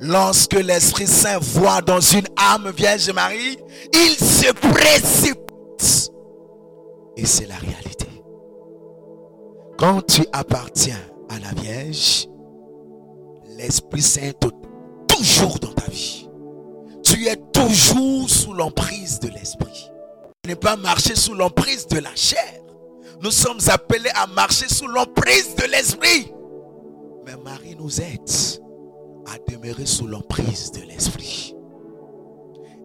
lorsque 0.00 0.54
l'Esprit 0.54 1.06
Saint 1.06 1.38
voit 1.38 1.82
dans 1.82 2.00
une 2.00 2.26
âme 2.38 2.72
Vierge 2.74 3.10
Marie, 3.10 3.58
il 3.92 4.12
se 4.12 4.50
précipite. 4.52 6.10
Et 7.18 7.26
c'est 7.26 7.44
la 7.44 7.56
réalité. 7.56 8.06
Quand 9.76 10.00
tu 10.06 10.24
appartiens 10.32 10.98
à 11.28 11.38
la 11.38 11.60
Vierge, 11.60 12.26
l'Esprit 13.58 14.00
Saint 14.00 14.22
est 14.22 14.40
toujours 15.06 15.58
dans 15.58 15.74
ta 15.74 15.90
vie. 15.90 16.30
Tu 17.02 17.26
es 17.26 17.36
toujours 17.52 18.30
sous 18.30 18.54
l'emprise 18.54 19.20
de 19.20 19.28
l'Esprit. 19.28 19.90
N'es 20.46 20.56
pas 20.56 20.76
marcher 20.76 21.14
sous 21.14 21.34
l'emprise 21.34 21.86
de 21.88 21.98
la 21.98 22.14
chair. 22.14 22.54
Nous 23.20 23.32
sommes 23.32 23.60
appelés 23.68 24.10
à 24.14 24.26
marcher 24.28 24.68
sous 24.68 24.86
l'emprise 24.86 25.54
de 25.54 25.64
l'Esprit. 25.64 26.32
Mais 27.28 27.36
Marie 27.44 27.76
nous 27.76 28.00
aide 28.00 28.30
à 29.26 29.36
demeurer 29.52 29.84
sous 29.84 30.06
l'emprise 30.06 30.72
de 30.72 30.80
l'Esprit. 30.80 31.54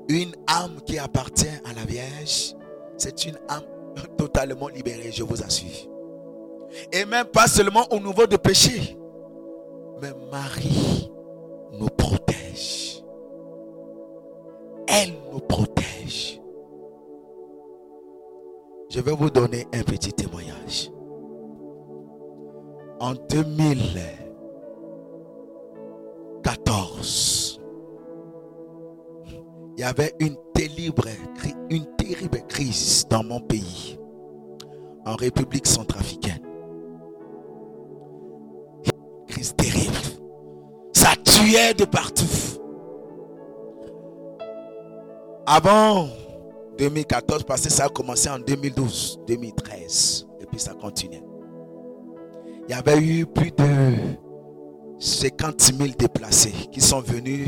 Une 0.09 0.35
âme 0.47 0.81
qui 0.85 0.99
appartient 0.99 1.47
à 1.63 1.71
la 1.73 1.85
Vierge, 1.85 2.53
c'est 2.97 3.23
une 3.23 3.37
âme 3.47 3.63
totalement 4.17 4.67
libérée, 4.67 5.13
je 5.13 5.23
vous 5.23 5.41
assure. 5.41 5.89
Et 6.91 7.05
même 7.05 7.27
pas 7.27 7.47
seulement 7.47 7.85
au 7.89 7.99
niveau 7.99 8.27
de 8.27 8.35
péché, 8.35 8.97
mais 10.01 10.11
Marie 10.29 11.09
nous 11.79 11.87
protège. 11.87 13.01
Elle 14.89 15.13
nous 15.31 15.39
protège. 15.39 16.41
Je 18.89 18.99
vais 18.99 19.13
vous 19.13 19.29
donner 19.29 19.65
un 19.73 19.83
petit 19.83 20.11
témoignage. 20.11 20.91
En 22.99 23.15
2014, 26.55 27.59
il 29.75 29.81
y 29.81 29.83
avait 29.83 30.13
une 30.19 30.35
terrible, 30.53 31.09
une 31.69 31.85
terrible 31.95 32.41
crise 32.47 33.05
dans 33.09 33.23
mon 33.23 33.39
pays, 33.39 33.97
en 35.05 35.15
République 35.15 35.65
centrafricaine. 35.65 36.41
Crise 39.27 39.55
terrible. 39.55 39.95
Ça 40.93 41.15
tuait 41.23 41.73
de 41.73 41.85
partout. 41.85 42.25
Avant 45.45 46.07
2014, 46.77 47.43
parce 47.43 47.61
que 47.61 47.69
ça 47.69 47.85
a 47.85 47.89
commencé 47.89 48.29
en 48.29 48.39
2012, 48.39 49.21
2013, 49.27 50.27
et 50.39 50.45
puis 50.45 50.59
ça 50.59 50.73
continuait. 50.73 51.23
Il 52.67 52.71
y 52.71 52.77
avait 52.77 52.97
eu 52.99 53.25
plus 53.25 53.51
de 53.51 53.63
50 55.03 55.61
000 55.61 55.89
déplacés 55.99 56.53
qui 56.71 56.79
sont 56.79 57.01
venus 57.01 57.45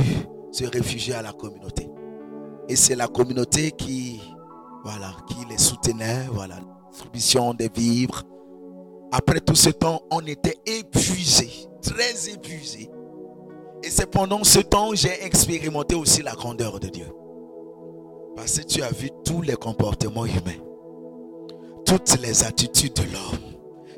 se 0.51 0.65
réfugier 0.65 1.13
à 1.13 1.21
la 1.21 1.31
communauté. 1.31 1.89
Et 2.67 2.75
c'est 2.75 2.95
la 2.95 3.07
communauté 3.07 3.71
qui, 3.71 4.19
voilà, 4.83 5.15
qui 5.29 5.37
les 5.49 5.57
soutenait, 5.57 6.25
voilà, 6.33 6.59
distribution 6.91 7.53
des 7.53 7.69
vivres. 7.69 8.23
Après 9.13 9.39
tout 9.39 9.55
ce 9.55 9.69
temps, 9.69 10.01
on 10.11 10.19
était 10.25 10.57
épuisé, 10.65 11.49
très 11.81 12.29
épuisé. 12.29 12.89
Et 13.83 13.89
c'est 13.89 14.11
pendant 14.11 14.43
ce 14.43 14.59
temps 14.59 14.89
que 14.89 14.97
j'ai 14.97 15.23
expérimenté 15.23 15.95
aussi 15.95 16.23
la 16.23 16.33
grandeur 16.33 16.81
de 16.81 16.89
Dieu. 16.89 17.07
Parce 18.35 18.59
que 18.59 18.65
tu 18.65 18.81
as 18.83 18.91
vu 18.91 19.09
tous 19.23 19.41
les 19.41 19.55
comportements 19.55 20.25
humains, 20.25 20.59
toutes 21.85 22.19
les 22.21 22.43
attitudes 22.43 22.95
de 22.95 23.03
l'homme. 23.03 23.39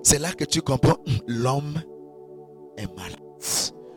C'est 0.03 0.20
là 0.20 0.32
que 0.34 0.45
tu 0.45 0.62
comprends, 0.62 0.99
l'homme 1.26 1.82
est 2.78 2.88
malade. 2.95 3.26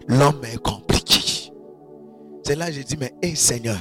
L'homme 0.09 0.45
est 0.45 0.59
compliqué. 0.59 1.53
C'est 2.45 2.57
là 2.57 2.67
que 2.67 2.73
j'ai 2.73 2.85
dit, 2.85 2.97
mais 2.99 3.15
hé 3.23 3.35
Seigneur, 3.35 3.79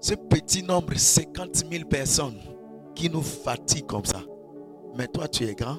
ce 0.00 0.14
petit 0.14 0.62
nombre, 0.62 0.94
50 0.96 1.64
000 1.70 1.84
personnes 1.88 2.38
qui 2.94 3.08
nous 3.08 3.22
fatiguent 3.22 3.86
comme 3.86 4.04
ça. 4.04 4.20
Mais 4.96 5.06
toi, 5.06 5.28
tu 5.28 5.44
es 5.44 5.54
grand. 5.54 5.78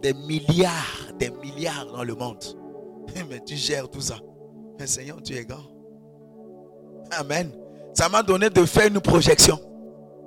Des 0.00 0.14
milliards, 0.14 1.12
des 1.18 1.30
milliards 1.30 1.86
dans 1.92 2.04
le 2.04 2.14
monde. 2.14 2.42
Mais 3.28 3.40
tu 3.44 3.56
gères 3.56 3.88
tout 3.88 4.00
ça. 4.00 4.16
Mais 4.78 4.86
Seigneur, 4.86 5.20
tu 5.22 5.34
es 5.34 5.44
grand. 5.44 5.64
Amen. 7.10 7.50
Ça 7.94 8.08
m'a 8.08 8.22
donné 8.22 8.48
de 8.48 8.64
faire 8.64 8.86
une 8.86 9.00
projection. 9.00 9.58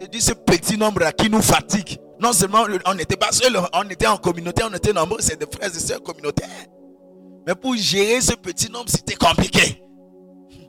Et 0.01 0.07
dit 0.07 0.19
ce 0.19 0.33
petit 0.33 0.77
nombre-là 0.77 1.11
qui 1.11 1.29
nous 1.29 1.41
fatigue. 1.41 1.99
Non 2.19 2.33
seulement 2.33 2.65
on 2.85 2.93
n'était 2.93 3.15
pas 3.15 3.31
seul, 3.31 3.57
on 3.73 3.89
était 3.89 4.07
en 4.07 4.17
communauté, 4.17 4.63
on 4.63 4.73
était 4.73 4.93
nombreux, 4.93 5.17
c'est 5.21 5.39
des 5.39 5.47
frères 5.51 5.75
et 5.75 5.79
sœurs 5.79 6.03
communautaires. 6.03 6.47
Mais 7.45 7.55
pour 7.55 7.75
gérer 7.75 8.21
ce 8.21 8.35
petit 8.35 8.71
nombre, 8.71 8.89
c'était 8.89 9.15
compliqué. 9.15 9.83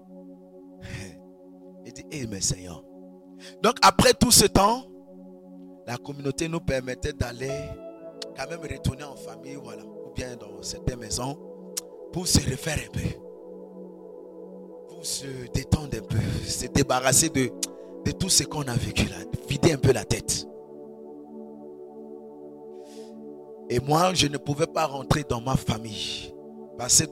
Il 1.87 1.93
dit, 1.93 2.05
eh 2.11 2.27
mais 2.27 2.41
Seigneur. 2.41 2.85
Donc 3.63 3.77
après 3.83 4.15
tout 4.15 4.31
ce 4.31 4.47
temps, 4.47 4.85
la 5.87 5.97
communauté 5.97 6.49
nous 6.49 6.61
permettait 6.61 7.13
d'aller 7.13 7.53
quand 8.37 8.49
même 8.49 8.61
retourner 8.61 9.05
en 9.05 9.17
famille, 9.17 9.57
voilà, 9.63 9.85
ou 9.85 10.13
bien 10.15 10.37
dans 10.37 10.63
certaines 10.63 11.01
maisons, 11.01 11.37
pour 12.13 12.27
se 12.27 12.39
refaire 12.39 12.79
un 12.79 12.91
peu. 12.93 13.01
Pour 14.89 15.05
se 15.05 15.27
détendre 15.53 15.97
un 15.97 16.03
peu, 16.03 16.19
se 16.47 16.67
débarrasser 16.67 17.29
de, 17.29 17.51
de 18.05 18.11
tout 18.13 18.29
ce 18.29 18.45
qu'on 18.45 18.63
a 18.63 18.75
vécu 18.75 19.07
là, 19.07 19.17
vider 19.49 19.73
un 19.73 19.79
peu 19.79 19.93
la 19.93 20.05
tête. 20.05 20.47
Et 23.69 23.81
moi, 23.81 24.13
je 24.15 24.27
ne 24.27 24.37
pouvais 24.37 24.67
pas 24.67 24.87
rentrer 24.87 25.25
dans 25.29 25.41
ma 25.41 25.57
famille. 25.57 26.33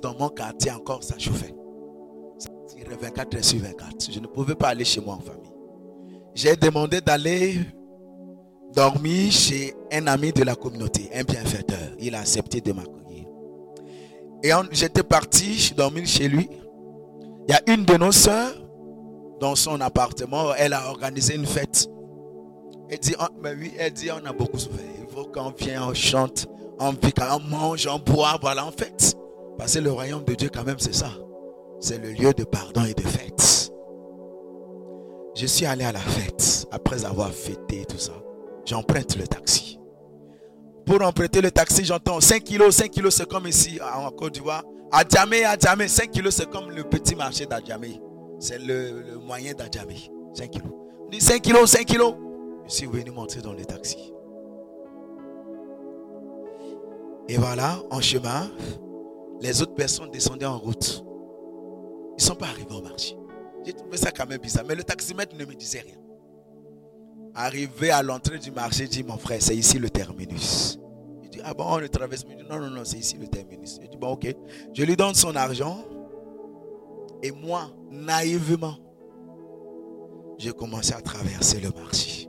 Dans 0.03 0.17
mon 0.19 0.29
quartier 0.31 0.73
encore, 0.73 1.05
ça 1.05 1.17
chauffait. 1.17 1.55
Ça 2.39 2.51
tirait 2.67 2.97
24 3.01 3.37
heures 3.37 3.45
sur 3.45 3.61
24. 3.61 4.11
Je 4.11 4.19
ne 4.19 4.27
pouvais 4.27 4.57
pas 4.57 4.69
aller 4.69 4.85
chez 4.85 5.01
moi 5.01 5.15
en 5.15 5.21
famille. 5.21 5.53
J'ai 6.35 6.57
demandé 6.57 7.01
d'aller 7.01 7.61
dormir 8.75 9.31
chez 9.31 9.75
un 9.93 10.09
ami 10.09 10.33
de 10.33 10.43
la 10.43 10.57
communauté, 10.57 11.09
un 11.15 11.23
bienfaiteur. 11.23 11.79
Il 12.01 12.17
a 12.17 12.21
accepté 12.21 12.61
de 12.61 12.73
m'accueillir. 12.73 13.27
Et 14.43 14.51
j'étais 14.73 15.05
parti 15.05 15.73
dormir 15.77 16.05
chez 16.05 16.29
lui. 16.29 16.49
Il 17.49 17.53
y 17.53 17.55
a 17.55 17.63
une 17.73 17.85
de 17.85 17.97
nos 17.97 18.13
soeurs 18.13 18.55
dans 19.41 19.55
son 19.55 19.81
appartement, 19.81 20.53
elle 20.59 20.73
a 20.73 20.89
organisé 20.89 21.37
une 21.37 21.47
fête. 21.47 21.89
Elle 22.89 22.99
dit, 22.99 23.15
oh, 23.21 23.25
mais 23.41 23.55
oui, 23.55 23.73
elle 23.79 23.93
dit, 23.93 24.11
on 24.11 24.27
a 24.27 24.33
beaucoup 24.33 24.59
souffert. 24.59 24.85
Il 25.01 25.15
faut 25.15 25.27
qu'on 25.27 25.53
vienne, 25.53 25.81
on 25.83 25.95
chante, 25.95 26.49
on 26.81 26.91
vit, 26.91 27.15
on 27.21 27.41
mange, 27.49 27.87
on 27.87 27.99
boit, 28.01 28.37
voilà, 28.41 28.67
en 28.67 28.73
fait. 28.73 29.17
Parce 29.61 29.75
que 29.75 29.81
le 29.81 29.93
royaume 29.93 30.25
de 30.25 30.35
Dieu, 30.35 30.49
quand 30.51 30.65
même, 30.65 30.79
c'est 30.79 30.95
ça. 30.95 31.11
C'est 31.81 31.99
le 31.99 32.13
lieu 32.13 32.33
de 32.33 32.45
pardon 32.45 32.83
et 32.85 32.95
de 32.95 33.03
fête. 33.03 33.71
Je 35.35 35.47
suis 35.47 35.67
allé 35.67 35.85
à 35.85 35.93
la 35.93 36.01
fête 36.01 36.67
après 36.73 37.05
avoir 37.05 37.31
fêté 37.31 37.85
tout 37.87 37.99
ça. 37.99 38.15
J'emprunte 38.65 39.17
le 39.17 39.27
taxi. 39.27 39.79
Pour 40.87 41.03
emprunter 41.03 41.43
le 41.43 41.51
taxi, 41.51 41.85
j'entends 41.85 42.23
5 42.23 42.43
kilos, 42.43 42.75
5 42.75 42.91
kilos, 42.91 43.15
c'est 43.15 43.29
comme 43.29 43.47
ici 43.47 43.79
en 43.83 44.11
Côte 44.11 44.33
d'Ivoire. 44.33 44.65
À 44.91 45.03
Djamé, 45.07 45.45
à 45.45 45.57
5 45.61 46.11
kilos, 46.11 46.35
c'est 46.35 46.49
comme 46.49 46.71
le 46.71 46.85
petit 46.85 47.15
marché 47.15 47.45
d'Adjamé. 47.45 48.01
C'est 48.39 48.59
le, 48.59 49.19
moyen 49.19 49.53
d'Adjamé. 49.53 50.11
5 50.33 50.51
kilos. 50.53 50.73
On 51.05 51.11
dit 51.11 51.21
5 51.21 51.43
kilos, 51.43 51.71
5 51.71 51.85
kilos. 51.85 52.15
Je 52.67 52.73
suis 52.73 52.87
venu 52.87 53.11
monter 53.11 53.43
dans 53.43 53.53
le 53.53 53.67
taxi. 53.67 54.15
Et 57.29 57.37
voilà, 57.37 57.79
en 57.91 58.01
chemin, 58.01 58.51
les 59.41 59.63
autres 59.63 59.75
personnes 59.75 60.11
descendaient 60.11 60.47
en 60.47 60.59
route. 60.59 61.05
Ils 62.19 62.23
ne 62.23 62.23
sont 62.23 62.35
pas 62.35 62.47
arrivés 62.47 62.75
au 62.75 62.83
marché. 62.83 63.17
J'ai 63.65 63.73
trouvé 63.73 63.97
ça 63.97 64.11
quand 64.11 64.27
même 64.27 64.41
bizarre. 64.41 64.65
Mais 64.69 64.75
le 64.75 64.85
taximètre 64.85 65.35
ne 65.37 65.45
me 65.45 65.55
disait 65.55 65.81
rien. 65.81 65.97
Arrivé 67.35 67.91
à 67.91 68.03
l'entrée 68.03 68.39
du 68.39 68.51
marché, 68.51 68.87
dit 68.87 69.03
mon 69.03 69.17
frère, 69.17 69.41
c'est 69.41 69.57
ici 69.57 69.79
le 69.79 69.89
terminus. 69.89 70.79
Il 71.23 71.31
dit, 71.31 71.41
ah 71.45 71.55
bon, 71.55 71.65
on 71.67 71.79
le 71.79 71.89
traverse. 71.89 72.25
Il 72.29 72.37
dit, 72.37 72.45
non, 72.49 72.59
non, 72.59 72.71
non, 72.71 72.85
c'est 72.85 72.99
ici 72.99 73.17
le 73.17 73.29
terminus. 73.29 73.79
Il 73.83 73.89
dit, 73.89 73.97
bon, 73.97 74.13
ok. 74.13 74.35
Je 74.75 74.85
lui 74.85 74.97
donne 74.97 75.15
son 75.15 75.35
argent. 75.37 75.85
Et 77.23 77.31
moi, 77.31 77.71
naïvement, 77.91 78.77
j'ai 80.39 80.53
commencé 80.53 80.93
à 80.95 81.01
traverser 81.01 81.61
le 81.61 81.71
marché. 81.71 82.29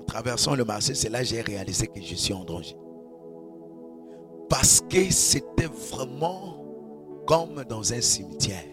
En 0.00 0.04
traversant 0.04 0.54
le 0.54 0.64
marché, 0.64 0.94
c'est 0.94 1.08
là 1.08 1.20
que 1.20 1.26
j'ai 1.26 1.40
réalisé 1.40 1.86
que 1.86 2.00
je 2.00 2.14
suis 2.14 2.34
en 2.34 2.44
danger. 2.44 2.76
Parce 4.48 4.80
que 4.88 5.10
c'était 5.10 5.68
vraiment 5.90 6.64
comme 7.26 7.64
dans 7.68 7.92
un 7.92 8.00
cimetière. 8.00 8.64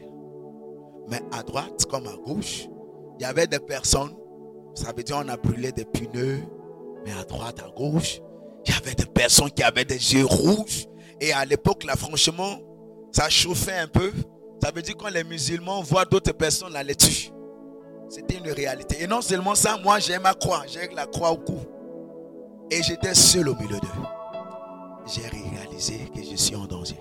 Mais 1.09 1.21
à 1.31 1.43
droite 1.43 1.85
comme 1.89 2.07
à 2.07 2.15
gauche, 2.15 2.67
il 3.19 3.23
y 3.23 3.25
avait 3.25 3.47
des 3.47 3.59
personnes. 3.59 4.15
Ça 4.75 4.91
veut 4.95 5.03
dire 5.03 5.21
on 5.23 5.27
a 5.29 5.37
brûlé 5.37 5.71
des 5.71 5.85
pneus. 5.85 6.41
Mais 7.05 7.11
à 7.19 7.23
droite, 7.23 7.59
à 7.59 7.69
gauche, 7.75 8.21
Il 8.65 8.73
y 8.73 8.77
avait 8.77 8.95
des 8.95 9.05
personnes 9.05 9.51
qui 9.51 9.61
avaient 9.61 9.83
des 9.85 10.13
yeux 10.13 10.25
rouges. 10.25 10.87
Et 11.19 11.33
à 11.33 11.43
l'époque, 11.45 11.83
là, 11.83 11.95
franchement, 11.95 12.59
ça 13.11 13.29
chauffait 13.29 13.77
un 13.77 13.87
peu. 13.87 14.11
Ça 14.63 14.71
veut 14.71 14.81
dire 14.81 14.95
quand 14.97 15.09
les 15.09 15.23
musulmans 15.25 15.81
voient 15.81 16.05
d'autres 16.05 16.31
personnes, 16.31 16.71
là, 16.71 16.81
les 16.83 16.95
tuent. 16.95 17.31
C'était 18.07 18.37
une 18.37 18.51
réalité. 18.51 19.01
Et 19.01 19.07
non 19.07 19.21
seulement 19.21 19.55
ça, 19.55 19.77
moi 19.83 19.99
j'ai 19.99 20.19
ma 20.19 20.33
croix, 20.33 20.63
j'ai 20.67 20.87
la 20.95 21.05
croix 21.05 21.31
au 21.31 21.37
cou. 21.37 21.59
Et 22.71 22.81
j'étais 22.83 23.13
seul 23.13 23.49
au 23.49 23.55
milieu 23.55 23.79
d'eux. 23.79 23.87
J'ai 25.05 25.27
réalisé 25.27 26.09
que 26.15 26.23
je 26.23 26.35
suis 26.35 26.55
en 26.55 26.65
danger. 26.65 26.97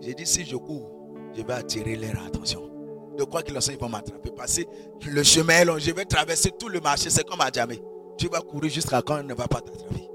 J'ai 0.00 0.14
dit 0.14 0.26
si 0.26 0.44
je 0.44 0.56
cours, 0.56 0.88
je 1.34 1.42
vais 1.42 1.52
attirer 1.52 1.96
leur 1.96 2.24
attention. 2.24 2.70
De 3.16 3.24
quoi 3.24 3.42
qu'ils 3.42 3.56
en 3.56 3.60
soient, 3.60 3.74
ils 3.74 3.80
vont 3.80 3.88
m'attraper. 3.88 4.30
Passer 4.30 4.66
le 5.06 5.22
chemin 5.22 5.54
est 5.54 5.64
long, 5.64 5.78
je 5.78 5.90
vais 5.90 6.04
traverser 6.04 6.50
tout 6.58 6.68
le 6.68 6.80
marché. 6.80 7.10
C'est 7.10 7.26
comme 7.26 7.40
à 7.40 7.50
jamais. 7.52 7.82
Tu 8.18 8.28
vas 8.28 8.40
courir 8.40 8.70
jusqu'à 8.70 9.02
quand 9.02 9.18
elle 9.18 9.26
ne 9.26 9.34
va 9.34 9.46
pas 9.46 9.60
t'attraper. 9.60 10.08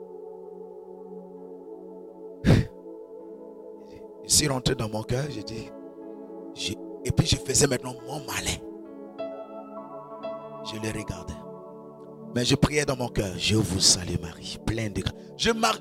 Je 4.24 4.38
suis 4.38 4.48
rentré 4.48 4.76
dans 4.76 4.90
mon 4.90 5.04
cœur, 5.04 5.26
j'ai 5.30 5.44
dit, 5.44 5.70
et 7.04 7.12
puis 7.12 7.26
je 7.28 7.36
faisais 7.36 7.68
maintenant 7.68 7.94
mon 8.08 8.20
malin. 8.20 8.58
Je 10.72 10.80
les 10.80 10.92
regardais. 10.92 11.34
Mais 12.34 12.46
je 12.46 12.56
priais 12.56 12.86
dans 12.86 12.96
mon 12.96 13.10
cœur, 13.10 13.34
je 13.38 13.56
vous 13.56 13.80
salue 13.80 14.20
Marie, 14.22 14.58
plein 14.66 14.90
de 14.90 15.02
grâce. 15.02 15.16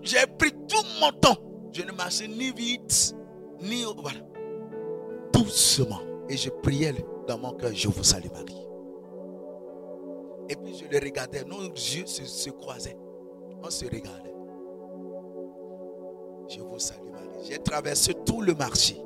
J'ai 0.03 0.27
pris 0.39 0.53
tout 0.69 0.85
mon 1.01 1.13
temps. 1.13 1.37
Je 1.73 1.83
ne 1.83 1.93
marchais 1.93 2.27
ni 2.27 2.51
vite, 2.51 3.15
ni 3.61 3.85
voilà. 3.97 4.19
Doucement. 5.33 6.01
Et 6.29 6.37
je 6.37 6.51
priais 6.51 6.95
dans 7.29 7.39
mon 7.39 7.53
cœur, 7.53 7.71
je 7.73 7.89
vous 7.89 8.03
salue 8.03 8.31
Marie. 8.33 8.67
Et 10.49 10.57
puis 10.57 10.75
je 10.75 10.89
les 10.91 10.99
regardais, 10.99 11.45
nos 11.45 11.63
yeux 11.63 12.07
se, 12.07 12.25
se 12.25 12.51
croisaient. 12.51 12.97
On 13.63 13.71
se 13.71 13.85
regardait. 13.85 14.35
Je 16.49 16.61
vous 16.61 16.79
salue 16.79 17.11
Marie. 17.13 17.49
J'ai 17.49 17.59
traversé 17.59 18.13
tout 18.27 18.41
le 18.43 18.55
marché. 18.55 19.01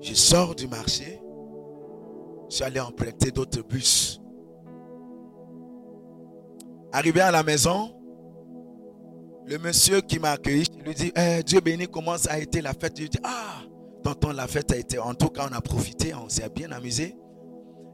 Je 0.00 0.14
sors 0.14 0.54
du 0.54 0.68
marché. 0.68 1.20
Je 2.48 2.54
suis 2.54 2.64
allé 2.64 2.78
emprunter 2.78 3.32
d'autres 3.32 3.62
bus. 3.62 4.20
Arrivé 6.96 7.20
à 7.20 7.30
la 7.30 7.42
maison, 7.42 7.90
le 9.44 9.58
monsieur 9.58 10.00
qui 10.00 10.18
m'a 10.18 10.30
accueilli, 10.30 10.64
lui 10.82 10.94
dis 10.94 11.12
eh, 11.14 11.42
Dieu 11.42 11.60
béni, 11.60 11.86
comment 11.86 12.16
ça 12.16 12.32
a 12.32 12.38
été 12.38 12.62
la 12.62 12.72
fête? 12.72 12.96
Je 12.96 13.02
lui 13.02 13.10
dis 13.10 13.18
Ah, 13.22 13.60
tonton, 14.02 14.32
la 14.32 14.46
fête 14.46 14.72
a 14.72 14.78
été. 14.78 14.98
En 14.98 15.12
tout 15.12 15.28
cas, 15.28 15.46
on 15.50 15.54
a 15.54 15.60
profité, 15.60 16.14
on 16.14 16.30
s'est 16.30 16.48
bien 16.48 16.72
amusé. 16.72 17.14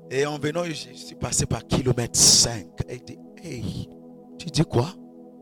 Et 0.09 0.25
en 0.25 0.39
venant, 0.39 0.63
je 0.63 0.73
suis 0.95 1.17
passé 1.17 1.47
par 1.47 1.67
kilomètre 1.67 2.17
5. 2.17 2.65
Et 2.89 2.95
il 2.95 3.03
dit 3.03 3.19
Hey, 3.43 3.89
tu 4.39 4.47
dis 4.47 4.63
quoi? 4.63 4.95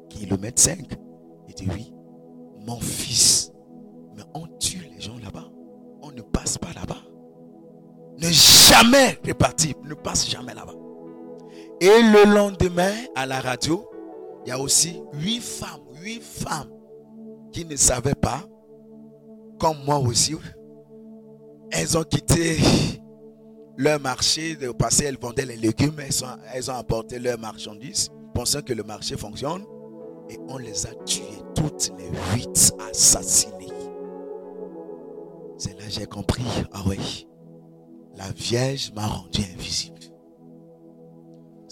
Kilomètre 0.08 0.62
5 0.62 0.78
Il 1.48 1.54
dit 1.54 1.68
Oui, 1.70 1.92
mon 2.66 2.80
fils. 2.80 3.52
Mais 4.16 4.22
on 4.32 4.46
tue 4.58 4.88
les 4.90 5.02
gens 5.02 5.18
là-bas. 5.22 5.48
On 6.00 6.11
ne 6.12 6.22
passe 6.22 6.56
pas 6.56 6.72
là-bas. 6.74 7.02
Ne 8.22 8.30
jamais 8.30 9.18
repartir. 9.22 9.74
Ne 9.84 9.92
passe 9.92 10.30
jamais 10.30 10.54
là-bas. 10.54 10.80
Et 11.83 12.03
le 12.03 12.35
lendemain, 12.35 12.93
à 13.14 13.24
la 13.24 13.41
radio, 13.41 13.89
il 14.45 14.51
y 14.51 14.53
a 14.53 14.59
aussi 14.59 15.01
huit 15.14 15.41
femmes, 15.41 15.81
huit 16.03 16.22
femmes 16.22 16.70
qui 17.53 17.64
ne 17.64 17.74
savaient 17.76 18.14
pas, 18.14 18.43
comme 19.59 19.78
moi 19.87 19.99
aussi, 19.99 20.37
elles 21.70 21.97
ont 21.97 22.05
quitté 22.05 22.59
leur 23.78 23.99
marché 23.99 24.57
de 24.57 24.72
passer, 24.72 25.05
elles 25.05 25.18
vendaient 25.18 25.47
les 25.47 25.57
légumes, 25.57 25.97
elles 26.53 26.70
ont 26.70 26.74
apporté 26.74 27.18
leurs 27.18 27.39
marchandises, 27.39 28.11
pensant 28.35 28.61
que 28.61 28.74
le 28.74 28.83
marché 28.83 29.16
fonctionne, 29.16 29.64
et 30.28 30.39
on 30.49 30.59
les 30.59 30.87
a 30.87 30.95
tuées, 31.07 31.43
toutes 31.55 31.93
les 31.99 32.11
huit 32.35 32.74
assassinées. 32.91 33.68
C'est 35.57 35.78
là 35.78 35.87
que 35.87 35.91
j'ai 35.91 36.07
compris, 36.07 36.45
ah 36.72 36.83
oui, 36.87 37.26
la 38.16 38.31
Vierge 38.33 38.93
m'a 38.95 39.07
rendu 39.07 39.41
invisible. 39.55 39.99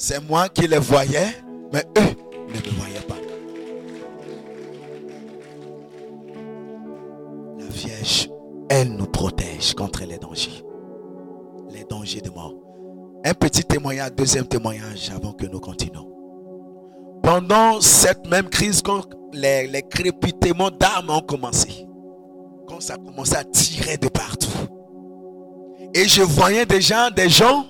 C'est 0.00 0.24
moi 0.28 0.48
qui 0.48 0.68
les 0.68 0.78
voyais, 0.78 1.26
mais 1.72 1.82
eux 1.98 2.14
ne 2.46 2.54
me 2.54 2.76
voyaient 2.76 3.00
pas. 3.00 3.16
La 7.58 7.66
Vierge, 7.66 8.30
elle 8.68 8.92
nous 8.92 9.08
protège 9.08 9.74
contre 9.74 10.04
les 10.04 10.18
dangers. 10.18 10.64
Les 11.72 11.82
dangers 11.82 12.20
de 12.20 12.30
mort. 12.30 12.54
Un 13.24 13.34
petit 13.34 13.64
témoignage, 13.64 14.12
deuxième 14.12 14.46
témoignage 14.46 15.10
avant 15.12 15.32
que 15.32 15.46
nous 15.46 15.58
continuons. 15.58 16.08
Pendant 17.24 17.80
cette 17.80 18.24
même 18.28 18.48
crise, 18.48 18.82
quand 18.82 19.04
les, 19.32 19.82
crépitements 19.90 20.70
d'armes 20.70 21.10
ont 21.10 21.22
commencé, 21.22 21.88
quand 22.68 22.80
ça 22.80 22.94
a 22.94 22.98
commencé 22.98 23.34
à 23.34 23.42
tirer 23.42 23.96
de 23.96 24.06
partout, 24.06 24.46
et 25.92 26.06
je 26.06 26.22
voyais 26.22 26.66
déjà 26.66 27.10
des 27.10 27.28
gens 27.28 27.66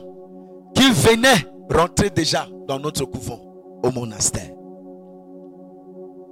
qui 0.75 0.91
venaient 0.91 1.47
rentrer 1.71 2.11
déjà 2.11 2.49
dans 2.67 2.79
notre 2.79 3.05
couvent, 3.05 3.41
au 3.83 3.91
monastère. 3.91 4.51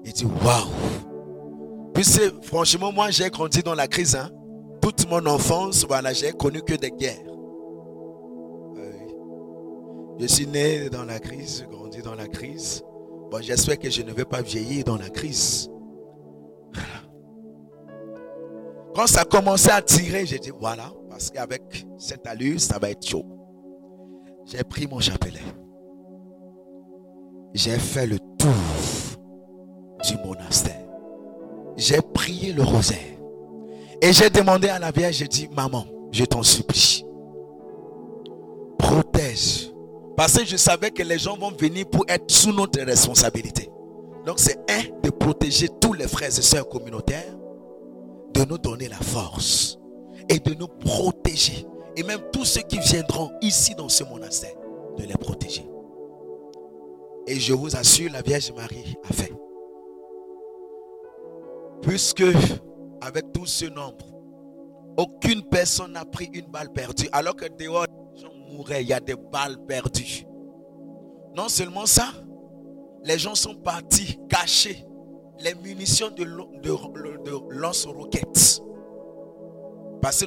Il 0.05 0.13
dit, 0.13 0.25
waouh. 0.25 0.71
Puis 1.95 2.05
franchement, 2.43 2.93
moi 2.93 3.11
j'ai 3.11 3.31
grandi 3.31 3.63
dans 3.63 3.75
la 3.75 3.89
crise. 3.89 4.17
Hein. 4.17 4.31
Toute 4.83 5.09
mon 5.09 5.25
enfance, 5.27 5.85
voilà, 5.87 6.13
j'ai 6.13 6.33
connu 6.33 6.61
que 6.63 6.75
des 6.75 6.91
guerres. 6.91 7.25
Je 10.19 10.27
suis 10.27 10.47
né 10.47 10.89
dans 10.89 11.05
la 11.05 11.19
crise, 11.19 11.67
grandi 11.71 12.01
dans 12.01 12.15
la 12.15 12.27
crise. 12.27 12.83
Bon, 13.31 13.43
j'espère 13.43 13.79
que 13.79 13.91
je 13.91 14.03
ne 14.03 14.13
vais 14.13 14.25
pas 14.25 14.41
vieillir 14.41 14.85
dans 14.85 14.97
la 14.97 15.11
crise. 15.11 15.69
Quand 18.95 19.07
ça 19.07 19.23
a 19.23 19.25
commencé 19.25 19.69
à 19.71 19.83
tirer, 19.83 20.25
j'ai 20.25 20.39
dit 20.39 20.53
voilà, 20.59 20.91
parce 21.11 21.31
qu'avec 21.31 21.87
cette 21.99 22.27
allure, 22.27 22.59
ça 22.59 22.79
va 22.79 22.91
être 22.91 23.07
chaud. 23.07 23.36
J'ai 24.47 24.63
pris 24.63 24.87
mon 24.87 25.01
chapelet. 25.01 25.43
J'ai 27.53 27.77
fait 27.79 28.07
le 28.07 28.19
tour 28.39 29.19
du 30.05 30.17
monastère. 30.25 30.87
J'ai 31.77 32.01
prié 32.01 32.53
le 32.53 32.63
rosaire. 32.63 32.97
Et 34.01 34.13
j'ai 34.13 34.31
demandé 34.31 34.69
à 34.69 34.79
la 34.79 34.93
Vierge, 34.93 35.17
j'ai 35.17 35.27
dit, 35.27 35.49
maman, 35.49 35.85
je 36.13 36.25
t'en 36.25 36.45
supplie. 36.45 37.05
Protège. 38.79 39.73
Parce 40.17 40.39
que 40.39 40.45
je 40.45 40.57
savais 40.57 40.93
que 40.93 41.03
les 41.03 41.19
gens 41.19 41.37
vont 41.37 41.51
venir 41.51 41.87
pour 41.91 42.05
être 42.09 42.31
sous 42.31 42.53
notre 42.53 42.81
responsabilité. 42.83 43.69
Donc 44.25 44.39
c'est 44.39 44.59
un 44.71 44.83
de 45.03 45.11
protéger 45.11 45.69
tous 45.81 45.93
les 45.93 46.07
frères 46.07 46.29
et 46.29 46.43
sœurs 46.43 46.69
communautaires, 46.69 47.37
de 48.33 48.45
nous 48.45 48.59
donner 48.59 48.89
la 48.89 48.97
force 48.97 49.79
et 50.29 50.39
de 50.39 50.55
nous 50.55 50.69
protéger 50.69 51.67
et 51.97 52.03
même 52.03 52.21
tous 52.33 52.45
ceux 52.45 52.63
qui 52.63 52.79
viendront 52.79 53.33
ici 53.41 53.75
dans 53.75 53.89
ce 53.89 54.05
monastère, 54.05 54.55
de 54.99 55.05
les 55.05 55.15
protéger. 55.15 55.67
Et 57.27 57.41
je 57.41 57.55
vous 57.55 57.75
assure, 57.77 58.13
la 58.13 58.23
Vierge 58.23 58.53
Marie 58.53 58.97
a 59.09 59.13
fait. 59.13 59.33
Puisque 61.83 62.25
avec 63.01 63.33
tout 63.33 63.47
ce 63.47 63.67
nombre, 63.67 64.07
aucune 64.97 65.43
personne 65.43 65.93
n'a 65.93 66.05
pris 66.05 66.31
une 66.33 66.47
balle 66.47 66.73
perdue, 66.73 67.09
alors 67.13 67.37
que 67.37 67.47
dehors, 67.47 67.87
les 68.15 68.21
gens 68.21 68.33
mouraient, 68.51 68.83
il 68.83 68.89
y 68.89 68.93
a 68.93 69.01
des 69.01 69.17
balles 69.17 69.59
perdues. 69.67 70.25
Non 71.35 71.49
seulement 71.49 71.87
ça, 71.87 72.09
les 73.05 73.19
gens 73.19 73.35
sont 73.35 73.55
partis 73.55 74.19
cacher 74.29 74.85
les 75.41 75.55
munitions 75.55 76.11
de, 76.11 76.25
de, 76.25 77.25
de 77.25 77.55
lance-roquettes. 77.55 78.63
Parce 80.03 80.21
que 80.25 80.27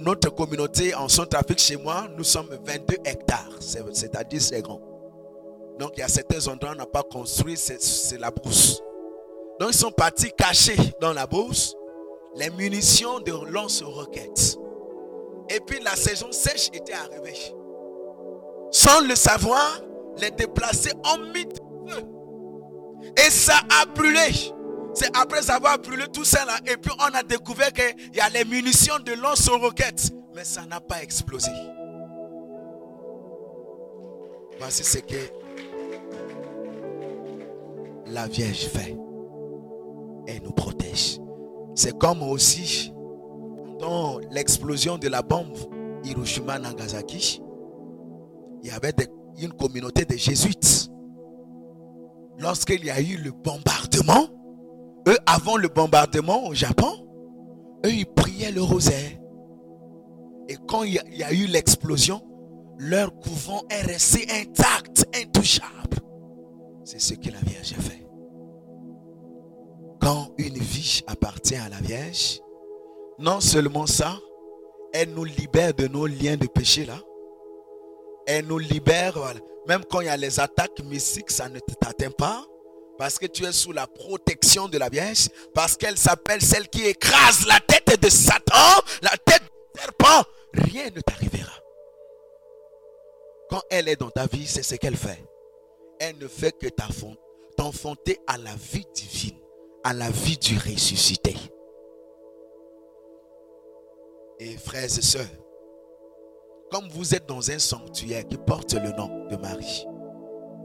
notre, 0.00 0.30
communauté 0.34 0.94
en 0.94 1.08
Centrafrique, 1.08 1.58
chez 1.58 1.76
moi, 1.76 2.06
nous 2.16 2.24
sommes 2.24 2.48
22 2.64 2.96
hectares. 3.04 3.50
C'est-à-dire 3.60 4.40
c'est 4.40 4.62
grand. 4.62 4.80
Donc 5.78 5.92
il 5.96 6.00
y 6.00 6.02
a 6.02 6.08
certains 6.08 6.46
endroits 6.48 6.70
où 6.70 6.74
on 6.74 6.76
n'a 6.76 6.86
pas 6.86 7.02
construit, 7.02 7.56
c'est 7.56 8.18
la 8.18 8.30
brousse. 8.30 8.82
Donc 9.58 9.70
ils 9.72 9.76
sont 9.76 9.90
partis 9.90 10.30
cacher 10.36 10.76
dans 11.00 11.12
la 11.12 11.26
brousse 11.26 11.74
les 12.36 12.50
munitions 12.50 13.20
de 13.20 13.32
lance-roquettes. 13.50 14.56
Et 15.48 15.60
puis 15.60 15.80
la 15.82 15.96
saison 15.96 16.30
sèche 16.30 16.68
était 16.72 16.92
arrivée. 16.92 17.54
Sans 18.70 19.00
le 19.00 19.16
savoir, 19.16 19.80
les 20.18 20.30
déplacés 20.30 20.92
ont 21.04 21.18
mis 21.32 21.42
feu. 21.88 22.02
Et 23.16 23.30
ça 23.30 23.54
a 23.80 23.86
brûlé. 23.86 24.52
C'est 24.94 25.16
après 25.16 25.50
avoir 25.50 25.78
brûlé 25.78 26.04
tout 26.12 26.24
ça 26.24 26.44
là, 26.44 26.58
et 26.66 26.76
puis 26.76 26.92
on 26.98 27.14
a 27.14 27.22
découvert 27.22 27.72
qu'il 27.72 27.94
y 28.14 28.20
a 28.20 28.28
les 28.28 28.44
munitions 28.44 28.98
de 29.04 29.12
lance-roquettes, 29.12 30.10
mais 30.34 30.44
ça 30.44 30.66
n'a 30.66 30.80
pas 30.80 31.02
explosé. 31.02 31.50
Voici 34.58 34.84
ce 34.84 34.98
que 34.98 35.16
la 38.06 38.26
Vierge 38.26 38.66
fait. 38.66 38.96
Elle 40.26 40.42
nous 40.42 40.52
protège. 40.52 41.18
C'est 41.74 41.96
comme 41.96 42.22
aussi 42.22 42.92
dans 43.78 44.18
l'explosion 44.30 44.98
de 44.98 45.08
la 45.08 45.22
bombe 45.22 45.56
Hiroshima 46.04 46.58
Nagasaki, 46.58 47.42
il 48.62 48.68
y 48.68 48.70
avait 48.70 48.92
une 49.38 49.52
communauté 49.52 50.04
de 50.04 50.16
jésuites 50.16 50.90
lorsqu'il 52.38 52.84
y 52.84 52.90
a 52.90 53.00
eu 53.00 53.16
le 53.16 53.32
bombardement, 53.32 54.26
eux, 55.10 55.18
avant 55.26 55.56
le 55.56 55.68
bombardement 55.68 56.46
au 56.46 56.54
Japon, 56.54 57.06
eux, 57.84 57.92
ils 57.92 58.06
priaient 58.06 58.52
le 58.52 58.62
rosaire. 58.62 59.18
Et 60.48 60.56
quand 60.66 60.82
il 60.82 60.94
y 61.12 61.22
a 61.22 61.32
eu 61.32 61.46
l'explosion, 61.46 62.22
leur 62.78 63.14
couvent 63.20 63.62
est 63.70 63.82
resté 63.82 64.26
intact, 64.30 65.06
intouchable. 65.14 65.98
C'est 66.84 67.00
ce 67.00 67.14
que 67.14 67.30
la 67.30 67.38
Vierge 67.40 67.74
a 67.78 67.82
fait. 67.82 68.06
Quand 70.00 70.30
une 70.38 70.58
vie 70.58 71.02
appartient 71.06 71.56
à 71.56 71.68
la 71.68 71.80
Vierge, 71.80 72.40
non 73.18 73.40
seulement 73.40 73.86
ça, 73.86 74.18
elle 74.92 75.12
nous 75.12 75.24
libère 75.24 75.74
de 75.74 75.86
nos 75.86 76.06
liens 76.06 76.36
de 76.36 76.46
péché 76.46 76.84
là. 76.86 76.98
Elle 78.26 78.46
nous 78.46 78.58
libère, 78.58 79.18
même 79.68 79.82
quand 79.88 80.00
il 80.00 80.06
y 80.06 80.10
a 80.10 80.16
les 80.16 80.40
attaques 80.40 80.82
mystiques, 80.84 81.30
ça 81.30 81.48
ne 81.48 81.58
t'atteint 81.58 82.10
pas. 82.10 82.44
Parce 83.00 83.18
que 83.18 83.24
tu 83.24 83.46
es 83.46 83.52
sous 83.52 83.72
la 83.72 83.86
protection 83.86 84.68
de 84.68 84.76
la 84.76 84.90
Vierge. 84.90 85.30
Parce 85.54 85.74
qu'elle 85.74 85.96
s'appelle 85.96 86.42
celle 86.42 86.68
qui 86.68 86.82
écrase 86.82 87.46
la 87.46 87.58
tête 87.58 87.98
de 87.98 88.10
Satan, 88.10 88.82
la 89.00 89.16
tête 89.24 89.40
du 89.40 89.80
serpent. 89.80 90.22
Rien 90.52 90.90
ne 90.94 91.00
t'arrivera. 91.00 91.50
Quand 93.48 93.62
elle 93.70 93.88
est 93.88 93.96
dans 93.96 94.10
ta 94.10 94.26
vie, 94.26 94.46
c'est 94.46 94.62
ce 94.62 94.74
qu'elle 94.74 94.98
fait. 94.98 95.24
Elle 95.98 96.18
ne 96.18 96.28
fait 96.28 96.52
que 96.52 96.66
t'enfanter 97.56 98.18
à 98.26 98.36
la 98.36 98.54
vie 98.54 98.84
divine, 98.94 99.38
à 99.82 99.94
la 99.94 100.10
vie 100.10 100.36
du 100.36 100.58
ressuscité. 100.58 101.34
Et 104.40 104.58
frères 104.58 104.84
et 104.84 104.88
sœurs, 104.88 105.24
comme 106.70 106.90
vous 106.90 107.14
êtes 107.14 107.24
dans 107.24 107.50
un 107.50 107.58
sanctuaire 107.58 108.28
qui 108.28 108.36
porte 108.36 108.74
le 108.74 108.90
nom 108.92 109.26
de 109.28 109.36
Marie, 109.36 109.86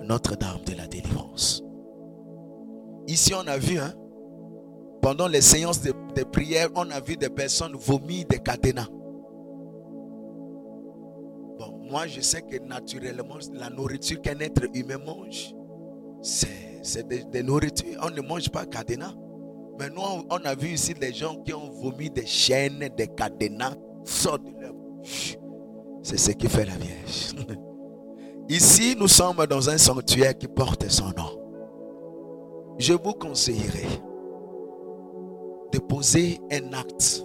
Notre-Dame 0.02 0.66
de 0.66 0.74
la 0.74 0.88
délivrance. 0.88 1.65
Ici, 3.08 3.34
on 3.34 3.48
a 3.48 3.58
vu, 3.58 3.78
hein, 3.78 3.94
pendant 5.02 5.28
les 5.28 5.42
séances 5.42 5.82
de, 5.82 5.94
prière, 6.24 6.70
on 6.76 6.90
a 6.90 7.00
vu 7.00 7.16
des 7.16 7.30
personnes 7.30 7.76
vomir 7.76 8.26
des 8.28 8.40
cadenas. 8.40 8.88
Bon, 11.60 11.80
moi, 11.90 12.08
je 12.08 12.22
sais 12.22 12.42
que 12.42 12.58
naturellement, 12.64 13.38
la 13.54 13.70
nourriture 13.70 14.22
qu'un 14.22 14.40
être 14.40 14.64
humain 14.74 14.98
mange, 14.98 15.54
c'est 16.22 17.08
des, 17.08 17.24
des 17.26 17.44
nourritures. 17.44 18.00
On 18.02 18.10
ne 18.10 18.22
mange 18.22 18.50
pas 18.50 18.66
cadenas. 18.66 19.14
Mais 19.80 19.90
nous, 19.90 20.02
on 20.30 20.38
a 20.38 20.56
vu 20.56 20.70
ici 20.70 20.94
des 20.94 21.14
gens 21.14 21.36
qui 21.44 21.54
ont 21.54 21.70
vomi 21.70 22.10
des 22.10 22.26
chaînes, 22.26 22.90
des 22.98 23.08
cadenas, 23.08 23.76
sortent 24.04 24.46
de 24.46 24.62
leur 24.62 24.74
bouche. 24.74 25.38
C'est 26.02 26.18
ce 26.18 26.32
qui 26.32 26.48
fait 26.48 26.66
la 26.66 26.76
Vierge. 26.78 27.36
Ici, 28.50 28.96
nous 28.98 29.08
sommes 29.08 29.44
dans 29.50 29.70
un 29.70 29.78
sanctuaire 29.78 30.38
qui 30.38 30.48
porte 30.48 30.88
son 30.90 31.08
nom. 31.18 31.45
Je 32.78 32.94
vous 32.94 33.14
conseillerais 33.14 34.02
de 35.72 35.80
poser 35.80 36.40
un 36.52 36.74
acte 36.74 37.24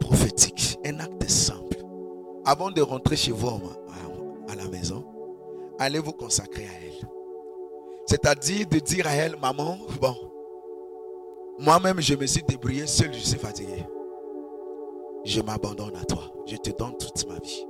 prophétique, 0.00 0.78
un 0.84 1.00
acte 1.00 1.28
simple. 1.28 1.78
Avant 2.44 2.70
de 2.70 2.80
rentrer 2.82 3.16
chez 3.16 3.32
vous 3.32 3.60
à 4.48 4.54
la 4.54 4.68
maison, 4.68 5.04
allez 5.78 5.98
vous 5.98 6.12
consacrer 6.12 6.64
à 6.64 6.84
elle. 6.84 7.08
C'est-à-dire 8.06 8.66
de 8.68 8.78
dire 8.78 9.06
à 9.06 9.14
elle, 9.14 9.36
maman, 9.36 9.78
bon, 10.00 10.14
moi-même, 11.58 12.00
je 12.00 12.14
me 12.14 12.26
suis 12.26 12.42
débrouillé 12.42 12.86
seul, 12.86 13.12
je 13.14 13.18
suis 13.18 13.38
fatigué. 13.38 13.84
Je 15.24 15.40
m'abandonne 15.40 15.96
à 15.96 16.04
toi. 16.04 16.30
Je 16.46 16.56
te 16.56 16.70
donne 16.70 16.96
toute 16.98 17.26
ma 17.26 17.38
vie. 17.38 17.66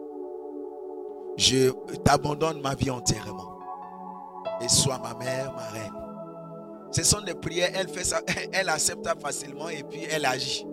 Je 1.37 1.71
t'abandonne 2.05 2.61
ma 2.61 2.75
vie 2.75 2.91
entièrement. 2.91 3.59
Et 4.61 4.69
sois 4.69 4.99
ma 4.99 5.15
mère, 5.15 5.55
ma 5.55 5.69
reine. 5.69 6.06
Ce 6.91 7.03
sont 7.03 7.21
des 7.21 7.35
prières, 7.35 7.71
elle 7.75 7.89
fait 7.89 8.05
ça, 8.05 8.21
elle 8.53 8.69
accepte 8.69 9.07
facilement 9.21 9.69
et 9.69 9.83
puis 9.83 10.01
elle 10.11 10.25
agit. 10.25 10.67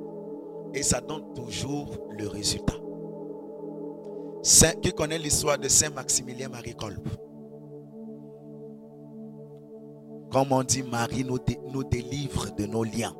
Et 0.74 0.84
ça 0.84 1.01
donne 1.01 1.34
toujours 1.34 1.97
le 2.18 2.28
résultat. 2.28 2.74
Qui 4.82 4.91
connaît 4.91 5.18
l'histoire 5.18 5.57
de 5.57 5.70
Saint 5.70 5.89
Maximilien 5.89 6.49
Marie 6.49 6.76
Kolb 6.76 7.07
Comme 10.32 10.51
on 10.51 10.64
dit, 10.64 10.84
Marie 10.84 11.24
nous, 11.24 11.38
nous 11.72 11.84
délivre 11.84 12.53
de 12.55 12.66
nos 12.66 12.84
liens. 12.84 13.16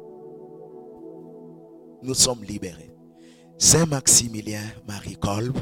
Nous 2.02 2.14
sommes 2.14 2.44
libérés. 2.44 2.94
Saint 3.58 3.86
Maximilien 3.86 4.64
Marie 4.88 5.16
Kolb, 5.16 5.58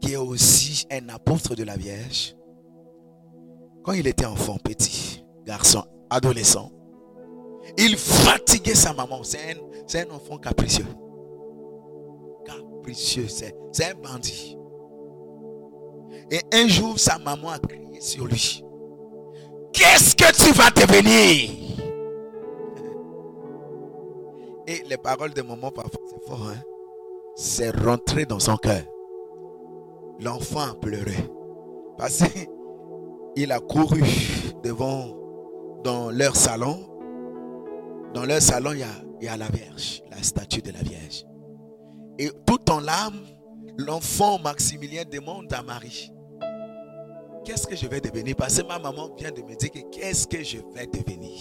qui 0.00 0.12
est 0.12 0.16
aussi 0.16 0.86
un 0.90 1.08
apôtre 1.08 1.54
de 1.54 1.64
la 1.64 1.76
Vierge, 1.76 2.34
quand 3.82 3.92
il 3.92 4.06
était 4.06 4.26
enfant, 4.26 4.56
petit, 4.62 5.24
garçon, 5.44 5.82
adolescent, 6.10 6.72
il 7.76 7.96
fatiguait 7.96 8.74
sa 8.74 8.92
maman. 8.92 9.22
C'est 9.22 10.00
un, 10.00 10.10
enfant 10.10 10.38
capricieux. 10.38 10.86
Capricieux, 12.44 13.28
c'est 13.28 13.54
un 13.84 13.94
bandit. 13.94 14.58
Et 16.30 16.40
un 16.52 16.66
jour, 16.68 16.98
sa 16.98 17.18
maman 17.18 17.50
a 17.50 17.58
crié 17.58 18.00
sur 18.00 18.26
lui. 18.26 18.64
Qu'est-ce 19.72 20.14
que 20.14 20.32
tu 20.34 20.52
vas 20.52 20.70
devenir? 20.70 21.50
Et 24.66 24.82
les 24.88 24.98
paroles 24.98 25.32
de 25.32 25.42
maman, 25.42 25.70
parfois, 25.70 26.00
c'est 26.06 26.26
fort, 26.26 26.48
hein? 26.48 26.62
C'est 27.36 27.70
rentré 27.70 28.26
dans 28.26 28.40
son 28.40 28.56
cœur. 28.56 28.82
L'enfant 30.20 30.72
a 30.72 30.74
pleuré. 30.74 31.16
Parce 31.96 32.22
qu'il 33.34 33.52
a 33.52 33.60
couru 33.60 34.02
devant, 34.62 35.14
dans 35.84 36.10
leur 36.10 36.36
salon. 36.36 36.88
Dans 38.14 38.24
leur 38.24 38.40
salon, 38.40 38.72
il 38.72 38.80
y, 39.24 39.28
a, 39.28 39.36
la 39.36 39.48
Vierge, 39.48 40.02
la 40.10 40.22
statue 40.22 40.62
de 40.62 40.72
la 40.72 40.80
Vierge. 40.80 41.24
Et 42.18 42.30
tout 42.46 42.70
en 42.70 42.80
larmes, 42.80 43.20
l'enfant 43.76 44.38
Maximilien 44.38 45.04
demande 45.10 45.52
à 45.52 45.62
Marie 45.62 46.12
qu'est-ce 47.48 47.66
que 47.66 47.74
je 47.76 47.86
vais 47.86 48.00
devenir? 48.00 48.36
Parce 48.36 48.60
que 48.60 48.66
ma 48.66 48.78
maman 48.78 49.10
vient 49.16 49.30
de 49.30 49.40
me 49.40 49.56
dire 49.56 49.70
que 49.70 49.78
qu'est-ce 49.90 50.26
que 50.26 50.42
je 50.42 50.58
vais 50.74 50.86
devenir? 50.86 51.40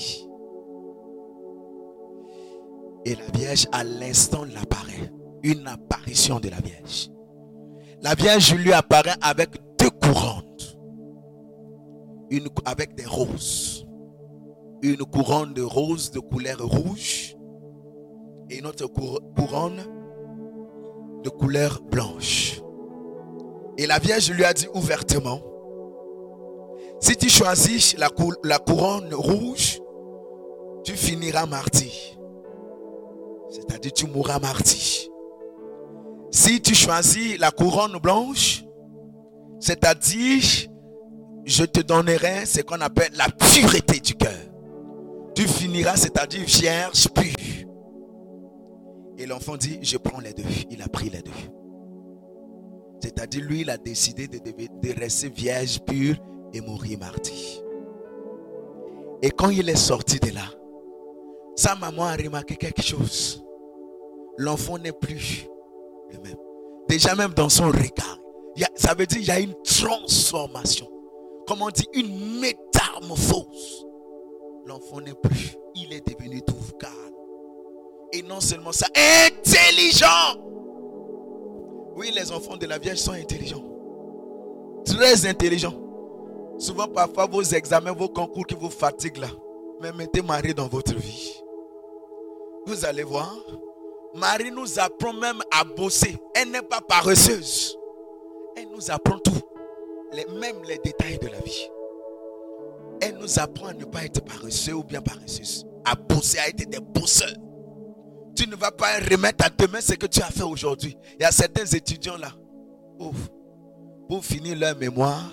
Et 3.06 3.16
la 3.16 3.26
Vierge, 3.38 3.68
à 3.74 3.84
l'instant, 3.84 4.46
l'apparaît. 4.46 5.12
Une 5.44 5.68
apparition 5.68 6.40
de 6.40 6.50
la 6.50 6.58
Vierge. 6.58 7.10
La 8.02 8.16
Vierge 8.16 8.56
lui 8.56 8.74
apparaît 8.74 9.16
avec 9.22 9.50
deux 9.78 9.90
couronnes. 9.90 10.44
Avec 12.66 12.96
des 12.96 13.06
roses. 13.06 13.87
Une 14.82 15.04
couronne 15.06 15.54
de 15.54 15.62
roses 15.62 16.12
de 16.12 16.20
couleur 16.20 16.60
rouge. 16.60 17.36
Et 18.50 18.60
une 18.60 18.68
autre 18.68 18.88
couronne 18.88 19.82
de 21.24 21.30
couleur 21.30 21.82
blanche. 21.82 22.62
Et 23.78 23.86
la 23.86 24.00
Vierge 24.00 24.32
lui 24.32 24.44
a 24.44 24.54
dit 24.54 24.68
ouvertement, 24.74 25.42
si 27.00 27.16
tu 27.16 27.30
choisis 27.30 27.96
la, 27.98 28.10
la 28.44 28.58
couronne 28.60 29.14
rouge, 29.14 29.80
tu 30.84 30.94
finiras 30.94 31.46
martyr. 31.46 31.92
C'est-à-dire 33.50 33.94
tu 33.94 34.08
mourras 34.08 34.40
martyr. 34.40 35.12
Si 36.32 36.62
tu 36.62 36.74
choisis 36.74 37.38
la 37.40 37.52
couronne 37.52 37.98
blanche, 38.02 38.64
c'est-à-dire 39.60 40.44
je 41.46 41.64
te 41.64 41.80
donnerai 41.80 42.46
ce 42.46 42.62
qu'on 42.62 42.82
appelle 42.82 43.12
la 43.16 43.28
pureté 43.30 44.00
du 44.00 44.16
cœur. 44.16 44.38
Tu 45.38 45.48
finiras, 45.48 45.98
c'est-à-dire 45.98 46.44
vierge 46.48 47.08
pure. 47.10 47.70
Et 49.20 49.28
l'enfant 49.28 49.56
dit, 49.56 49.78
je 49.84 49.98
prends 49.98 50.20
les 50.20 50.34
deux. 50.34 50.42
Il 50.72 50.82
a 50.82 50.88
pris 50.88 51.12
les 51.12 51.22
deux. 51.22 51.32
C'est-à-dire, 53.04 53.44
lui, 53.44 53.62
il 53.62 53.70
a 53.70 53.78
décidé 53.78 54.28
de, 54.28 54.40
de 54.40 55.00
rester 55.00 55.30
vierge 55.30 55.80
pure 55.82 56.16
et 56.54 56.60
mourir 56.60 56.98
mardi. 56.98 57.62
Et 59.22 59.30
quand 59.30 59.52
il 59.52 59.70
est 59.70 59.76
sorti 59.76 60.20
de 60.20 60.34
là, 60.34 60.46
sa 61.56 61.76
maman 61.76 62.06
a 62.06 62.16
remarqué 62.16 62.56
quelque 62.56 62.82
chose. 62.82 63.46
L'enfant 64.40 64.80
n'est 64.80 64.92
plus 64.92 65.46
le 66.14 66.18
même. 66.18 66.38
Déjà 66.90 67.14
même 67.14 67.36
dans 67.36 67.50
son 67.50 67.68
regard, 67.68 68.18
ça 68.74 68.96
veut 68.96 69.06
dire 69.06 69.20
qu'il 69.20 69.28
y 69.28 69.32
a 69.32 69.40
une 69.40 69.54
transformation. 69.64 70.90
Comme 71.46 71.62
on 71.62 71.70
dit, 71.70 71.86
une 71.94 72.40
métamorphose. 72.40 73.87
L'enfant 74.68 75.00
n'est 75.00 75.14
plus. 75.14 75.56
Il 75.76 75.94
est 75.94 76.06
devenu 76.06 76.42
tout 76.42 76.54
calme. 76.78 76.92
Et 78.12 78.22
non 78.22 78.42
seulement 78.42 78.74
ça, 78.74 78.88
intelligent. 79.26 80.36
Oui, 81.96 82.12
les 82.14 82.34
enfants 82.34 82.58
de 82.58 82.66
la 82.66 82.78
Vierge 82.78 82.98
sont 82.98 83.14
intelligents. 83.14 83.64
Très 84.86 85.26
intelligents. 85.26 85.74
Souvent, 86.58 86.88
parfois, 86.90 87.28
vos 87.28 87.44
examens, 87.44 87.94
vos 87.94 88.10
concours 88.10 88.46
qui 88.46 88.56
vous 88.56 88.70
fatiguent 88.70 89.20
là. 89.20 89.30
Mais 89.82 89.94
mettez 89.94 90.22
Marie 90.22 90.54
dans 90.54 90.68
votre 90.68 90.96
vie. 90.96 91.42
Vous 92.66 92.84
allez 92.84 93.04
voir. 93.04 93.38
Marie 94.16 94.52
nous 94.52 94.80
apprend 94.80 95.14
même 95.14 95.42
à 95.50 95.64
bosser. 95.64 96.18
Elle 96.36 96.52
n'est 96.52 96.62
pas 96.62 96.82
paresseuse. 96.82 97.78
Elle 98.58 98.68
nous 98.76 98.92
apprend 98.92 99.18
tout. 99.20 99.32
Même 100.14 100.62
les 100.68 100.78
détails 100.80 101.20
de 101.20 101.28
la 101.28 101.40
vie. 101.40 101.70
Elle 103.02 103.18
nous 103.18 103.40
apprend 103.40 103.68
à 103.68 103.74
ne 103.74 103.86
pas 103.86 104.06
être 104.06 104.24
paresseux 104.24 104.74
ou 104.74 104.84
bien 104.84 105.02
paresseuse. 105.02 105.66
À 105.86 105.96
bosser, 105.96 106.40
à 106.40 106.50
être 106.50 106.70
des 106.70 106.80
bosseurs. 106.80 107.36
Tu 108.36 108.48
ne 108.48 108.56
vas 108.56 108.72
pas 108.72 108.98
remettre 109.10 109.46
à 109.46 109.50
demain 109.50 109.82
ce 109.82 109.94
que 109.94 110.06
tu 110.06 110.22
as 110.22 110.30
fait 110.32 110.44
aujourd'hui. 110.44 110.98
Il 111.20 111.24
y 111.24 111.26
a 111.26 111.32
certains 111.32 111.66
étudiants 111.66 112.18
là. 112.18 112.32
pour 114.08 114.24
finir 114.24 114.58
leur 114.58 114.78
mémoire, 114.78 115.32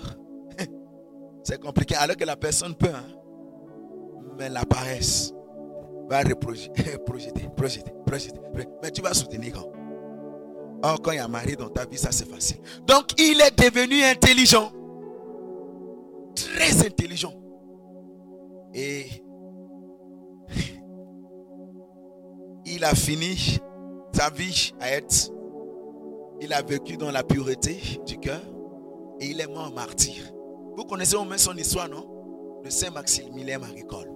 c'est 1.43 1.61
compliqué. 1.61 1.95
Alors 1.95 2.15
que 2.15 2.25
la 2.25 2.35
personne 2.35 2.75
peut. 2.75 2.89
Hein. 2.93 3.05
Mais 4.37 4.49
la 4.49 4.65
paresse 4.65 5.33
va 6.09 6.21
reprojeter, 6.21 6.97
projeter, 7.05 7.47
projeter, 7.55 7.91
projeter. 8.05 8.39
Mais 8.81 8.91
tu 8.91 9.01
vas 9.01 9.13
soutenir 9.13 9.53
quand? 9.53 9.71
Oh, 10.83 10.95
quand 11.01 11.11
il 11.11 11.17
y 11.17 11.19
a 11.19 11.27
mari 11.27 11.55
dans 11.55 11.69
ta 11.69 11.85
vie, 11.85 11.97
ça 11.97 12.11
c'est 12.11 12.29
facile. 12.29 12.57
Donc, 12.85 13.19
il 13.19 13.41
est 13.41 13.57
devenu 13.57 14.03
intelligent. 14.03 14.71
Très 16.35 16.85
intelligent. 16.85 17.33
Et 18.75 19.05
il 22.65 22.83
a 22.83 22.93
fini 22.93 23.59
sa 24.13 24.29
vie 24.29 24.73
à 24.79 24.91
être. 24.91 25.31
Il 26.41 26.51
a 26.51 26.61
vécu 26.61 26.97
dans 26.97 27.11
la 27.11 27.23
pureté 27.23 27.79
du 28.05 28.17
cœur 28.17 28.41
et 29.21 29.27
il 29.27 29.39
est 29.39 29.47
mort 29.47 29.71
martyr. 29.73 30.15
Vous 30.75 30.83
connaissez 30.83 31.15
au 31.15 31.23
moins 31.23 31.37
son 31.37 31.55
histoire, 31.55 31.87
non? 31.87 32.05
Le 32.63 32.69
Saint 32.69 32.91
Maximilien 32.91 33.59
Maricole. 33.59 34.11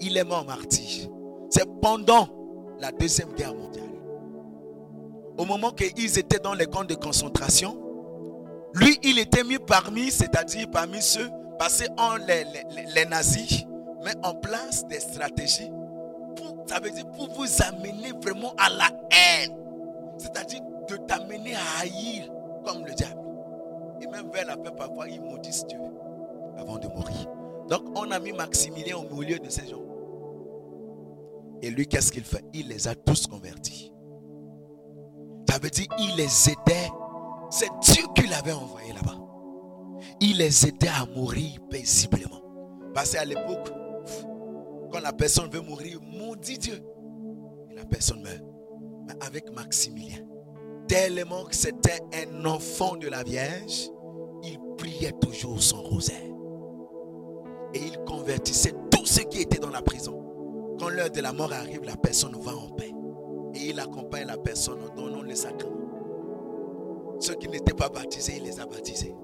Il 0.00 0.16
est 0.18 0.24
mort 0.24 0.44
martyr. 0.44 1.08
C'est 1.48 1.66
pendant 1.80 2.28
la 2.78 2.92
Deuxième 2.92 3.32
Guerre 3.32 3.54
mondiale. 3.54 3.84
Au 5.38 5.46
moment 5.46 5.70
qu'ils 5.70 6.18
étaient 6.18 6.38
dans 6.38 6.54
les 6.54 6.66
camps 6.66 6.84
de 6.84 6.94
concentration, 6.94 7.78
lui, 8.74 8.98
il 9.02 9.18
était 9.18 9.44
mis 9.44 9.58
parmi, 9.58 10.10
c'est-à-dire 10.10 10.70
parmi 10.70 11.00
ceux 11.00 11.30
passés 11.58 11.88
en 11.96 12.16
les, 12.16 12.44
les, 12.94 13.04
nazis, 13.06 13.64
mais 14.06 14.14
en 14.22 14.34
place 14.34 14.86
des 14.86 15.00
stratégies 15.00 15.70
pour, 16.36 16.64
ça 16.68 16.78
veut 16.78 16.90
dire 16.90 17.10
pour 17.10 17.28
vous 17.32 17.62
amener 17.62 18.12
vraiment 18.22 18.52
à 18.56 18.70
la 18.70 18.88
haine. 19.10 19.52
C'est-à-dire 20.16 20.60
de 20.88 20.96
t'amener 20.96 21.54
à 21.54 21.80
haïr 21.80 22.30
comme 22.64 22.86
le 22.86 22.94
diable. 22.94 23.20
Et 24.00 24.06
même 24.06 24.30
vers 24.30 24.46
la 24.46 24.56
paix, 24.56 24.70
parfois, 24.76 25.08
ils 25.08 25.20
maudissent 25.20 25.66
Dieu 25.66 25.80
avant 26.56 26.78
de 26.78 26.86
mourir. 26.86 27.26
Donc, 27.68 27.82
on 27.96 28.08
a 28.12 28.20
mis 28.20 28.32
Maximilien 28.32 28.96
au 28.96 29.12
milieu 29.12 29.40
de 29.40 29.48
ces 29.48 29.66
gens. 29.66 29.82
Et 31.60 31.70
lui, 31.70 31.88
qu'est-ce 31.88 32.12
qu'il 32.12 32.24
fait? 32.24 32.44
Il 32.52 32.68
les 32.68 32.86
a 32.86 32.94
tous 32.94 33.26
convertis. 33.26 33.92
Ça 35.50 35.58
veut 35.58 35.70
dire 35.70 35.86
il 35.98 36.14
les 36.14 36.50
aidait. 36.50 36.90
C'est 37.50 37.70
Dieu 37.80 38.04
qui 38.14 38.28
l'avait 38.28 38.52
envoyé 38.52 38.92
là-bas. 38.92 39.18
Il 40.20 40.38
les 40.38 40.68
aidait 40.68 40.88
à 40.88 41.06
mourir 41.06 41.58
paisiblement. 41.68 42.40
Parce 42.94 43.12
qu'à 43.12 43.24
l'époque, 43.24 43.72
la 45.00 45.12
personne 45.12 45.50
veut 45.50 45.60
mourir, 45.60 46.00
maudit 46.02 46.58
Dieu. 46.58 46.82
La 47.74 47.84
personne 47.84 48.22
meurt. 48.22 48.42
Mais 49.06 49.14
avec 49.24 49.52
Maximilien, 49.52 50.24
tellement 50.88 51.44
que 51.44 51.54
c'était 51.54 52.00
un 52.14 52.44
enfant 52.44 52.96
de 52.96 53.08
la 53.08 53.22
Vierge, 53.22 53.90
il 54.42 54.58
priait 54.76 55.12
toujours 55.20 55.62
son 55.62 55.82
rosaire. 55.82 56.16
Et 57.74 57.78
il 57.78 57.98
convertissait 58.04 58.74
tous 58.90 59.06
ceux 59.06 59.24
qui 59.24 59.42
étaient 59.42 59.58
dans 59.58 59.70
la 59.70 59.82
prison. 59.82 60.22
Quand 60.78 60.88
l'heure 60.88 61.10
de 61.10 61.20
la 61.20 61.32
mort 61.32 61.52
arrive, 61.52 61.84
la 61.84 61.96
personne 61.96 62.36
va 62.40 62.52
en 62.52 62.70
paix. 62.70 62.92
Et 63.54 63.70
il 63.70 63.80
accompagne 63.80 64.26
la 64.26 64.36
personne 64.36 64.78
en 64.82 64.94
donnant 64.94 65.22
les 65.22 65.36
sacrements. 65.36 67.16
Ceux 67.20 67.34
qui 67.34 67.48
n'étaient 67.48 67.74
pas 67.74 67.88
baptisés, 67.88 68.34
il 68.36 68.44
les 68.44 68.60
a 68.60 68.66
baptisés. 68.66 69.14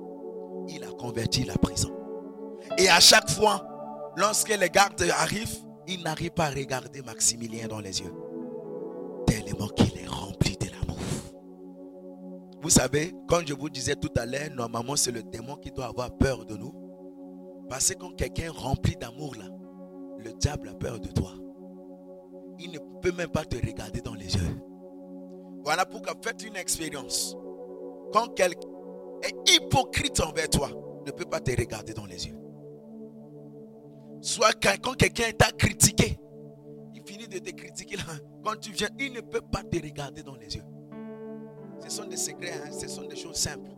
Il 0.68 0.84
a 0.84 0.90
converti 0.92 1.44
la 1.44 1.54
prison. 1.54 1.90
Et 2.78 2.88
à 2.88 3.00
chaque 3.00 3.28
fois, 3.30 3.71
lorsque 4.16 4.48
les 4.56 4.70
gardes 4.70 5.02
arrivent, 5.18 5.58
il 5.86 6.02
n'arrive 6.02 6.30
pas 6.30 6.46
à 6.46 6.50
regarder 6.50 7.02
Maximilien 7.02 7.66
dans 7.66 7.80
les 7.80 8.00
yeux. 8.00 8.14
Tellement 9.26 9.68
qu'il 9.68 9.98
est 9.98 10.06
rempli 10.06 10.56
de 10.56 10.66
l'amour. 10.66 10.98
Vous 12.62 12.70
savez, 12.70 13.12
quand 13.28 13.40
je 13.46 13.54
vous 13.54 13.68
disais 13.68 13.96
tout 13.96 14.12
à 14.16 14.26
l'heure, 14.26 14.50
normalement 14.54 14.96
c'est 14.96 15.10
le 15.10 15.22
démon 15.22 15.56
qui 15.56 15.70
doit 15.70 15.86
avoir 15.86 16.16
peur 16.16 16.44
de 16.46 16.56
nous. 16.56 16.72
Parce 17.68 17.88
que 17.88 17.98
quand 17.98 18.14
quelqu'un 18.14 18.44
est 18.44 18.48
rempli 18.48 18.96
d'amour 18.96 19.34
là, 19.36 19.46
le 20.18 20.32
diable 20.34 20.68
a 20.68 20.74
peur 20.74 21.00
de 21.00 21.08
toi. 21.08 21.32
Il 22.58 22.70
ne 22.70 22.78
peut 23.00 23.12
même 23.12 23.30
pas 23.30 23.44
te 23.44 23.56
regarder 23.56 24.00
dans 24.00 24.14
les 24.14 24.34
yeux. 24.34 24.56
Voilà 25.64 25.84
pourquoi 25.84 26.14
faites 26.22 26.44
une 26.44 26.56
expérience. 26.56 27.36
Quand 28.12 28.28
quelqu'un 28.34 28.68
est 29.22 29.56
hypocrite 29.56 30.20
envers 30.20 30.48
toi, 30.48 30.70
ne 31.06 31.10
peut 31.10 31.24
pas 31.24 31.40
te 31.40 31.50
regarder 31.50 31.94
dans 31.94 32.06
les 32.06 32.26
yeux. 32.26 32.41
Soit 34.22 34.52
quand 34.62 34.94
quelqu'un 34.96 35.32
t'a 35.36 35.50
critiqué, 35.50 36.16
il 36.94 37.02
finit 37.04 37.26
de 37.26 37.38
te 37.38 37.50
critiquer 37.50 37.96
là. 37.96 38.04
Quand 38.44 38.54
tu 38.58 38.70
viens, 38.70 38.88
il 38.98 39.12
ne 39.12 39.20
peut 39.20 39.40
pas 39.40 39.64
te 39.64 39.76
regarder 39.82 40.22
dans 40.22 40.36
les 40.36 40.54
yeux. 40.54 40.62
Ce 41.80 41.90
sont 41.90 42.04
des 42.04 42.16
secrets, 42.16 42.52
hein, 42.52 42.70
ce 42.70 42.86
sont 42.86 43.02
des 43.02 43.16
choses 43.16 43.34
simples. 43.34 43.70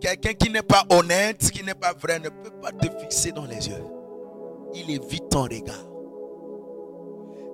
Quelqu'un 0.00 0.32
qui 0.32 0.50
n'est 0.50 0.62
pas 0.62 0.84
honnête, 0.88 1.50
qui 1.50 1.62
n'est 1.62 1.74
pas 1.74 1.92
vrai, 1.92 2.18
ne 2.18 2.30
peut 2.30 2.58
pas 2.62 2.72
te 2.72 2.88
fixer 2.98 3.32
dans 3.32 3.44
les 3.44 3.68
yeux. 3.68 3.84
Il 4.74 4.90
évite 4.90 5.28
ton 5.28 5.42
regard. 5.42 5.84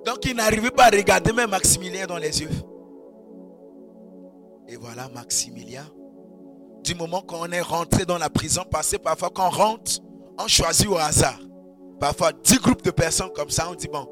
Donc 0.05 0.25
il 0.25 0.35
n'arrivait 0.35 0.71
pas 0.71 0.85
à 0.85 0.89
regarder 0.89 1.33
même 1.33 1.49
Maximilien 1.49 2.07
dans 2.07 2.17
les 2.17 2.41
yeux. 2.41 2.49
Et 4.69 4.77
voilà 4.77 5.09
Maximilien. 5.09 5.85
Du 6.81 6.95
moment 6.95 7.21
qu'on 7.21 7.51
est 7.51 7.61
rentré 7.61 8.05
dans 8.05 8.17
la 8.17 8.29
prison, 8.29 8.63
que 8.63 8.97
parfois 8.97 9.29
quand 9.29 9.47
on 9.47 9.51
rentre, 9.51 9.99
on 10.37 10.47
choisit 10.47 10.87
au 10.87 10.97
hasard. 10.97 11.39
Parfois 11.99 12.31
dix 12.33 12.59
groupes 12.59 12.81
de 12.81 12.91
personnes 12.91 13.31
comme 13.33 13.49
ça, 13.49 13.69
on 13.69 13.75
dit 13.75 13.87
bon, 13.87 14.07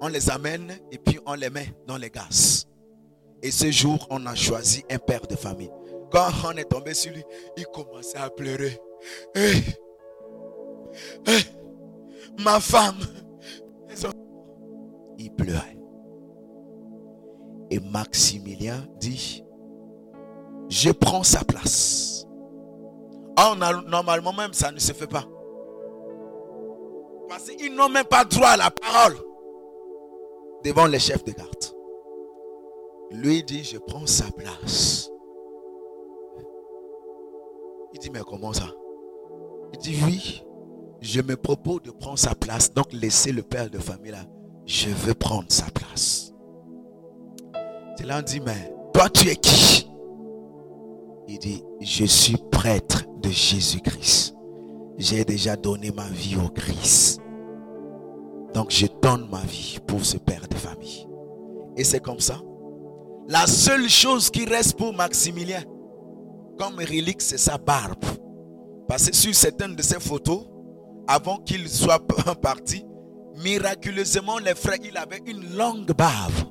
on 0.00 0.08
les 0.08 0.30
amène 0.30 0.72
et 0.90 0.98
puis 0.98 1.18
on 1.26 1.34
les 1.34 1.50
met 1.50 1.74
dans 1.86 1.96
les 1.96 2.10
gaz. 2.10 2.66
Et 3.42 3.50
ce 3.50 3.70
jour, 3.70 4.06
on 4.10 4.24
a 4.26 4.34
choisi 4.34 4.84
un 4.90 4.98
père 4.98 5.26
de 5.26 5.36
famille. 5.36 5.70
Quand 6.10 6.28
on 6.44 6.52
est 6.52 6.64
tombé 6.64 6.94
sur 6.94 7.12
lui, 7.12 7.22
il 7.56 7.66
commençait 7.66 8.18
à 8.18 8.30
pleurer. 8.30 8.80
ma 12.38 12.60
femme, 12.60 12.98
il 15.18 15.30
pleurait. 15.32 15.76
Et 17.70 17.80
Maximilien 17.80 18.86
dit, 18.98 19.44
je 20.68 20.90
prends 20.90 21.22
sa 21.22 21.44
place. 21.44 22.26
Normalement 23.86 24.32
même, 24.32 24.52
ça 24.52 24.72
ne 24.72 24.78
se 24.78 24.92
fait 24.92 25.06
pas. 25.06 25.24
Parce 27.28 27.50
qu'ils 27.50 27.74
n'ont 27.74 27.88
même 27.88 28.04
pas 28.04 28.24
droit 28.24 28.48
à 28.48 28.56
la 28.56 28.70
parole 28.70 29.16
devant 30.64 30.86
les 30.86 30.98
chefs 30.98 31.24
de 31.24 31.32
garde. 31.32 31.50
Lui 33.10 33.42
dit, 33.42 33.64
je 33.64 33.78
prends 33.78 34.06
sa 34.06 34.30
place. 34.32 35.10
Il 37.92 37.98
dit, 38.00 38.10
mais 38.10 38.20
comment 38.26 38.52
ça? 38.52 38.68
Il 39.72 39.78
dit, 39.78 39.96
oui, 40.04 40.44
je 41.00 41.20
me 41.20 41.36
propose 41.36 41.82
de 41.82 41.90
prendre 41.90 42.18
sa 42.18 42.34
place. 42.34 42.72
Donc 42.72 42.92
laissez 42.92 43.32
le 43.32 43.42
père 43.42 43.70
de 43.70 43.78
famille 43.78 44.12
là 44.12 44.24
je 44.66 44.88
veux 44.90 45.14
prendre 45.14 45.46
sa 45.48 45.66
place. 45.66 46.32
C'est 47.96 48.04
là 48.04 48.18
on 48.18 48.22
dit, 48.22 48.40
mais 48.40 48.72
toi 48.92 49.08
tu 49.08 49.28
es 49.28 49.36
qui? 49.36 49.88
Il 51.28 51.38
dit, 51.38 51.64
je 51.80 52.04
suis 52.04 52.36
prêtre 52.50 53.04
de 53.20 53.30
Jésus-Christ. 53.30 54.35
J'ai 54.98 55.24
déjà 55.24 55.56
donné 55.56 55.90
ma 55.90 56.08
vie 56.08 56.36
au 56.36 56.48
Christ. 56.48 57.20
Donc 58.54 58.70
je 58.70 58.86
donne 59.02 59.28
ma 59.30 59.42
vie 59.42 59.78
pour 59.86 60.04
ce 60.04 60.16
père 60.16 60.46
de 60.48 60.54
famille. 60.56 61.06
Et 61.76 61.84
c'est 61.84 62.00
comme 62.00 62.20
ça. 62.20 62.40
La 63.28 63.46
seule 63.46 63.88
chose 63.88 64.30
qui 64.30 64.44
reste 64.46 64.78
pour 64.78 64.94
Maximilien, 64.94 65.62
comme 66.58 66.76
relique, 66.76 67.20
c'est 67.20 67.38
sa 67.38 67.58
barbe. 67.58 68.04
Parce 68.88 69.10
que 69.10 69.16
sur 69.16 69.34
certaines 69.34 69.74
de 69.74 69.82
ses 69.82 70.00
photos, 70.00 70.46
avant 71.08 71.36
qu'il 71.38 71.68
soit 71.68 72.00
parti, 72.40 72.86
Miraculeusement, 73.42 74.38
les 74.38 74.54
frères, 74.54 74.78
il 74.82 74.96
avait 74.96 75.20
une 75.26 75.56
longue 75.56 75.92
bave. 75.92 76.44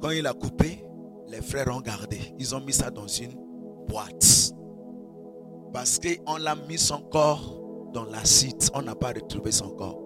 Quand 0.00 0.10
il 0.10 0.26
a 0.26 0.32
coupé, 0.32 0.82
les 1.28 1.42
frères 1.42 1.68
ont 1.74 1.80
gardé. 1.80 2.18
Ils 2.38 2.54
ont 2.54 2.60
mis 2.60 2.72
ça 2.72 2.90
dans 2.90 3.06
une 3.06 3.34
boîte. 3.86 4.52
Parce 5.72 5.98
qu'on 5.98 6.36
l'a 6.36 6.54
mis 6.54 6.78
son 6.78 7.00
corps 7.00 7.90
dans 7.92 8.04
l'acide. 8.04 8.62
On 8.74 8.82
n'a 8.82 8.94
pas 8.94 9.08
retrouvé 9.08 9.52
son 9.52 9.70
corps. 9.70 10.02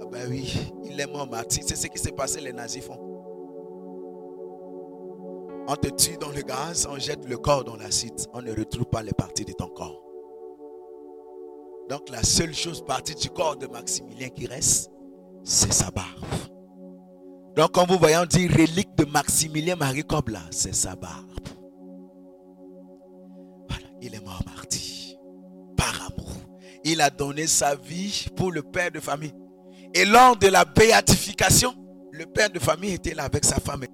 Ah 0.00 0.04
ben 0.10 0.28
oui, 0.28 0.52
il 0.84 1.00
est 1.00 1.06
mort 1.06 1.28
martyr. 1.28 1.62
C'est 1.66 1.76
ce 1.76 1.86
qui 1.86 1.98
s'est 1.98 2.12
passé, 2.12 2.40
les 2.40 2.52
nazis 2.52 2.84
font. 2.84 2.98
On 5.70 5.76
te 5.76 5.88
tue 5.88 6.16
dans 6.16 6.30
le 6.30 6.40
gaz, 6.40 6.88
on 6.90 6.98
jette 6.98 7.28
le 7.28 7.36
corps 7.36 7.64
dans 7.64 7.76
l'acide. 7.76 8.14
On 8.32 8.40
ne 8.40 8.52
retrouve 8.52 8.86
pas 8.86 9.02
les 9.02 9.12
parties 9.12 9.44
de 9.44 9.52
ton 9.52 9.68
corps. 9.68 10.02
Donc 11.88 12.08
la 12.10 12.22
seule 12.22 12.54
chose 12.54 12.84
partie 12.84 13.14
du 13.14 13.30
corps 13.30 13.56
de 13.56 13.66
Maximilien 13.66 14.28
qui 14.28 14.46
reste, 14.46 14.90
c'est 15.42 15.72
sa 15.72 15.90
barbe. 15.90 16.24
Donc 17.56 17.72
quand 17.72 17.86
vous 17.86 17.98
voyez, 17.98 18.16
on 18.16 18.24
dit 18.24 18.46
relique 18.46 18.94
de 18.96 19.04
Maximilien 19.04 19.76
Marie 19.76 20.04
Cobla, 20.04 20.42
c'est 20.50 20.74
sa 20.74 20.94
barbe. 20.94 21.26
Il 24.00 24.14
est 24.14 24.24
mort 24.24 24.42
martyr 24.46 25.16
par 25.76 25.94
amour. 26.06 26.32
il 26.84 27.00
a 27.00 27.10
donné 27.10 27.46
sa 27.46 27.74
vie 27.74 28.26
pour 28.36 28.50
le 28.52 28.62
père 28.62 28.90
de 28.90 29.00
famille. 29.00 29.32
Et 29.94 30.04
lors 30.04 30.36
de 30.36 30.48
la 30.48 30.64
béatification, 30.64 31.74
le 32.12 32.26
père 32.26 32.50
de 32.50 32.58
famille 32.58 32.94
était 32.94 33.14
là 33.14 33.24
avec 33.24 33.44
sa 33.44 33.56
femme. 33.56 33.84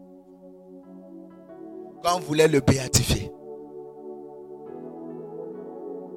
Quand 2.02 2.16
on 2.16 2.20
voulait 2.20 2.48
le 2.48 2.60
béatifier, 2.60 3.31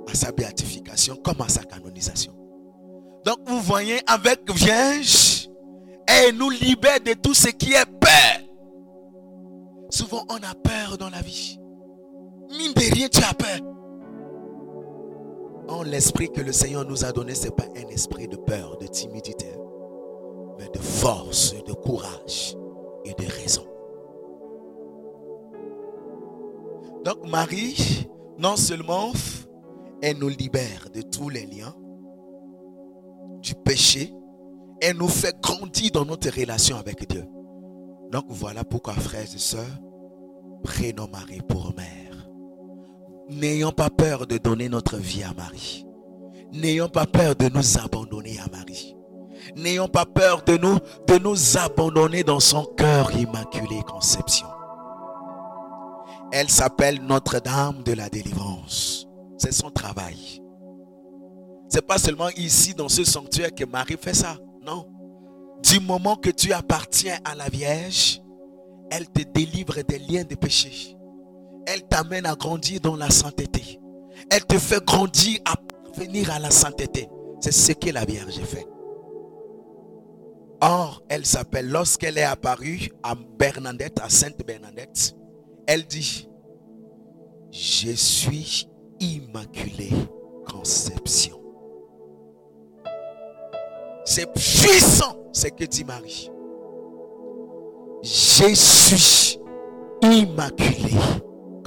à 0.10 0.14
sa 0.14 0.32
béatification 0.32 1.18
comme 1.18 1.42
à 1.42 1.50
sa 1.50 1.64
canonisation. 1.64 2.34
Donc 3.26 3.40
vous 3.46 3.60
voyez, 3.60 4.00
avec 4.08 4.50
Vierge, 4.52 5.50
elle 6.08 6.36
nous 6.36 6.50
libère 6.50 7.02
de 7.02 7.14
tout 7.14 7.34
ce 7.34 7.50
qui 7.50 7.74
est 7.74 7.86
peur. 8.00 8.48
Souvent 9.90 10.26
on 10.30 10.36
a 10.36 10.54
peur 10.56 10.98
dans 10.98 11.10
la 11.10 11.22
vie. 11.22 11.60
Mine 12.50 12.74
de 12.74 12.94
rien, 12.94 13.08
tu 13.10 13.24
as 13.24 13.34
peur. 13.34 13.60
L'esprit 15.86 16.30
que 16.30 16.42
le 16.42 16.52
Seigneur 16.52 16.86
nous 16.86 17.06
a 17.06 17.12
donné, 17.14 17.34
ce 17.34 17.46
n'est 17.46 17.52
pas 17.52 17.68
un 17.76 17.88
esprit 17.90 18.28
de 18.28 18.36
peur, 18.36 18.78
de 18.78 18.88
timidité, 18.88 19.48
mais 20.60 20.68
de 20.68 20.80
force, 20.80 21.56
de 21.66 21.72
courage 21.72 22.58
et 23.06 23.14
de 23.14 23.26
raison. 23.26 23.64
Donc 27.06 27.26
Marie, 27.30 28.08
non 28.38 28.58
seulement 28.58 29.14
elle 30.02 30.18
nous 30.18 30.28
libère 30.28 30.90
de 30.94 31.02
tous 31.02 31.30
les 31.30 31.46
liens, 31.46 31.74
du 33.42 33.56
péché, 33.56 34.14
elle 34.82 34.98
nous 34.98 35.08
fait 35.08 35.40
grandir 35.42 35.92
dans 35.94 36.06
notre 36.06 36.30
relation 36.38 36.76
avec 36.76 37.08
Dieu. 37.08 37.26
Donc 38.12 38.26
voilà 38.28 38.66
pourquoi, 38.66 38.94
frères 38.94 39.22
et 39.24 39.38
sœurs, 39.38 39.80
prenons 40.64 41.08
Marie 41.08 41.42
pour 41.48 41.74
mère. 41.76 42.07
N'ayons 43.30 43.72
pas 43.72 43.90
peur 43.90 44.26
de 44.26 44.38
donner 44.38 44.70
notre 44.70 44.98
vie 44.98 45.24
à 45.24 45.34
Marie. 45.34 45.86
N'ayons 46.54 46.88
pas 46.88 47.06
peur 47.06 47.36
de 47.36 47.50
nous 47.50 47.78
abandonner 47.78 48.40
à 48.40 48.48
Marie. 48.50 48.96
N'ayons 49.56 49.88
pas 49.88 50.06
peur 50.06 50.44
de 50.46 50.58
nous, 50.58 50.78
de 51.08 51.18
nous 51.18 51.58
abandonner 51.58 52.24
dans 52.24 52.40
son 52.40 52.64
cœur 52.64 53.14
immaculé 53.16 53.82
conception. 53.86 54.48
Elle 56.32 56.50
s'appelle 56.50 57.02
Notre-Dame 57.02 57.84
de 57.84 57.94
la 57.94 58.10
délivrance. 58.10 59.08
C'est 59.38 59.54
son 59.54 59.72
travail. 59.72 60.42
C'est 61.70 61.86
pas 61.86 61.98
seulement 61.98 62.30
ici 62.38 62.74
dans 62.74 62.90
ce 62.90 63.04
sanctuaire 63.04 63.54
que 63.54 63.66
Marie 63.66 63.98
fait 64.00 64.14
ça. 64.14 64.38
Non. 64.66 64.88
Du 65.64 65.80
moment 65.80 66.16
que 66.16 66.30
tu 66.30 66.54
appartiens 66.54 67.18
à 67.26 67.36
la 67.36 67.50
Vierge, 67.50 68.22
elle 68.90 69.10
te 69.10 69.22
délivre 69.22 69.82
des 69.82 70.00
liens 70.00 70.24
de 70.24 70.36
péché. 70.36 70.97
Elle 71.68 71.84
t'amène 71.84 72.26
à 72.26 72.36
grandir 72.36 72.80
dans 72.80 72.96
la 72.96 73.10
sainteté. 73.10 73.82
Elle 74.32 74.46
te 74.46 74.58
fait 74.58 74.84
grandir 74.84 75.40
à 75.44 75.56
venir 76.00 76.32
à 76.32 76.40
la 76.40 76.50
sainteté. 76.50 77.10
C'est 77.42 77.52
ce 77.52 77.74
que 77.74 77.90
la 77.90 78.06
Vierge 78.06 78.40
fait. 78.40 78.66
Or, 80.62 81.04
elle 81.10 81.26
s'appelle, 81.26 81.70
lorsqu'elle 81.70 82.18
est 82.18 82.24
apparue 82.24 82.90
à 83.04 83.16
Bernadette, 83.16 84.00
à 84.02 84.10
Sainte 84.10 84.46
Bernadette, 84.48 85.14
elle 85.68 85.86
dit, 85.86 86.30
je 87.52 87.92
suis 87.92 88.70
immaculée 89.02 89.92
conception. 90.50 91.40
C'est 94.06 94.32
puissant 94.34 95.18
ce 95.34 95.48
que 95.48 95.66
dit 95.66 95.84
Marie. 95.84 96.32
Je 98.04 98.54
suis 98.56 99.38
immaculée 100.02 100.98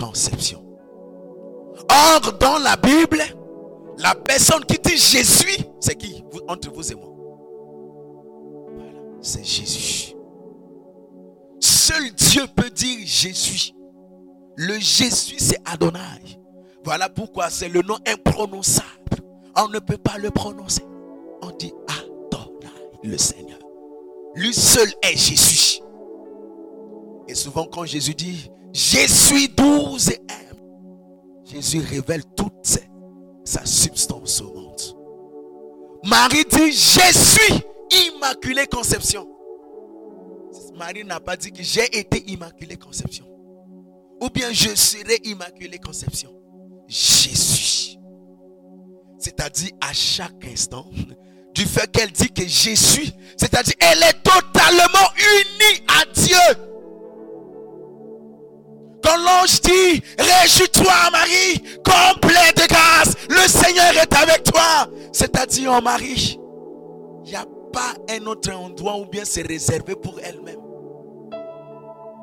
conception. 0.00 0.64
Or, 1.90 2.32
dans 2.38 2.58
la 2.58 2.76
Bible, 2.76 3.22
la 3.98 4.14
personne 4.14 4.64
qui 4.64 4.78
dit 4.78 4.96
je 4.96 5.22
suis, 5.22 5.64
c'est 5.80 5.94
qui? 5.96 6.24
Entre 6.48 6.70
vous 6.72 6.90
et 6.90 6.94
moi. 6.94 7.06
C'est 9.20 9.44
Jésus. 9.44 10.14
Seul 11.60 12.10
Dieu 12.14 12.42
peut 12.56 12.70
dire 12.70 12.98
je 13.04 13.28
suis. 13.28 13.74
Le 14.56 14.78
Jésus, 14.78 15.36
c'est 15.38 15.60
Adonai. 15.66 16.40
Voilà 16.84 17.08
pourquoi 17.08 17.50
c'est 17.50 17.68
le 17.68 17.82
nom 17.82 17.98
imprononçable. 18.06 18.86
On 19.56 19.68
ne 19.68 19.78
peut 19.78 19.98
pas 19.98 20.16
le 20.18 20.30
prononcer. 20.30 20.84
On 21.42 21.50
dit 21.50 21.72
Adonai, 21.88 22.70
le 23.02 23.18
Seigneur. 23.18 23.58
Lui 24.34 24.54
seul 24.54 24.88
est 25.02 25.16
Jésus. 25.16 25.80
Et 27.28 27.34
souvent 27.34 27.66
quand 27.66 27.84
Jésus 27.84 28.14
dit, 28.14 28.50
je 28.72 29.06
suis 29.06 29.48
douze 29.48 30.10
et 30.10 30.20
aime, 30.28 30.58
Jésus 31.44 31.80
révèle 31.80 32.22
toute 32.36 32.78
sa 33.44 33.64
substance 33.66 34.40
au 34.40 34.52
monde. 34.52 34.70
Marie 36.04 36.44
dit, 36.50 36.72
je 36.72 37.12
suis 37.12 37.62
immaculée 38.08 38.66
conception. 38.66 39.28
Marie 40.76 41.04
n'a 41.04 41.20
pas 41.20 41.36
dit 41.36 41.52
que 41.52 41.62
j'ai 41.62 41.84
été 41.98 42.30
immaculée 42.30 42.76
conception. 42.76 43.26
Ou 44.22 44.28
bien 44.30 44.52
je 44.52 44.74
serai 44.74 45.18
immaculée 45.24 45.78
conception. 45.78 46.30
Jésus. 46.86 47.96
C'est-à-dire 49.18 49.70
à 49.80 49.92
chaque 49.92 50.44
instant, 50.46 50.86
du 51.54 51.64
fait 51.66 51.90
qu'elle 51.90 52.12
dit 52.12 52.32
que 52.32 52.46
Jésus, 52.46 53.10
c'est-à-dire 53.36 53.74
elle 53.80 54.02
est 54.02 54.22
totalement 54.22 55.08
unie 55.16 55.84
à 55.88 56.04
Dieu. 56.14 56.69
L'ange 59.16 59.60
dit, 59.60 60.02
réjouis-toi 60.18 61.10
Marie, 61.10 61.62
complet 61.84 62.52
de 62.56 62.66
grâce, 62.66 63.16
le 63.28 63.48
Seigneur 63.48 63.92
est 63.96 64.14
avec 64.14 64.44
toi. 64.44 64.86
C'est-à-dire 65.12 65.72
en 65.72 65.82
Marie, 65.82 66.38
il 67.24 67.30
n'y 67.30 67.36
a 67.36 67.44
pas 67.72 67.94
un 68.08 68.26
autre 68.26 68.52
endroit 68.52 68.96
où 68.96 69.06
bien 69.06 69.24
c'est 69.24 69.46
réservé 69.46 69.94
pour 69.94 70.18
elle-même. 70.20 70.60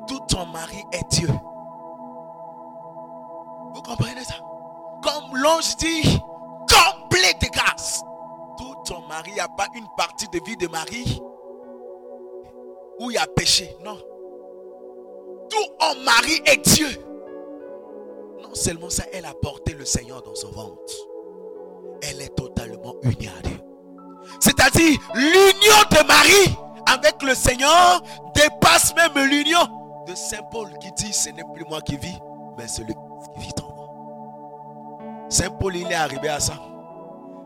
Tout 0.06 0.20
ton 0.28 0.46
mari 0.46 0.82
est 0.92 1.06
Dieu. 1.10 1.28
Vous 3.74 3.82
comprenez 3.82 4.24
ça? 4.24 4.36
Comme 5.02 5.36
l'ange 5.36 5.76
dit, 5.76 6.20
complet 6.68 7.34
de 7.40 7.48
grâce. 7.52 8.02
Tout 8.56 8.74
ton 8.86 9.06
mari, 9.06 9.30
il 9.30 9.34
n'y 9.34 9.40
a 9.40 9.48
pas 9.48 9.66
une 9.74 9.86
partie 9.96 10.28
de 10.28 10.40
vie 10.44 10.56
de 10.56 10.66
Marie 10.68 11.20
où 12.98 13.10
il 13.10 13.14
y 13.14 13.18
a 13.18 13.26
péché. 13.26 13.76
Non. 13.84 13.98
Tout 15.58 15.84
en 15.84 16.04
mari 16.04 16.40
est 16.46 16.64
Dieu. 16.74 16.88
Non 18.42 18.54
seulement 18.54 18.90
ça, 18.90 19.02
elle 19.12 19.24
a 19.24 19.34
porté 19.34 19.72
le 19.72 19.84
Seigneur 19.84 20.22
dans 20.22 20.34
son 20.34 20.50
ventre. 20.52 20.92
Elle 22.02 22.22
est 22.22 22.34
totalement 22.36 22.94
unie 23.02 23.28
à 23.28 23.42
Dieu. 23.42 23.58
C'est-à-dire, 24.38 24.98
l'union 25.14 25.82
de 25.90 26.06
Marie 26.06 26.56
avec 26.86 27.20
le 27.24 27.34
Seigneur 27.34 28.02
dépasse 28.36 28.94
même 28.94 29.18
l'union 29.26 30.04
de 30.06 30.14
Saint 30.14 30.42
Paul 30.52 30.68
qui 30.80 30.92
dit, 30.92 31.12
ce 31.12 31.30
n'est 31.30 31.42
plus 31.54 31.64
moi 31.68 31.80
qui 31.80 31.96
vis, 31.96 32.18
mais 32.56 32.68
celui 32.68 32.94
qui 32.94 33.40
vit 33.40 33.52
en 33.60 33.74
moi. 33.74 35.26
Saint 35.28 35.50
Paul, 35.50 35.74
il 35.74 35.90
est 35.90 35.94
arrivé 35.94 36.28
à 36.28 36.38
ça. 36.38 36.54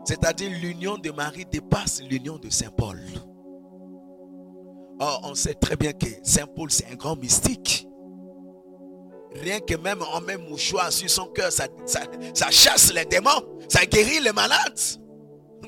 C'est-à-dire, 0.05 0.51
l'union 0.61 0.97
de 0.99 1.09
Marie 1.09 1.45
dépasse 1.45 2.01
l'union 2.03 2.37
de 2.37 2.51
Saint 2.51 2.69
Paul. 2.77 2.99
On 4.99 5.33
sait 5.33 5.55
très 5.55 5.75
bien 5.75 5.93
que 5.93 6.05
Saint 6.21 6.45
Paul, 6.45 6.69
c'est 6.69 6.85
un 6.91 6.95
grand 6.95 7.15
mystique. 7.15 7.87
Rien 9.35 9.59
que 9.59 9.75
même 9.75 10.01
en 10.01 10.21
même 10.21 10.47
mouchoir 10.47 10.91
sur 10.91 11.09
son 11.09 11.27
cœur, 11.27 11.51
ça, 11.51 11.67
ça, 11.85 12.51
chasse 12.51 12.93
les 12.93 13.05
démons, 13.05 13.29
ça 13.67 13.85
guérit 13.85 14.19
les 14.19 14.31
malades. 14.31 14.79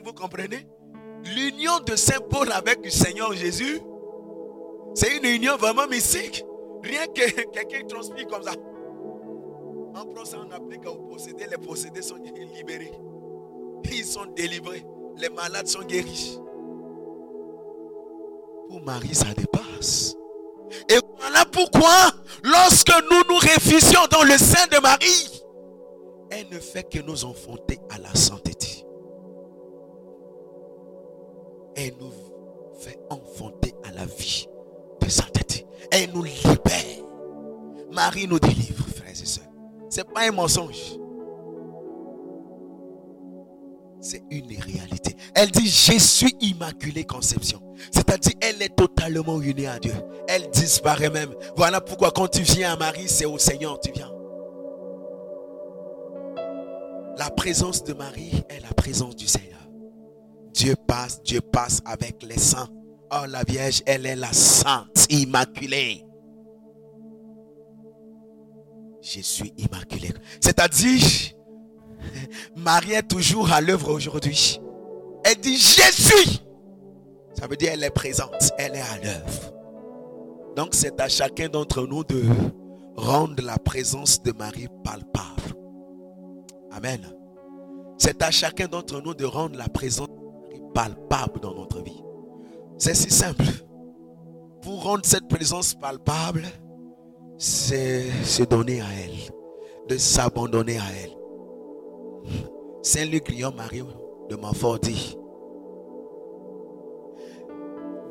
Vous 0.03 0.13
comprenez? 0.13 0.67
L'union 1.35 1.79
de 1.79 1.95
Saint 1.95 2.19
Paul 2.29 2.51
avec 2.51 2.83
le 2.83 2.91
Seigneur 2.91 3.33
Jésus, 3.33 3.81
c'est 4.93 5.17
une 5.17 5.25
union 5.25 5.57
vraiment 5.57 5.87
mystique. 5.87 6.45
Rien 6.83 7.07
que 7.07 7.29
quelqu'un 7.51 7.87
transpire 7.87 8.27
comme 8.27 8.43
ça. 8.43 8.53
En 9.95 10.05
procès, 10.05 10.35
on 10.37 10.51
applique 10.51 10.85
aux 10.85 10.95
possédés. 10.95 11.47
Les 11.49 11.57
possédés 11.57 12.01
sont 12.01 12.17
libérés. 12.55 12.91
Ils 13.91 14.05
sont 14.05 14.25
délivrés. 14.35 14.85
Les 15.17 15.29
malades 15.29 15.67
sont 15.67 15.83
guéris. 15.83 16.37
Pour 18.69 18.81
Marie, 18.81 19.15
ça 19.15 19.33
dépasse. 19.35 20.15
Et 20.89 20.99
voilà 21.19 21.45
pourquoi, 21.45 22.11
lorsque 22.43 22.91
nous 23.11 23.33
nous 23.33 23.39
réfugions 23.39 24.05
dans 24.11 24.23
le 24.23 24.37
sein 24.37 24.67
de 24.71 24.79
Marie, 24.81 25.43
elle 26.31 26.49
ne 26.49 26.59
fait 26.59 26.83
que 26.83 26.99
nous 26.99 27.25
enfanter 27.25 27.79
à 27.89 27.97
la 27.99 28.13
sainteté. 28.13 28.85
Elle 31.75 31.93
nous 31.99 32.11
fait 32.79 32.99
enfanter 33.09 33.73
à 33.83 33.91
la 33.91 34.05
vie 34.05 34.47
de 35.01 35.09
sainteté. 35.09 35.65
Elle 35.91 36.11
nous 36.11 36.23
libère. 36.23 37.03
Marie 37.91 38.27
nous 38.27 38.39
délivre, 38.39 38.85
frères 38.95 39.09
et 39.09 39.25
sœurs. 39.25 39.45
Ce 39.89 39.97
n'est 39.97 40.03
pas 40.05 40.27
un 40.27 40.31
mensonge. 40.31 40.97
C'est 44.05 44.21
une 44.29 44.45
réalité. 44.59 45.15
Elle 45.33 45.49
dit, 45.49 45.65
je 45.65 45.97
suis 45.97 46.37
immaculée 46.39 47.05
conception. 47.05 47.59
C'est-à-dire, 47.91 48.33
elle 48.39 48.61
est 48.61 48.75
totalement 48.75 49.41
unie 49.41 49.65
à 49.65 49.79
Dieu. 49.79 49.95
Elle 50.27 50.47
disparaît 50.51 51.09
même. 51.09 51.33
Voilà 51.57 51.81
pourquoi 51.81 52.11
quand 52.11 52.27
tu 52.27 52.43
viens 52.43 52.73
à 52.73 52.75
Marie, 52.77 53.09
c'est 53.09 53.25
au 53.25 53.39
Seigneur 53.39 53.79
tu 53.79 53.91
viens. 53.91 54.11
La 57.17 57.31
présence 57.31 57.83
de 57.83 57.93
Marie 57.93 58.43
est 58.47 58.59
la 58.59 58.71
présence 58.75 59.15
du 59.15 59.25
Seigneur. 59.25 59.67
Dieu 60.53 60.75
passe, 60.87 61.23
Dieu 61.23 61.41
passe 61.41 61.81
avec 61.83 62.21
les 62.21 62.37
saints. 62.37 62.69
Oh, 63.11 63.25
la 63.27 63.41
Vierge, 63.43 63.81
elle 63.87 64.05
est 64.05 64.15
la 64.15 64.33
sainte, 64.33 65.07
immaculée. 65.09 66.05
Je 69.01 69.21
suis 69.21 69.51
immaculée. 69.57 70.13
C'est-à-dire, 70.41 71.34
Marie 72.55 72.93
est 72.93 73.07
toujours 73.07 73.51
à 73.51 73.61
l'œuvre 73.61 73.91
aujourd'hui. 73.91 74.59
Elle 75.23 75.37
dit, 75.37 75.57
je 75.57 75.91
suis. 75.91 76.41
Ça 77.33 77.47
veut 77.47 77.57
dire 77.57 77.71
elle 77.73 77.83
est 77.83 77.89
présente, 77.89 78.53
elle 78.57 78.75
est 78.75 78.81
à 78.81 78.97
l'œuvre. 79.03 79.53
Donc 80.55 80.69
c'est 80.73 80.99
à 81.01 81.09
chacun 81.09 81.49
d'entre 81.49 81.85
nous 81.85 82.03
de 82.03 82.23
rendre 82.95 83.43
la 83.43 83.57
présence 83.57 84.21
de 84.23 84.31
Marie 84.31 84.67
palpable. 84.83 85.55
Amen. 86.71 87.01
C'est 87.97 88.21
à 88.23 88.31
chacun 88.31 88.67
d'entre 88.67 89.01
nous 89.01 89.13
de 89.13 89.25
rendre 89.25 89.57
la 89.57 89.67
présence 89.67 90.07
de 90.07 90.13
Marie 90.13 90.61
palpable 90.73 91.39
dans 91.41 91.53
notre 91.53 91.81
vie. 91.81 92.01
C'est 92.77 92.93
si 92.95 93.09
simple. 93.11 93.43
Pour 94.61 94.83
rendre 94.83 95.05
cette 95.05 95.27
présence 95.27 95.73
palpable, 95.73 96.45
c'est 97.37 98.09
se 98.23 98.43
donner 98.43 98.81
à 98.81 98.87
elle, 99.03 99.33
de 99.89 99.97
s'abandonner 99.97 100.77
à 100.77 100.85
elle. 101.03 101.11
Saint 102.81 103.05
Luc 103.05 103.27
Guillaume 103.29 103.55
Marie 103.55 103.83
de 104.29 104.35
Montfort 104.35 104.79
dit, 104.79 105.17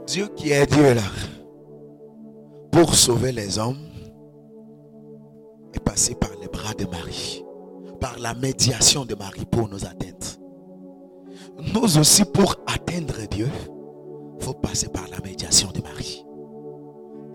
Dieu 0.07 0.29
qui 0.37 0.51
est 0.51 0.67
Dieu 0.67 0.95
là, 0.95 1.03
pour 2.71 2.95
sauver 2.95 3.33
les 3.33 3.59
hommes, 3.59 3.79
est 5.73 5.81
passé 5.81 6.15
par 6.15 6.31
les 6.41 6.49
bras 6.49 6.75
de 6.75 6.87
Marie, 6.87 7.45
par 8.01 8.19
la 8.19 8.35
médiation 8.35 9.05
de 9.05 9.15
Marie 9.15 9.47
pour 9.47 9.69
nos 9.69 9.85
atteintes. 9.85 10.41
Nous 11.73 11.99
aussi, 11.99 12.25
pour 12.25 12.57
atteindre 12.67 13.15
Dieu, 13.31 13.49
il 14.39 14.45
faut 14.45 14.55
passer 14.55 14.89
par 14.89 15.07
la 15.09 15.21
médiation 15.21 15.71
de 15.71 15.81
Marie. 15.81 16.25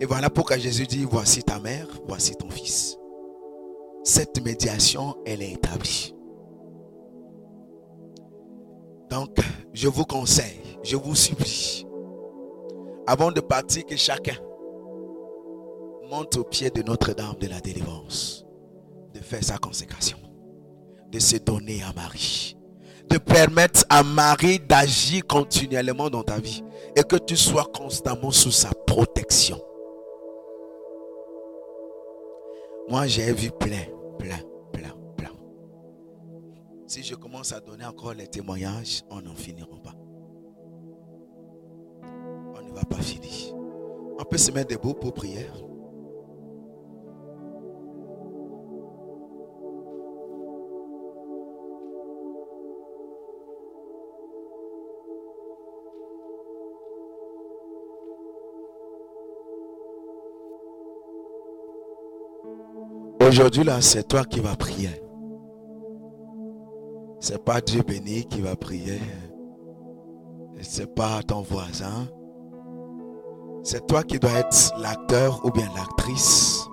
Et 0.00 0.06
voilà 0.06 0.30
pourquoi 0.30 0.58
Jésus 0.58 0.86
dit, 0.86 1.04
voici 1.04 1.42
ta 1.42 1.58
mère, 1.58 1.86
voici 2.06 2.34
ton 2.34 2.50
fils. 2.50 2.96
Cette 4.04 4.42
médiation, 4.44 5.16
elle 5.26 5.42
est 5.42 5.52
établie. 5.52 6.14
Donc, 9.10 9.38
je 9.72 9.88
vous 9.88 10.04
conseille, 10.04 10.60
je 10.84 10.96
vous 10.96 11.16
supplie, 11.16 11.84
avant 13.08 13.32
de 13.32 13.40
partir, 13.40 13.84
que 13.84 13.96
chacun 13.96 14.36
monte 16.08 16.36
au 16.36 16.44
pied 16.44 16.70
de 16.70 16.82
Notre-Dame 16.82 17.34
de 17.40 17.48
la 17.48 17.60
délivrance, 17.60 18.46
de 19.12 19.18
faire 19.18 19.42
sa 19.42 19.58
consécration, 19.58 20.16
de 21.10 21.18
se 21.18 21.36
donner 21.38 21.82
à 21.82 21.92
Marie, 21.92 22.56
de 23.08 23.18
permettre 23.18 23.84
à 23.90 24.04
Marie 24.04 24.60
d'agir 24.60 25.26
continuellement 25.26 26.08
dans 26.08 26.22
ta 26.22 26.38
vie 26.38 26.62
et 26.94 27.02
que 27.02 27.16
tu 27.16 27.36
sois 27.36 27.66
constamment 27.74 28.30
sous 28.30 28.52
sa 28.52 28.70
protection. 28.86 29.60
Moi, 32.88 33.08
j'ai 33.08 33.32
vu 33.32 33.50
plein, 33.50 33.86
plein. 34.18 34.38
Si 36.90 37.04
je 37.04 37.14
commence 37.14 37.52
à 37.52 37.60
donner 37.60 37.84
encore 37.84 38.14
les 38.14 38.26
témoignages, 38.26 39.04
on 39.10 39.22
n'en 39.22 39.36
finira 39.36 39.78
pas. 39.80 39.94
On 42.02 42.66
ne 42.66 42.72
va 42.72 42.82
pas 42.82 42.96
finir. 42.96 43.54
On 44.18 44.24
peut 44.24 44.36
se 44.36 44.50
mettre 44.50 44.74
debout 44.74 44.94
pour 44.94 45.14
prier. 45.14 45.46
Aujourd'hui, 63.20 63.62
là, 63.62 63.80
c'est 63.80 64.08
toi 64.08 64.24
qui 64.24 64.40
vas 64.40 64.56
prier. 64.56 65.09
C'est 67.20 67.44
pas 67.44 67.60
Dieu 67.60 67.82
béni 67.82 68.24
qui 68.24 68.40
va 68.40 68.56
prier. 68.56 68.98
C'est 70.62 70.94
pas 70.94 71.22
ton 71.22 71.42
voisin. 71.42 72.08
C'est 73.62 73.86
toi 73.86 74.02
qui 74.02 74.18
dois 74.18 74.32
être 74.38 74.72
l'acteur 74.78 75.44
ou 75.44 75.50
bien 75.50 75.68
l'actrice 75.76 76.66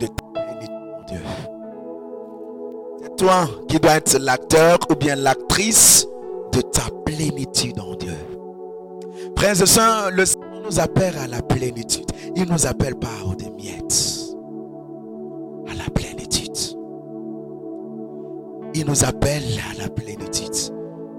de 0.00 0.06
ta 0.06 0.24
plénitude 0.32 0.70
en 0.98 1.04
Dieu. 1.04 1.20
C'est 3.02 3.16
toi 3.16 3.48
qui 3.68 3.78
dois 3.78 3.96
être 3.96 4.18
l'acteur 4.18 4.78
ou 4.90 4.94
bien 4.94 5.14
l'actrice 5.14 6.06
de 6.52 6.62
ta 6.62 6.84
plénitude 7.04 7.78
en 7.78 7.94
Dieu. 7.96 8.16
Frères 9.36 9.60
et 9.60 9.66
sœurs, 9.66 10.10
le 10.10 10.24
Seigneur 10.24 10.62
nous 10.64 10.80
appelle 10.80 11.18
à 11.18 11.26
la 11.26 11.42
plénitude. 11.42 12.10
Il 12.34 12.46
ne 12.46 12.52
nous 12.52 12.66
appelle 12.66 12.96
pas 12.96 13.24
aux 13.26 13.34
des 13.34 13.50
miettes. 13.50 14.15
Il 18.78 18.84
nous 18.84 19.06
appelle 19.06 19.42
à 19.70 19.82
la 19.82 19.88
plénitude 19.88 20.52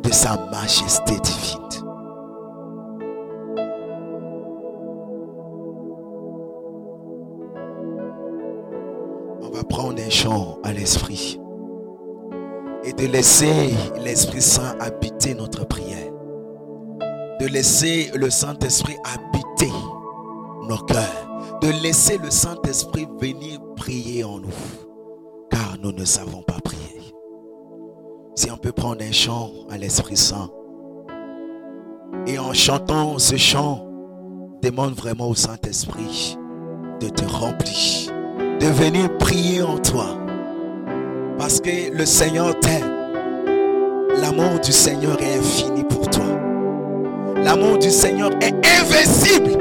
de 0.03 0.11
sa 0.11 0.37
majesté 0.51 1.13
divine. 1.19 1.67
On 9.41 9.49
va 9.51 9.63
prendre 9.63 9.99
un 9.99 10.09
chant 10.11 10.59
à 10.63 10.71
l'esprit 10.71 11.39
et 12.83 12.93
de 12.93 13.07
laisser 13.07 13.73
l'Esprit 14.03 14.43
Saint 14.43 14.77
habiter 14.79 15.33
notre 15.33 15.65
prière. 15.65 16.11
De 17.39 17.47
laisser 17.47 18.11
le 18.13 18.29
Saint-Esprit 18.29 18.97
habiter 19.03 19.73
nos 20.69 20.77
cœurs. 20.77 21.59
De 21.63 21.69
laisser 21.81 22.19
le 22.19 22.29
Saint-Esprit 22.29 23.07
venir 23.19 23.59
prier 23.75 24.23
en 24.23 24.41
nous. 24.41 24.53
Car 25.49 25.75
nous 25.81 25.91
ne 25.91 26.05
savons 26.05 26.43
pas 26.43 26.59
prier. 26.63 26.76
Si 28.37 28.51
on 28.51 28.57
peut 28.57 28.71
prendre 28.71 29.01
un 29.01 29.11
chant 29.11 29.49
à 29.67 29.79
l'Esprit 29.79 30.15
Saint. 30.15 30.51
Et 32.27 32.37
en 32.37 32.53
chantant 32.53 33.17
ce 33.17 33.35
chant, 33.35 33.83
demande 34.61 34.93
vraiment 34.93 35.27
au 35.27 35.33
Saint-Esprit 35.33 36.37
de 37.01 37.09
te 37.09 37.25
remplir. 37.25 38.13
De 38.59 38.67
venir 38.67 39.17
prier 39.17 39.63
en 39.63 39.79
toi. 39.79 40.19
Parce 41.39 41.59
que 41.59 41.91
le 41.91 42.05
Seigneur 42.05 42.59
t'aime. 42.59 42.93
L'amour 44.21 44.59
du 44.63 44.71
Seigneur 44.71 45.19
est 45.19 45.39
infini 45.39 45.83
pour 45.85 46.07
toi. 46.07 46.25
L'amour 47.37 47.79
du 47.79 47.89
Seigneur 47.89 48.29
est 48.39 48.53
invincible. 48.79 49.57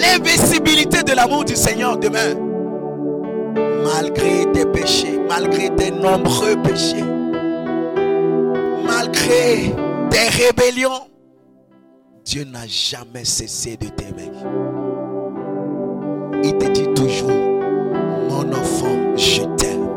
L'invincibilité 0.00 1.02
de 1.02 1.12
l'amour 1.12 1.44
du 1.44 1.56
Seigneur 1.56 1.98
demeure. 1.98 2.36
Malgré 3.82 4.46
tes 4.52 4.64
péchés, 4.64 5.18
malgré 5.28 5.74
tes 5.74 5.90
nombreux 5.90 6.54
péchés, 6.62 7.02
tes 9.14 10.28
rébellions, 10.28 11.08
Dieu 12.24 12.44
n'a 12.44 12.66
jamais 12.66 13.24
cessé 13.24 13.76
de 13.76 13.88
t'aimer. 13.88 14.30
Il 16.42 16.56
te 16.58 16.66
dit 16.70 16.88
toujours, 16.94 17.30
mon 18.28 18.52
enfant, 18.52 19.16
je 19.16 19.42
t'aime. 19.56 19.88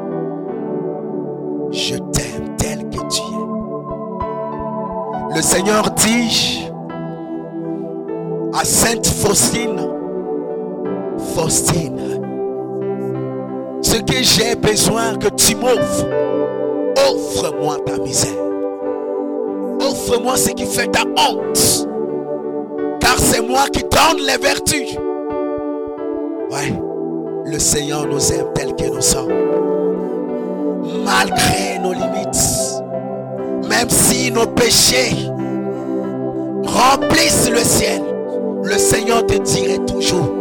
Je 1.71 1.95
t'aime 1.95 2.55
tel 2.57 2.89
que 2.89 2.99
tu 3.09 3.21
es. 3.21 3.47
Le 5.35 5.41
Seigneur 5.41 5.89
dit 5.91 6.69
à 8.53 8.63
Sainte 8.63 9.07
Faustine, 9.07 9.87
Faustine, 11.35 12.21
ce 13.81 13.97
que 13.97 14.21
j'ai 14.21 14.55
besoin 14.55 15.15
que 15.15 15.29
tu 15.29 15.55
m'offres, 15.55 16.05
offre-moi 17.09 17.77
ta 17.85 17.97
misère. 17.97 18.46
Offre-moi 19.87 20.35
ce 20.35 20.49
qui 20.49 20.65
fait 20.65 20.87
ta 20.87 21.01
honte. 21.01 21.87
Car 22.99 23.17
c'est 23.17 23.41
moi 23.41 23.67
qui 23.71 23.83
donne 23.83 24.25
les 24.25 24.37
vertus. 24.37 24.97
Ouais, 26.51 26.73
le 27.45 27.57
Seigneur 27.57 28.05
nous 28.05 28.31
aime 28.33 28.47
tel 28.53 28.75
que 28.75 28.93
nous 28.93 29.01
sommes. 29.01 29.31
Malgré 31.05 31.79
nos 31.81 31.93
limites. 31.93 32.83
Même 33.69 33.89
si 33.89 34.31
nos 34.31 34.47
péchés 34.47 35.15
remplissent 36.65 37.49
le 37.49 37.59
ciel. 37.59 38.01
Le 38.63 38.77
Seigneur 38.77 39.25
te 39.25 39.37
dirait 39.37 39.79
toujours, 39.85 40.33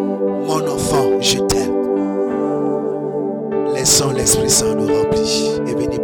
mon 0.46 0.66
enfant, 0.66 1.20
je 1.20 1.38
t'aime. 1.38 1.76
Laissons 3.74 4.10
l'Esprit 4.10 4.50
Saint 4.50 4.74
nous 4.74 4.92
remplir 4.92 5.62
et 5.68 5.74
venez 5.74 5.98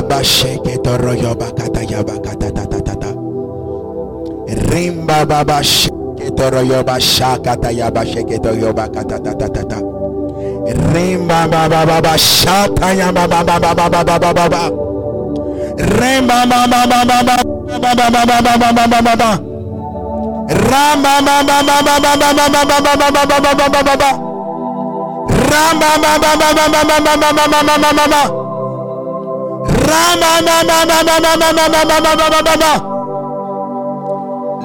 cœur. 0.00 0.02
Rimba 0.02 0.02
ba 0.08 0.22
sheke 0.22 0.82
toro 0.82 1.12
yoba 1.14 1.46
kata 1.56 1.82
yaba 1.82 2.14
kata 2.18 2.50
ta 2.50 2.64
ta 2.66 2.80
ta 2.80 2.94
ta. 2.94 3.08
Rimba 4.70 5.24
ba 5.26 5.44
ba 5.44 5.62
sheke 5.62 6.34
toro 6.36 6.60
yoba 6.62 6.98
shaka 7.00 7.56
ta 7.56 7.70
yaba 7.70 8.04
sheke 8.04 8.42
toro 8.42 8.56
yoba 8.56 8.88
kata 8.88 9.18
ta 9.18 9.32
ta 9.34 9.48
ta 9.48 9.62
ta. 9.62 9.78
Rimba 10.92 11.46
ba 11.48 11.68
ba 11.68 11.86
ba 11.86 12.00
ba 12.00 12.16
shata 12.18 12.94
yaba 12.94 13.26
ba 13.28 13.44
ba 13.44 13.58
ba 13.60 13.74
ba 13.74 13.88
ba 13.88 14.04
ba 14.04 14.18
ba 14.18 14.32
ba 14.32 14.48
ba. 14.48 14.70
Rimba 15.78 16.46
ba 16.46 16.66
ba 16.66 16.86
ba 16.86 17.04
ba 17.04 17.20
ba 17.22 17.36
ba 17.80 17.94
ba 17.94 18.10
ba 18.10 18.24
ba 18.26 18.40
ba 18.42 18.56
ba 18.58 18.72
ba 18.72 18.86
ba 18.86 19.00
ba 19.02 19.14
ba. 19.16 19.30
Ramba 20.44 21.14
ba 21.24 21.36
ba 21.42 21.58
ba 21.66 21.76
ba 21.86 22.00
ba 22.02 22.16
ba 22.16 22.30
ba 22.34 22.44
ba 22.44 22.64
ba 22.64 22.74
ba 22.74 22.94
ba 22.94 23.10
ba 23.10 23.24
ba 23.24 23.38
ba 23.40 23.54
ba 23.54 23.68
ba 23.68 23.82
ba 23.82 23.96
ba. 23.96 24.10
Ramba 25.50 25.90
ba 26.02 26.12
ba 26.18 26.30
ba 26.34 26.48
ba 26.54 26.72
ba 26.74 27.92
ba 27.94 28.06
ba 28.12 28.43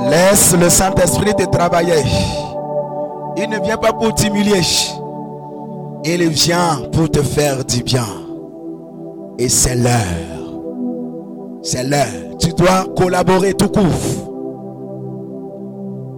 Laisse 0.09 0.55
le 0.59 0.69
Saint-Esprit 0.69 1.33
te 1.35 1.43
travailler. 1.45 2.03
Il 3.37 3.49
ne 3.49 3.59
vient 3.59 3.77
pas 3.77 3.93
pour 3.93 4.13
t'humilier. 4.15 4.61
Il 6.03 6.27
vient 6.29 6.81
pour 6.91 7.09
te 7.09 7.21
faire 7.21 7.63
du 7.65 7.83
bien. 7.83 8.05
Et 9.37 9.49
c'est 9.49 9.75
l'heure. 9.75 9.93
C'est 11.61 11.83
l'heure. 11.83 12.37
Tu 12.39 12.49
dois 12.53 12.85
collaborer 12.97 13.53
tout 13.53 13.69
court. 13.69 14.27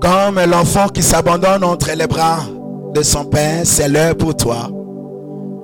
Comme 0.01 0.39
l'enfant 0.49 0.87
qui 0.87 1.03
s'abandonne 1.03 1.63
entre 1.63 1.91
les 1.95 2.07
bras 2.07 2.39
de 2.93 3.03
son 3.03 3.25
Père, 3.25 3.61
c'est 3.65 3.87
l'heure 3.87 4.15
pour 4.15 4.35
toi 4.35 4.69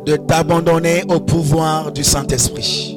de 0.06 0.16
t'abandonner 0.16 1.04
au 1.10 1.20
pouvoir 1.20 1.92
du 1.92 2.04
Saint-Esprit. 2.04 2.97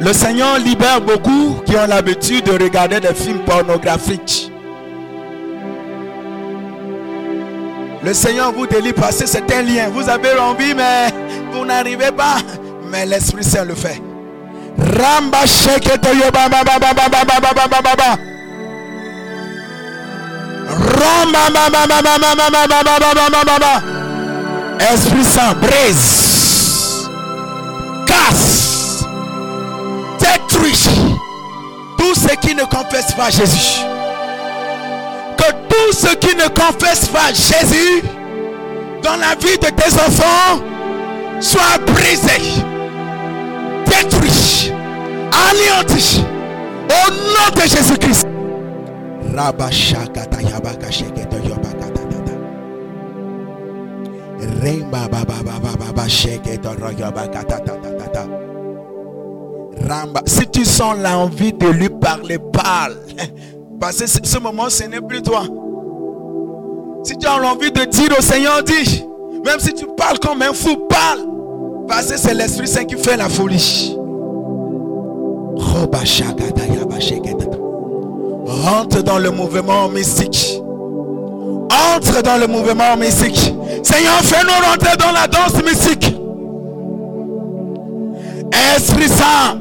Le 0.00 0.12
Seigneur 0.12 0.58
libère 0.58 1.00
beaucoup 1.00 1.60
qui 1.66 1.76
ont 1.76 1.86
l'habitude 1.86 2.44
de 2.44 2.52
regarder 2.52 3.00
des 3.00 3.14
films 3.14 3.40
pornographiques. 3.40 4.52
Le 8.04 8.14
Seigneur 8.14 8.52
vous 8.52 8.66
délivre 8.66 8.94
parce 9.00 9.18
que 9.18 9.26
c'est 9.26 9.52
un 9.52 9.62
lien. 9.62 9.88
Vous 9.92 10.08
avez 10.08 10.38
envie, 10.38 10.72
mais 10.74 11.08
vous 11.52 11.64
n'arrivez 11.64 12.12
pas. 12.12 12.36
Mais 12.90 13.04
l'Esprit 13.06 13.42
Saint 13.42 13.64
le 13.64 13.74
fait. 13.74 14.00
Ramba 14.78 15.44
Esprit 24.80 25.24
Saint, 25.24 25.54
brise, 25.54 27.10
casse 28.06 28.67
détruit 30.58 30.88
tout 31.96 32.14
ce 32.14 32.34
qui 32.36 32.54
ne 32.54 32.64
confesse 32.64 33.12
pas 33.14 33.30
Jésus. 33.30 33.80
Que 35.36 35.50
tout 35.68 35.92
ce 35.92 36.14
qui 36.16 36.34
ne 36.34 36.48
confesse 36.48 37.06
pas 37.08 37.28
Jésus 37.32 38.02
dans 39.02 39.16
la 39.16 39.34
vie 39.36 39.58
de 39.58 39.68
tes 39.70 39.94
enfants 39.94 40.62
soit 41.40 41.78
brisé, 41.86 42.40
détruit, 43.86 44.72
anéanti 45.50 46.24
au 46.88 47.10
nom 47.10 47.54
de 47.54 47.62
Jésus-Christ. 47.62 48.26
Remba 54.60 55.08
baba 55.08 55.34
baba 55.44 55.76
baba 55.78 56.08
sheketo 56.08 56.72
royobaka 56.80 57.44
tatatata. 57.44 58.26
Ramba. 59.86 60.22
Si 60.26 60.46
tu 60.48 60.64
sens 60.64 60.96
l'envie 60.98 61.52
de 61.52 61.68
lui 61.68 61.88
parler, 61.88 62.38
parle. 62.38 62.96
Parce 63.80 63.98
que 63.98 64.06
ce 64.06 64.38
moment, 64.38 64.68
ce 64.68 64.84
n'est 64.84 65.00
plus 65.00 65.22
toi. 65.22 65.42
Si 67.04 67.16
tu 67.16 67.26
as 67.26 67.38
l'envie 67.38 67.70
de 67.70 67.84
dire 67.84 68.10
au 68.18 68.22
Seigneur, 68.22 68.62
dis. 68.62 69.04
Même 69.44 69.60
si 69.60 69.72
tu 69.72 69.86
parles 69.96 70.18
comme 70.18 70.42
un 70.42 70.52
fou, 70.52 70.76
parle. 70.88 71.20
Parce 71.86 72.06
que 72.06 72.18
c'est 72.18 72.34
l'Esprit 72.34 72.68
Saint 72.68 72.84
qui 72.84 72.96
fait 72.96 73.16
la 73.16 73.28
folie. 73.28 73.96
Rentre 78.46 79.02
dans 79.02 79.18
le 79.18 79.30
mouvement 79.30 79.88
mystique. 79.88 80.60
Entre 81.96 82.22
dans 82.22 82.36
le 82.36 82.46
mouvement 82.46 82.96
mystique. 82.96 83.54
Seigneur, 83.82 84.20
fais-nous 84.22 84.70
rentrer 84.70 84.96
dans 84.96 85.12
la 85.12 85.26
danse 85.26 85.62
mystique. 85.62 86.14
Esprit 88.76 89.08
Saint, 89.08 89.58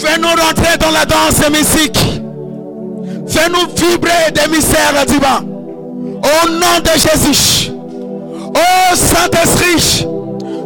fais-nous 0.00 0.28
rentrer 0.28 0.76
dans 0.78 0.90
la 0.90 1.04
danse 1.04 1.48
mystique. 1.50 1.98
Fais-nous 3.28 3.66
vibrer 3.76 4.32
des 4.34 4.48
mystères 4.54 5.04
divins. 5.06 5.44
Au 5.44 6.48
nom 6.50 6.80
de 6.82 6.98
Jésus. 6.98 7.70
Oh 8.54 8.94
Saint-Esprit, 8.94 10.06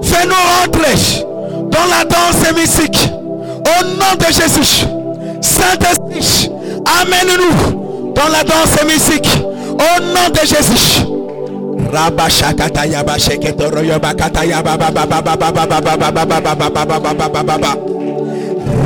fais-nous 0.03 0.35
rentrer 0.61 1.25
dans 1.71 1.87
la 1.91 2.05
danse 2.05 2.53
mystique. 2.57 3.11
Au 3.11 3.85
nom 3.85 4.15
de 4.19 4.33
Jésus. 4.33 4.87
Saint-Esprit, 5.41 6.51
amène-nous 7.03 8.13
dans 8.15 8.29
la 8.29 8.45
danse 8.45 8.83
mystique. 8.87 9.29
Au 9.73 10.01
nom 10.01 10.29
de 10.33 10.47
Jésus. 10.47 11.03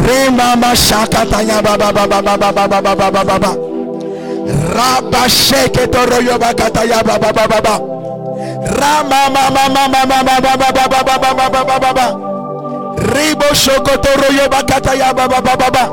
Remama 0.08 0.72
shakatanya 0.74 1.60
baba 1.62 1.92
baba 1.92 2.22
baba 2.22 2.52
ba 2.52 2.68
ba 2.68 2.94
ba 2.96 3.24
ba 3.24 3.38
ba 3.38 3.68
shake 5.28 5.76
it 5.76 5.94
or 5.94 6.22
yo 6.22 6.38
bakataya 6.38 7.04
baba 7.04 7.30
baba 7.32 7.60
baba. 7.60 7.74
Rama 8.80 9.20
mama 9.34 9.64
mama 9.68 9.96
ma 10.00 10.14
ma 10.24 10.40
ma 10.40 10.48
ma 10.48 11.52
ma 11.52 11.78
ma 11.80 11.92
ma 11.92 12.06
Ribo 13.12 13.48
shokoto 13.54 14.10
royo 14.20 14.48
bakataya 14.48 15.12
baba 15.14 15.40
baba 15.42 15.70
baba. 15.70 15.84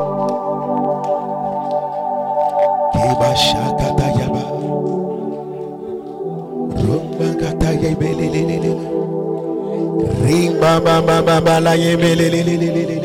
Kiba 2.94 3.30
shakataya 3.46 4.28
ba. 4.34 4.44
Rumba 6.84 7.28
kataya 7.42 7.92
belelelele. 8.00 8.74
Rima 10.24 10.80
mama 10.80 11.22
mama 11.22 11.60
la 11.60 11.74
yebelelelele. 11.76 13.05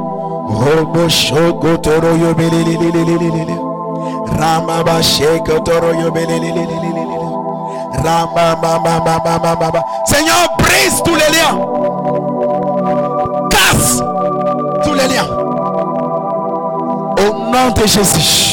Robo 0.51 1.07
shoko 1.09 1.77
toro 1.81 2.15
yo. 2.15 2.33
Rama 4.41 4.83
ba 4.83 5.01
Seigneur, 10.05 10.47
brise 10.57 11.01
tous 11.03 11.15
les 11.15 11.29
liens. 11.35 11.57
Casse 13.49 14.01
tous 14.83 14.93
les 14.93 15.07
liens. 15.07 15.27
Au 17.17 17.51
nom 17.51 17.71
de 17.75 17.85
Jésus. 17.87 18.49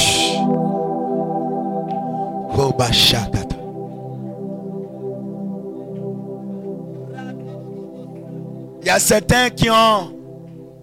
Il 8.81 8.87
y 8.87 8.91
a 8.91 8.99
certains 8.99 9.51
qui 9.51 9.71
ont 9.71 10.13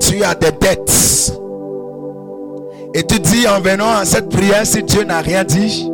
Tu 0.00 0.22
as 0.24 0.34
des 0.34 0.52
dettes. 0.52 1.32
Et 2.94 3.02
tu 3.02 3.20
dis 3.20 3.46
en 3.46 3.60
venant 3.60 3.90
à 3.90 4.04
cette 4.04 4.28
prière, 4.28 4.64
si 4.64 4.82
Dieu 4.82 5.04
n'a 5.04 5.20
rien 5.20 5.44
dit, 5.44 5.90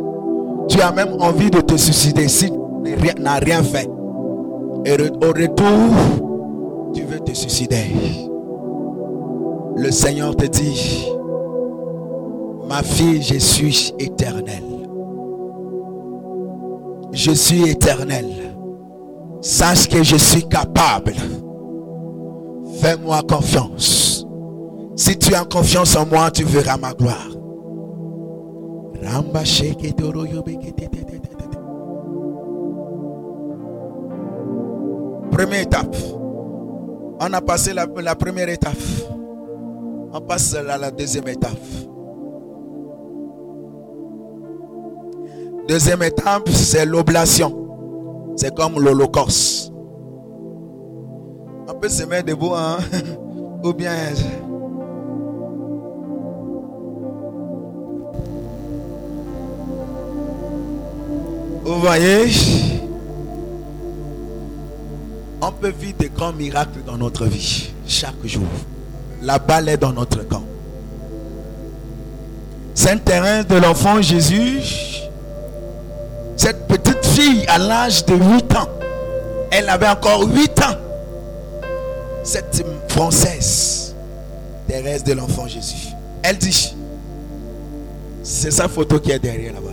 tu 0.69 0.81
as 0.81 0.91
même 0.91 1.15
envie 1.19 1.51
de 1.51 1.59
te 1.59 1.75
suicider 1.75 2.27
si 2.27 2.49
tu 2.49 3.21
n'as 3.21 3.39
rien 3.39 3.61
fait. 3.63 3.89
Et 4.85 4.93
au 4.93 5.27
retour, 5.29 5.89
tu 6.93 7.03
veux 7.03 7.19
te 7.19 7.33
suicider. 7.33 7.85
Le 9.75 9.91
Seigneur 9.91 10.35
te 10.35 10.45
dit, 10.45 11.07
ma 12.67 12.83
fille, 12.83 13.21
je 13.21 13.37
suis 13.39 13.93
éternel. 13.99 14.63
Je 17.11 17.31
suis 17.31 17.69
éternel. 17.69 18.42
Sache 19.43 19.89
que 19.89 20.01
je 20.01 20.15
suis 20.15 20.47
capable. 20.47 21.13
Fais-moi 22.79 23.21
confiance. 23.27 24.25
Si 24.95 25.17
tu 25.17 25.35
as 25.35 25.43
confiance 25.43 25.97
en 25.97 26.05
moi, 26.05 26.31
tu 26.31 26.45
verras 26.45 26.77
ma 26.77 26.93
gloire. 26.93 27.27
Première 35.31 35.61
étape. 35.61 35.95
On 37.19 37.33
a 37.33 37.41
passé 37.41 37.73
la, 37.73 37.85
la 38.01 38.15
première 38.15 38.47
étape. 38.47 38.77
On 40.13 40.21
passe 40.21 40.55
à 40.55 40.77
la 40.77 40.89
deuxième 40.89 41.27
étape. 41.27 41.51
Deuxième 45.67 46.03
étape, 46.03 46.47
c'est 46.47 46.85
l'oblation. 46.85 47.62
C'est 48.35 48.53
comme 48.55 48.79
l'holocauste. 48.79 49.71
On 51.67 51.73
peut 51.79 51.89
se 51.89 52.03
mettre 52.03 52.27
debout, 52.27 52.53
hein? 52.55 52.77
ou 53.63 53.73
bien. 53.73 53.93
Vous 61.63 61.79
voyez, 61.79 62.29
on 65.41 65.51
peut 65.51 65.73
vivre 65.77 65.97
des 65.97 66.09
grands 66.09 66.33
miracles 66.33 66.79
dans 66.85 66.97
notre 66.97 67.25
vie 67.25 67.71
chaque 67.87 68.25
jour. 68.25 68.43
La 69.21 69.39
balle 69.39 69.69
est 69.69 69.77
dans 69.77 69.93
notre 69.93 70.27
camp. 70.27 70.43
Sainte 72.73 73.05
Thérèse 73.05 73.47
de 73.47 73.55
l'enfant 73.55 74.01
Jésus, 74.01 74.61
cette 76.35 76.67
petite 76.67 77.02
fille 77.13 77.45
à 77.47 77.57
l'âge 77.57 78.05
de 78.05 78.15
8 78.15 78.55
ans, 78.55 78.69
elle 79.51 79.69
avait 79.69 79.87
encore 79.87 80.27
8 80.27 80.59
ans. 80.61 80.77
Cette 82.23 82.65
française, 82.87 83.95
Thérèse 84.67 85.03
de 85.03 85.13
l'enfant 85.13 85.47
Jésus, 85.47 85.89
elle 86.23 86.37
dit, 86.37 86.75
c'est 88.23 88.51
sa 88.51 88.67
photo 88.67 88.99
qui 88.99 89.11
est 89.11 89.19
derrière 89.19 89.53
là-bas. 89.53 89.69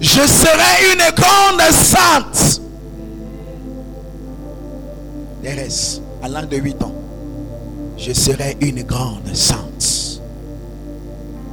Je 0.00 0.20
serai 0.20 0.92
une 0.92 1.14
grande 1.14 1.60
sainte. 1.72 2.60
Thérèse, 5.42 6.00
à 6.22 6.28
l'âge 6.28 6.48
de 6.48 6.56
8 6.56 6.82
ans, 6.82 6.94
je 7.96 8.12
serai 8.12 8.56
une 8.60 8.82
grande 8.82 9.34
sainte. 9.34 10.20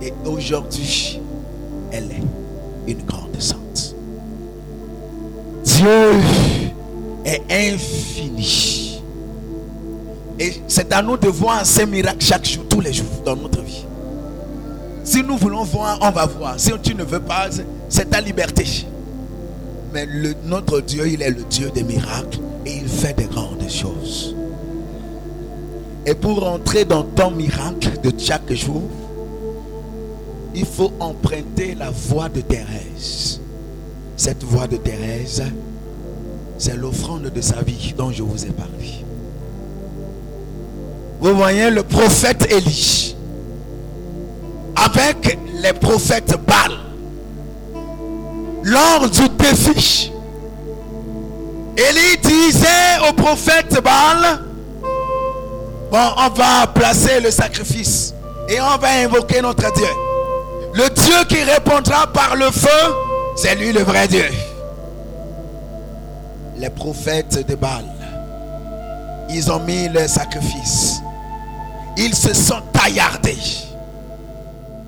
Et 0.02 0.14
aujourd'hui, 0.26 1.20
elle 1.92 2.12
est 2.12 2.92
une 2.92 3.04
grande 3.04 3.40
sainte. 3.40 3.65
Dieu 5.66 6.22
est 7.26 7.42
infini. 7.50 9.02
Et 10.40 10.54
c'est 10.68 10.94
à 10.94 11.02
nous 11.02 11.18
de 11.18 11.28
voir 11.28 11.66
ces 11.66 11.86
miracles 11.86 12.24
chaque 12.24 12.46
jour, 12.46 12.66
tous 12.70 12.82
les 12.82 12.94
jours 12.94 13.08
dans 13.26 13.36
notre 13.36 13.62
vie. 13.62 13.86
Si 15.04 15.24
nous 15.24 15.38
voulons 15.38 15.64
voir, 15.64 16.00
on 16.02 16.12
va 16.12 16.26
voir. 16.26 16.60
Si 16.60 16.72
tu 16.84 16.94
ne 16.96 17.04
veux 17.04 17.20
pas, 17.20 17.50
c'est 17.90 18.10
ta 18.10 18.22
liberté. 18.22 18.66
Mais 19.94 20.08
notre 20.44 20.82
Dieu, 20.82 21.08
il 21.08 21.22
est 21.22 21.30
le 21.30 21.44
Dieu 21.44 21.70
des 21.70 21.84
miracles 21.84 22.40
et 22.66 22.78
il 22.78 22.88
fait 22.88 23.14
des 23.14 23.26
grandes 23.26 23.70
choses. 23.70 24.36
Et 26.06 26.14
pour 26.14 26.46
entrer 26.46 26.86
dans 26.86 27.04
ton 27.04 27.32
miracle 27.32 27.92
de 28.04 28.12
chaque 28.18 28.52
jour, 28.54 28.84
il 30.54 30.66
faut 30.66 30.92
emprunter 31.00 31.76
la 31.76 31.90
voie 31.90 32.30
de 32.30 32.42
Thérèse. 32.42 33.42
Cette 34.18 34.44
voie 34.44 34.68
de 34.68 34.78
Thérèse, 34.78 35.44
c'est 36.58 36.76
l'offrande 36.76 37.30
de 37.34 37.42
sa 37.42 37.62
vie 37.62 37.94
dont 37.98 38.12
je 38.12 38.24
vous 38.24 38.46
ai 38.46 38.50
parlé. 38.50 39.06
Vous 41.20 41.36
voyez 41.36 41.70
le 41.70 41.84
prophète 41.84 42.48
Élie 42.52 43.16
avec 44.76 45.38
les 45.62 45.74
prophètes 45.74 46.36
Baal 46.46 46.72
lors 48.64 49.10
du 49.10 49.28
défi. 49.30 50.12
Élie 51.78 52.18
disait 52.22 53.10
au 53.10 53.14
prophète 53.14 53.82
Baal, 53.84 54.40
bon, 55.92 55.98
on 56.18 56.30
va 56.30 56.68
placer 56.74 57.20
le 57.20 57.32
sacrifice 57.32 58.14
et 58.48 58.62
on 58.62 58.78
va 58.78 58.90
invoquer 59.04 59.42
notre 59.42 59.72
Dieu. 59.74 59.88
Le 60.74 60.90
Dieu 60.90 61.16
qui 61.28 61.42
répondra 61.44 62.08
par 62.08 62.36
le 62.36 62.52
feu, 62.52 62.96
c'est 63.36 63.56
lui 63.56 63.72
le 63.72 63.82
vrai 63.82 64.08
Dieu. 64.08 64.26
Les 66.58 66.70
prophètes 66.70 67.46
de 67.48 67.56
Baal, 67.56 67.86
ils 69.30 69.52
ont 69.52 69.60
mis 69.60 69.90
le 69.90 70.08
sacrifice. 70.08 71.02
Ils 71.98 72.16
se 72.16 72.34
sont 72.34 72.62
taillardés. 72.74 73.38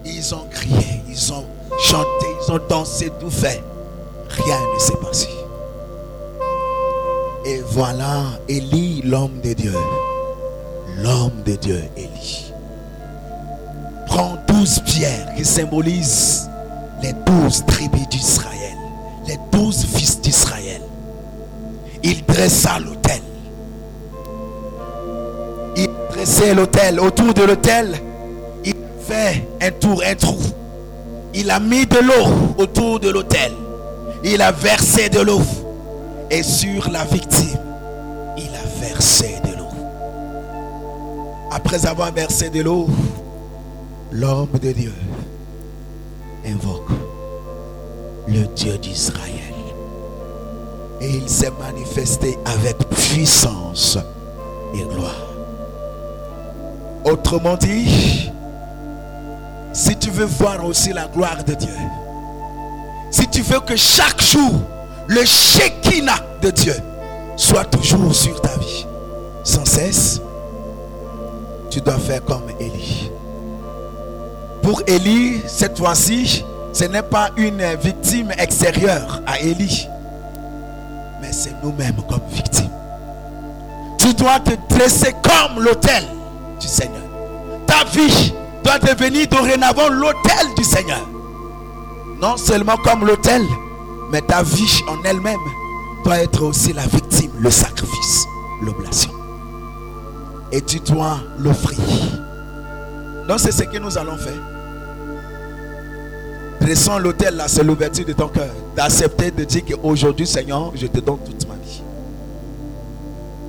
Ils 0.06 0.34
ont 0.34 0.45
crié, 0.49 1.02
ils 1.10 1.34
ont 1.34 1.45
chanté, 1.80 2.26
ils 2.41 2.52
ont 2.52 2.60
dansé, 2.69 3.11
tout 3.19 3.30
fait. 3.30 3.61
Rien 4.30 4.60
ne 4.74 4.80
s'est 4.80 4.98
passé. 5.02 5.28
Et 7.45 7.61
voilà 7.68 8.24
Élie, 8.48 9.02
l'homme 9.06 9.40
de 9.44 9.53
Dieu. 9.53 9.74
L'homme 10.98 11.44
de 11.45 11.56
Dieu, 11.56 11.84
Élie. 11.95 12.52
Prend 14.06 14.38
douze 14.48 14.80
pierres 14.86 15.34
qui 15.36 15.45
symbolisent 15.45 16.49
les 17.02 17.14
douze 17.26 17.64
tribus 17.65 18.07
d'Israël. 18.18 18.77
Les 19.27 19.38
douze 19.52 19.85
fils 19.85 20.19
d'Israël. 20.19 20.81
Il 22.03 22.26
dressa 22.26 22.80
l'autel. 22.80 23.22
Il 25.76 25.89
dressait 26.11 26.53
l'autel. 26.53 26.99
Autour 26.99 27.34
de 27.34 27.44
l'autel, 27.44 28.02
il 28.65 28.76
fait 29.02 29.48
un 29.61 29.72
tour, 29.72 30.02
un 30.06 30.15
trou. 30.15 30.38
Il 31.34 31.52
a 31.52 31.60
mis 31.60 31.85
de 31.85 31.99
l'eau 31.99 32.56
autour 32.57 32.99
de 32.99 33.10
l'autel. 33.10 33.52
Il 34.23 34.41
a 34.41 34.52
versé 34.52 35.10
de 35.10 35.19
l'eau. 35.19 35.41
Et 36.31 36.44
sur 36.44 36.89
la 36.89 37.06
victime, 37.06 37.60
il 38.38 38.49
a 38.56 38.88
versé 38.88 39.35
de 39.44 39.57
l'eau. 39.57 39.69
Après 41.52 41.85
avoir 41.85 42.11
versé 42.11 42.49
de 42.49 42.61
l'eau, 42.61 42.88
l'homme 44.11 44.49
de 44.61 44.72
Dieu 44.72 44.94
invoque 46.45 46.91
le 48.28 48.45
Dieu 48.56 48.78
d'Israël. 48.78 49.34
Et 50.99 51.10
il 51.10 51.30
s'est 51.30 51.52
manifesté 51.60 52.38
avec 52.45 52.78
puissance 52.90 53.98
et 54.74 54.82
gloire. 54.84 55.28
Autrement 57.06 57.56
dit, 57.56 58.32
si 59.72 59.95
tu 59.95 60.10
veux 60.10 60.26
voir 60.26 60.66
aussi 60.66 60.91
la 60.91 61.08
gloire 61.08 61.44
de 61.44 61.54
Dieu, 61.54 61.70
si 63.12 63.28
tu 63.28 63.41
veux 63.41 63.60
que 63.60 63.76
chaque 63.76 64.22
jour, 64.22 64.52
le 65.08 65.24
Shekinah 65.24 66.20
de 66.41 66.49
Dieu 66.52 66.76
soit 67.38 67.66
toujours 67.66 68.14
sur 68.14 68.41
ta 68.41 68.58
vie, 68.58 68.86
sans 69.44 69.64
cesse, 69.64 70.20
tu 71.70 71.80
dois 71.80 71.98
faire 71.99 72.24
comme 72.26 72.49
Élie. 72.60 73.12
Pour 74.62 74.82
Élie, 74.88 75.41
cette 75.48 75.78
fois-ci, 75.78 76.44
ce 76.78 76.84
n'est 76.84 77.02
pas 77.02 77.32
une 77.38 77.64
victime 77.82 78.32
extérieure 78.38 79.20
à 79.26 79.40
Élie, 79.40 79.88
mais 81.20 81.32
c'est 81.32 81.56
nous-mêmes 81.64 81.99
comme 82.08 82.22
victimes. 82.32 82.70
Tu 83.98 84.14
dois 84.14 84.40
te 84.40 84.52
dresser 84.70 85.12
comme 85.24 85.64
l'autel 85.64 86.04
du 86.60 86.68
Seigneur. 86.68 87.02
Ta 87.66 87.84
vie 87.86 88.32
doit 88.64 88.78
devenir 88.78 89.28
dorénavant 89.28 89.90
l'autel 89.90 90.54
du 90.56 90.64
Seigneur. 90.64 91.02
Non 92.22 92.38
seulement 92.38 92.78
comme 92.78 93.08
l'autel, 93.08 93.41
mais 94.12 94.22
ta 94.22 94.44
vie 94.44 94.84
en 94.88 95.04
elle-même 95.04 95.36
doit 96.04 96.20
être 96.20 96.44
aussi 96.44 96.74
la 96.74 96.86
victime, 96.86 97.32
le 97.40 97.49
sacrifice, 97.49 98.28
l'oblation. 98.62 99.12
Et 100.52 100.62
tu 100.62 100.80
dois 100.82 101.18
l'offrir. 101.40 101.80
Donc 103.28 103.40
c'est 103.40 103.52
ce 103.52 103.64
que 103.64 103.80
nous 103.80 103.98
allons 103.98 104.18
faire. 104.18 104.57
Dressons 106.68 106.98
l'autel 106.98 107.38
là, 107.38 107.45
c'est 107.48 107.64
l'ouverture 107.64 108.03
de 108.03 108.11
ton 108.11 108.27
cœur. 108.27 108.49
D'accepter 108.76 109.31
de 109.31 109.45
dire 109.45 109.64
qu'aujourd'hui, 109.64 110.27
Seigneur, 110.27 110.73
je 110.76 110.85
te 110.85 110.99
donne 110.99 111.19
toute 111.26 111.48
ma 111.48 111.53
vie. 111.56 111.81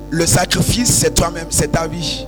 Le 0.09 0.25
sacrifice, 0.25 0.89
c'est 0.89 1.13
toi-même, 1.13 1.47
c'est 1.49 1.69
ta 1.69 1.85
vie. 1.85 2.25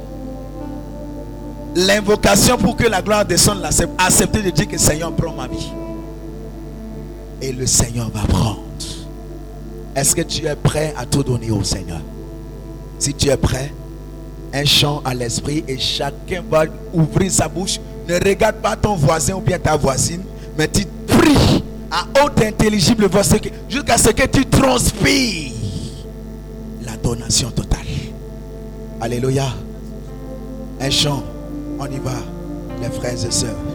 L'invocation 1.77 2.57
pour 2.57 2.75
que 2.75 2.83
la 2.83 3.01
gloire 3.01 3.23
descende 3.23 3.61
là, 3.61 3.71
c'est 3.71 3.87
accepter 3.97 4.41
de 4.41 4.49
dire 4.49 4.67
que 4.67 4.77
Seigneur 4.77 5.13
prend 5.13 5.31
ma 5.31 5.47
vie. 5.47 5.71
Et 7.41 7.53
le 7.53 7.65
Seigneur 7.65 8.09
va 8.13 8.27
prendre. 8.27 8.59
Est-ce 9.95 10.13
que 10.13 10.23
tu 10.23 10.45
es 10.45 10.55
prêt 10.57 10.93
à 10.97 11.05
tout 11.05 11.23
donner 11.23 11.51
au 11.51 11.63
Seigneur? 11.63 12.01
Si 12.99 13.13
tu 13.13 13.29
es 13.29 13.37
prêt, 13.37 13.73
un 14.53 14.65
chant 14.65 15.01
à 15.05 15.13
l'esprit 15.13 15.63
et 15.69 15.77
chacun 15.77 16.43
va 16.51 16.65
ouvrir 16.93 17.31
sa 17.31 17.47
bouche. 17.47 17.79
Ne 18.09 18.15
regarde 18.15 18.57
pas 18.57 18.75
ton 18.75 18.95
voisin 18.95 19.35
ou 19.35 19.39
bien 19.39 19.57
ta 19.57 19.77
voisine, 19.77 20.23
mais 20.61 20.67
tu 20.67 20.85
pries 21.07 21.63
à 21.89 22.05
haute 22.23 22.39
intelligible 22.39 23.07
voix 23.07 23.23
jusqu'à 23.67 23.97
ce 23.97 24.09
que 24.11 24.27
tu 24.27 24.45
transpires 24.45 25.53
la 26.85 26.95
donation 26.97 27.49
totale. 27.49 27.79
Alléluia. 29.01 29.47
Un 30.79 30.89
chant, 30.91 31.23
on 31.79 31.85
y 31.87 31.97
va, 31.97 32.11
les 32.79 32.91
frères 32.91 33.13
et 33.13 33.31
sœurs. 33.31 33.70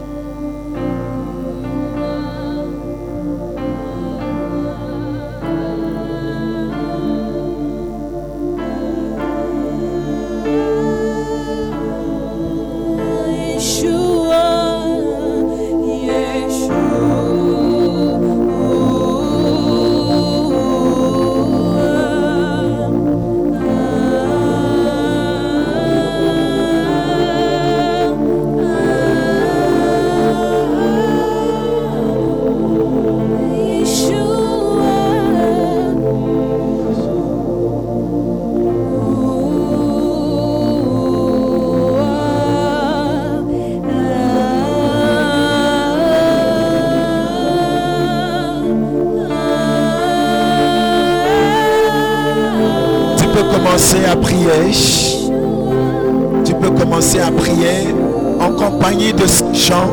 Tu 56.45 56.53
peux 56.53 56.69
commencer 56.71 57.19
à 57.19 57.31
prier 57.31 57.93
en 58.39 58.51
compagnie 58.51 59.13
de 59.13 59.25
ce 59.25 59.43
chant. 59.53 59.89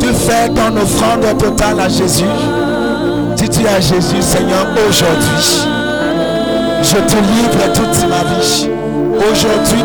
Tu 0.00 0.06
fais 0.08 0.48
ton 0.48 0.76
offrande 0.76 1.36
totale 1.38 1.80
à 1.80 1.88
Jésus. 1.88 2.24
Dis-tu 3.36 3.66
à 3.66 3.80
Jésus, 3.80 4.22
Seigneur, 4.22 4.66
aujourd'hui, 4.88 5.66
je 6.82 6.96
te 6.96 7.16
livre 7.16 7.72
toute 7.74 8.08
ma 8.08 8.24
vie. 8.24 8.68
Aujourd'hui, 9.16 9.84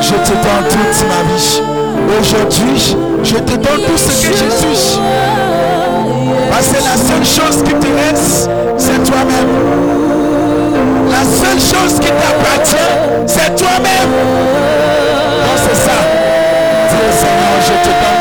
je 0.00 0.10
te 0.10 0.32
donne 0.32 0.66
toute 0.70 1.06
ma 1.08 1.22
vie. 1.34 1.62
Aujourd'hui, 2.20 2.96
je 3.22 3.34
te 3.34 3.52
donne 3.52 3.82
tout 3.86 3.98
ce 3.98 4.26
que 4.26 4.32
je 4.32 4.50
suis. 4.50 4.98
Parce 6.50 6.68
que 6.68 6.76
la 6.76 6.96
seule 6.96 7.24
chose 7.24 7.62
qui 7.62 7.74
te 7.74 7.86
reste, 7.86 8.50
c'est 8.78 9.02
toi-même. 9.04 9.95
La 11.16 11.24
seule 11.24 11.58
chose 11.58 11.98
qui 11.98 12.08
t'appartient, 12.08 12.76
c'est 13.26 13.56
toi-même. 13.56 14.10
Non, 15.40 15.56
c'est 15.56 15.74
ça. 15.74 15.96
Dis 16.90 17.16
Seigneur, 17.16 17.56
je 17.62 17.72
te 17.72 17.88
donne 17.88 18.15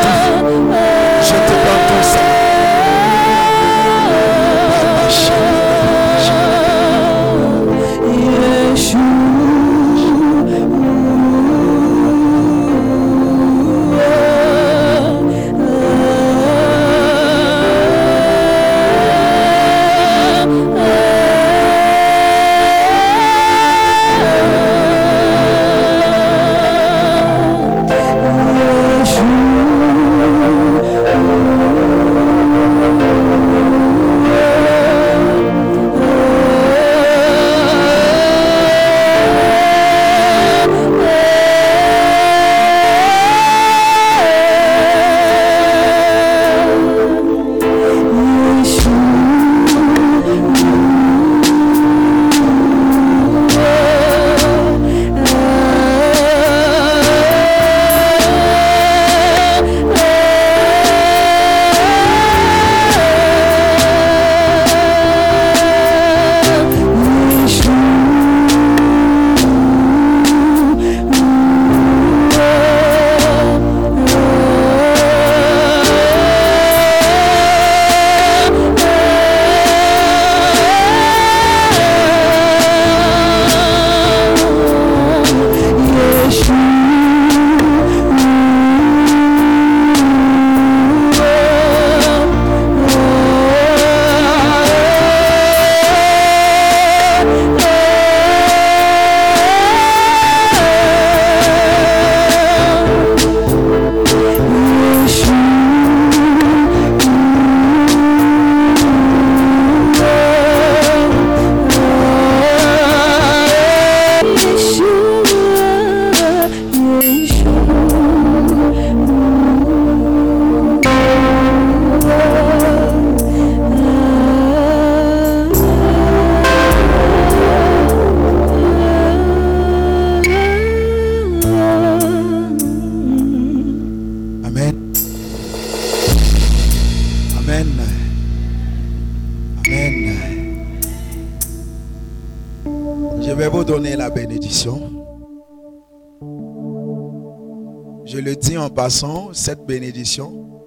passant, 148.85 149.33
cette 149.33 149.65
bénédiction, 149.65 150.61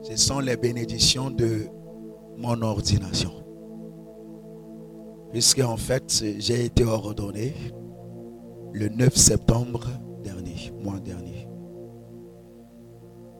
ce 0.00 0.16
sont 0.16 0.40
les 0.40 0.56
bénédictions 0.56 1.28
de 1.30 1.66
mon 2.38 2.62
ordination. 2.62 3.32
Puisque 5.30 5.58
en 5.58 5.76
fait, 5.76 6.24
j'ai 6.38 6.64
été 6.64 6.84
ordonné 6.84 7.52
le 8.72 8.88
9 8.88 9.14
septembre 9.14 9.84
dernier, 10.24 10.72
mois 10.82 11.00
dernier. 11.00 11.46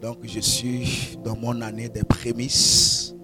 Donc 0.03 0.19
je 0.25 0.41
suis 0.41 1.17
dans 1.25 1.39
mon 1.39 1.63
année 1.63 1.89
des 1.89 2.05
prémices. 2.05 3.15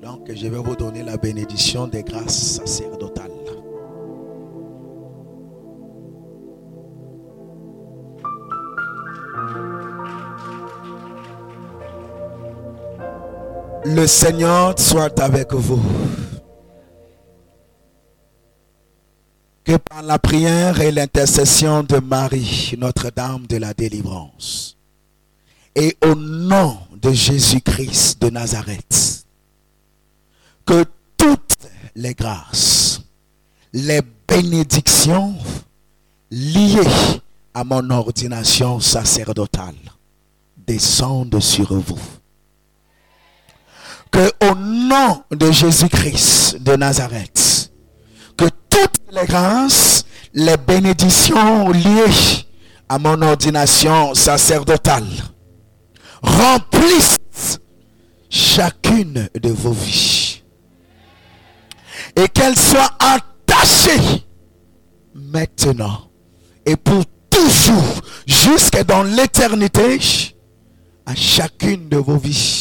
Donc 0.00 0.32
je 0.34 0.46
vais 0.48 0.56
vous 0.56 0.74
donner 0.74 1.02
la 1.02 1.18
bénédiction 1.18 1.86
des 1.86 2.02
grâces 2.02 2.54
sacerdotales. 2.54 3.17
Le 13.90 14.06
Seigneur 14.06 14.78
soit 14.78 15.18
avec 15.18 15.54
vous. 15.54 15.82
Que 19.64 19.76
par 19.78 20.02
la 20.02 20.18
prière 20.18 20.78
et 20.82 20.92
l'intercession 20.92 21.82
de 21.84 21.98
Marie, 21.98 22.74
Notre-Dame 22.76 23.46
de 23.46 23.56
la 23.56 23.72
délivrance, 23.72 24.76
et 25.74 25.96
au 26.04 26.14
nom 26.14 26.76
de 27.00 27.12
Jésus-Christ 27.12 28.20
de 28.20 28.28
Nazareth, 28.28 29.24
que 30.66 30.84
toutes 31.16 31.56
les 31.96 32.12
grâces, 32.12 33.00
les 33.72 34.02
bénédictions 34.28 35.34
liées 36.30 37.20
à 37.54 37.64
mon 37.64 37.88
ordination 37.88 38.80
sacerdotale 38.80 39.76
descendent 40.66 41.40
sur 41.40 41.72
vous. 41.72 42.17
Que 44.10 44.32
au 44.50 44.54
nom 44.54 45.22
de 45.30 45.50
Jésus-Christ 45.50 46.58
de 46.60 46.76
Nazareth, 46.76 47.72
que 48.36 48.46
toutes 48.70 49.00
les 49.12 49.26
grâces, 49.26 50.04
les 50.34 50.56
bénédictions 50.56 51.70
liées 51.70 52.46
à 52.88 52.98
mon 52.98 53.20
ordination 53.22 54.14
sacerdotale 54.14 55.06
remplissent 56.22 57.60
chacune 58.30 59.28
de 59.40 59.50
vos 59.50 59.72
vies. 59.72 60.42
Et 62.16 62.28
qu'elles 62.28 62.58
soient 62.58 62.96
attachées 62.98 64.24
maintenant 65.14 66.08
et 66.66 66.76
pour 66.76 67.04
toujours, 67.30 68.02
jusque 68.26 68.82
dans 68.84 69.02
l'éternité, 69.02 69.98
à 71.06 71.14
chacune 71.14 71.88
de 71.88 71.96
vos 71.96 72.18
vies. 72.18 72.57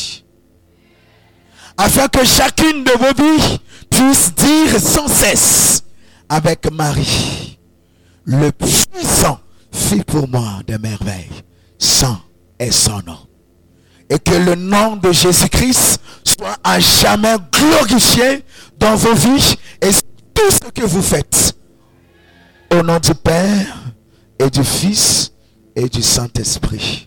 Afin 1.77 2.07
que 2.07 2.25
chacune 2.25 2.83
de 2.83 2.91
vos 2.91 3.13
vies 3.23 3.59
puisse 3.89 4.33
dire 4.33 4.79
sans 4.79 5.07
cesse 5.07 5.83
avec 6.27 6.71
Marie, 6.71 7.59
le 8.25 8.51
puissant 8.51 9.39
fit 9.71 10.03
pour 10.03 10.27
moi 10.27 10.61
des 10.65 10.77
merveilles, 10.77 11.43
sans 11.77 12.17
et 12.59 12.71
son 12.71 13.01
nom. 13.05 13.19
Et 14.09 14.19
que 14.19 14.33
le 14.33 14.55
nom 14.55 14.95
de 14.95 15.11
Jésus-Christ 15.11 15.99
soit 16.23 16.57
à 16.63 16.79
jamais 16.79 17.35
glorifié 17.51 18.43
dans 18.79 18.95
vos 18.95 19.13
vies 19.13 19.55
et 19.81 19.91
tout 20.33 20.51
ce 20.51 20.71
que 20.71 20.85
vous 20.85 21.01
faites. 21.01 21.55
Au 22.71 22.81
nom 22.81 22.99
du 22.99 23.13
Père 23.13 23.93
et 24.39 24.49
du 24.49 24.63
Fils 24.63 25.31
et 25.75 25.87
du 25.87 26.01
Saint-Esprit. 26.01 27.06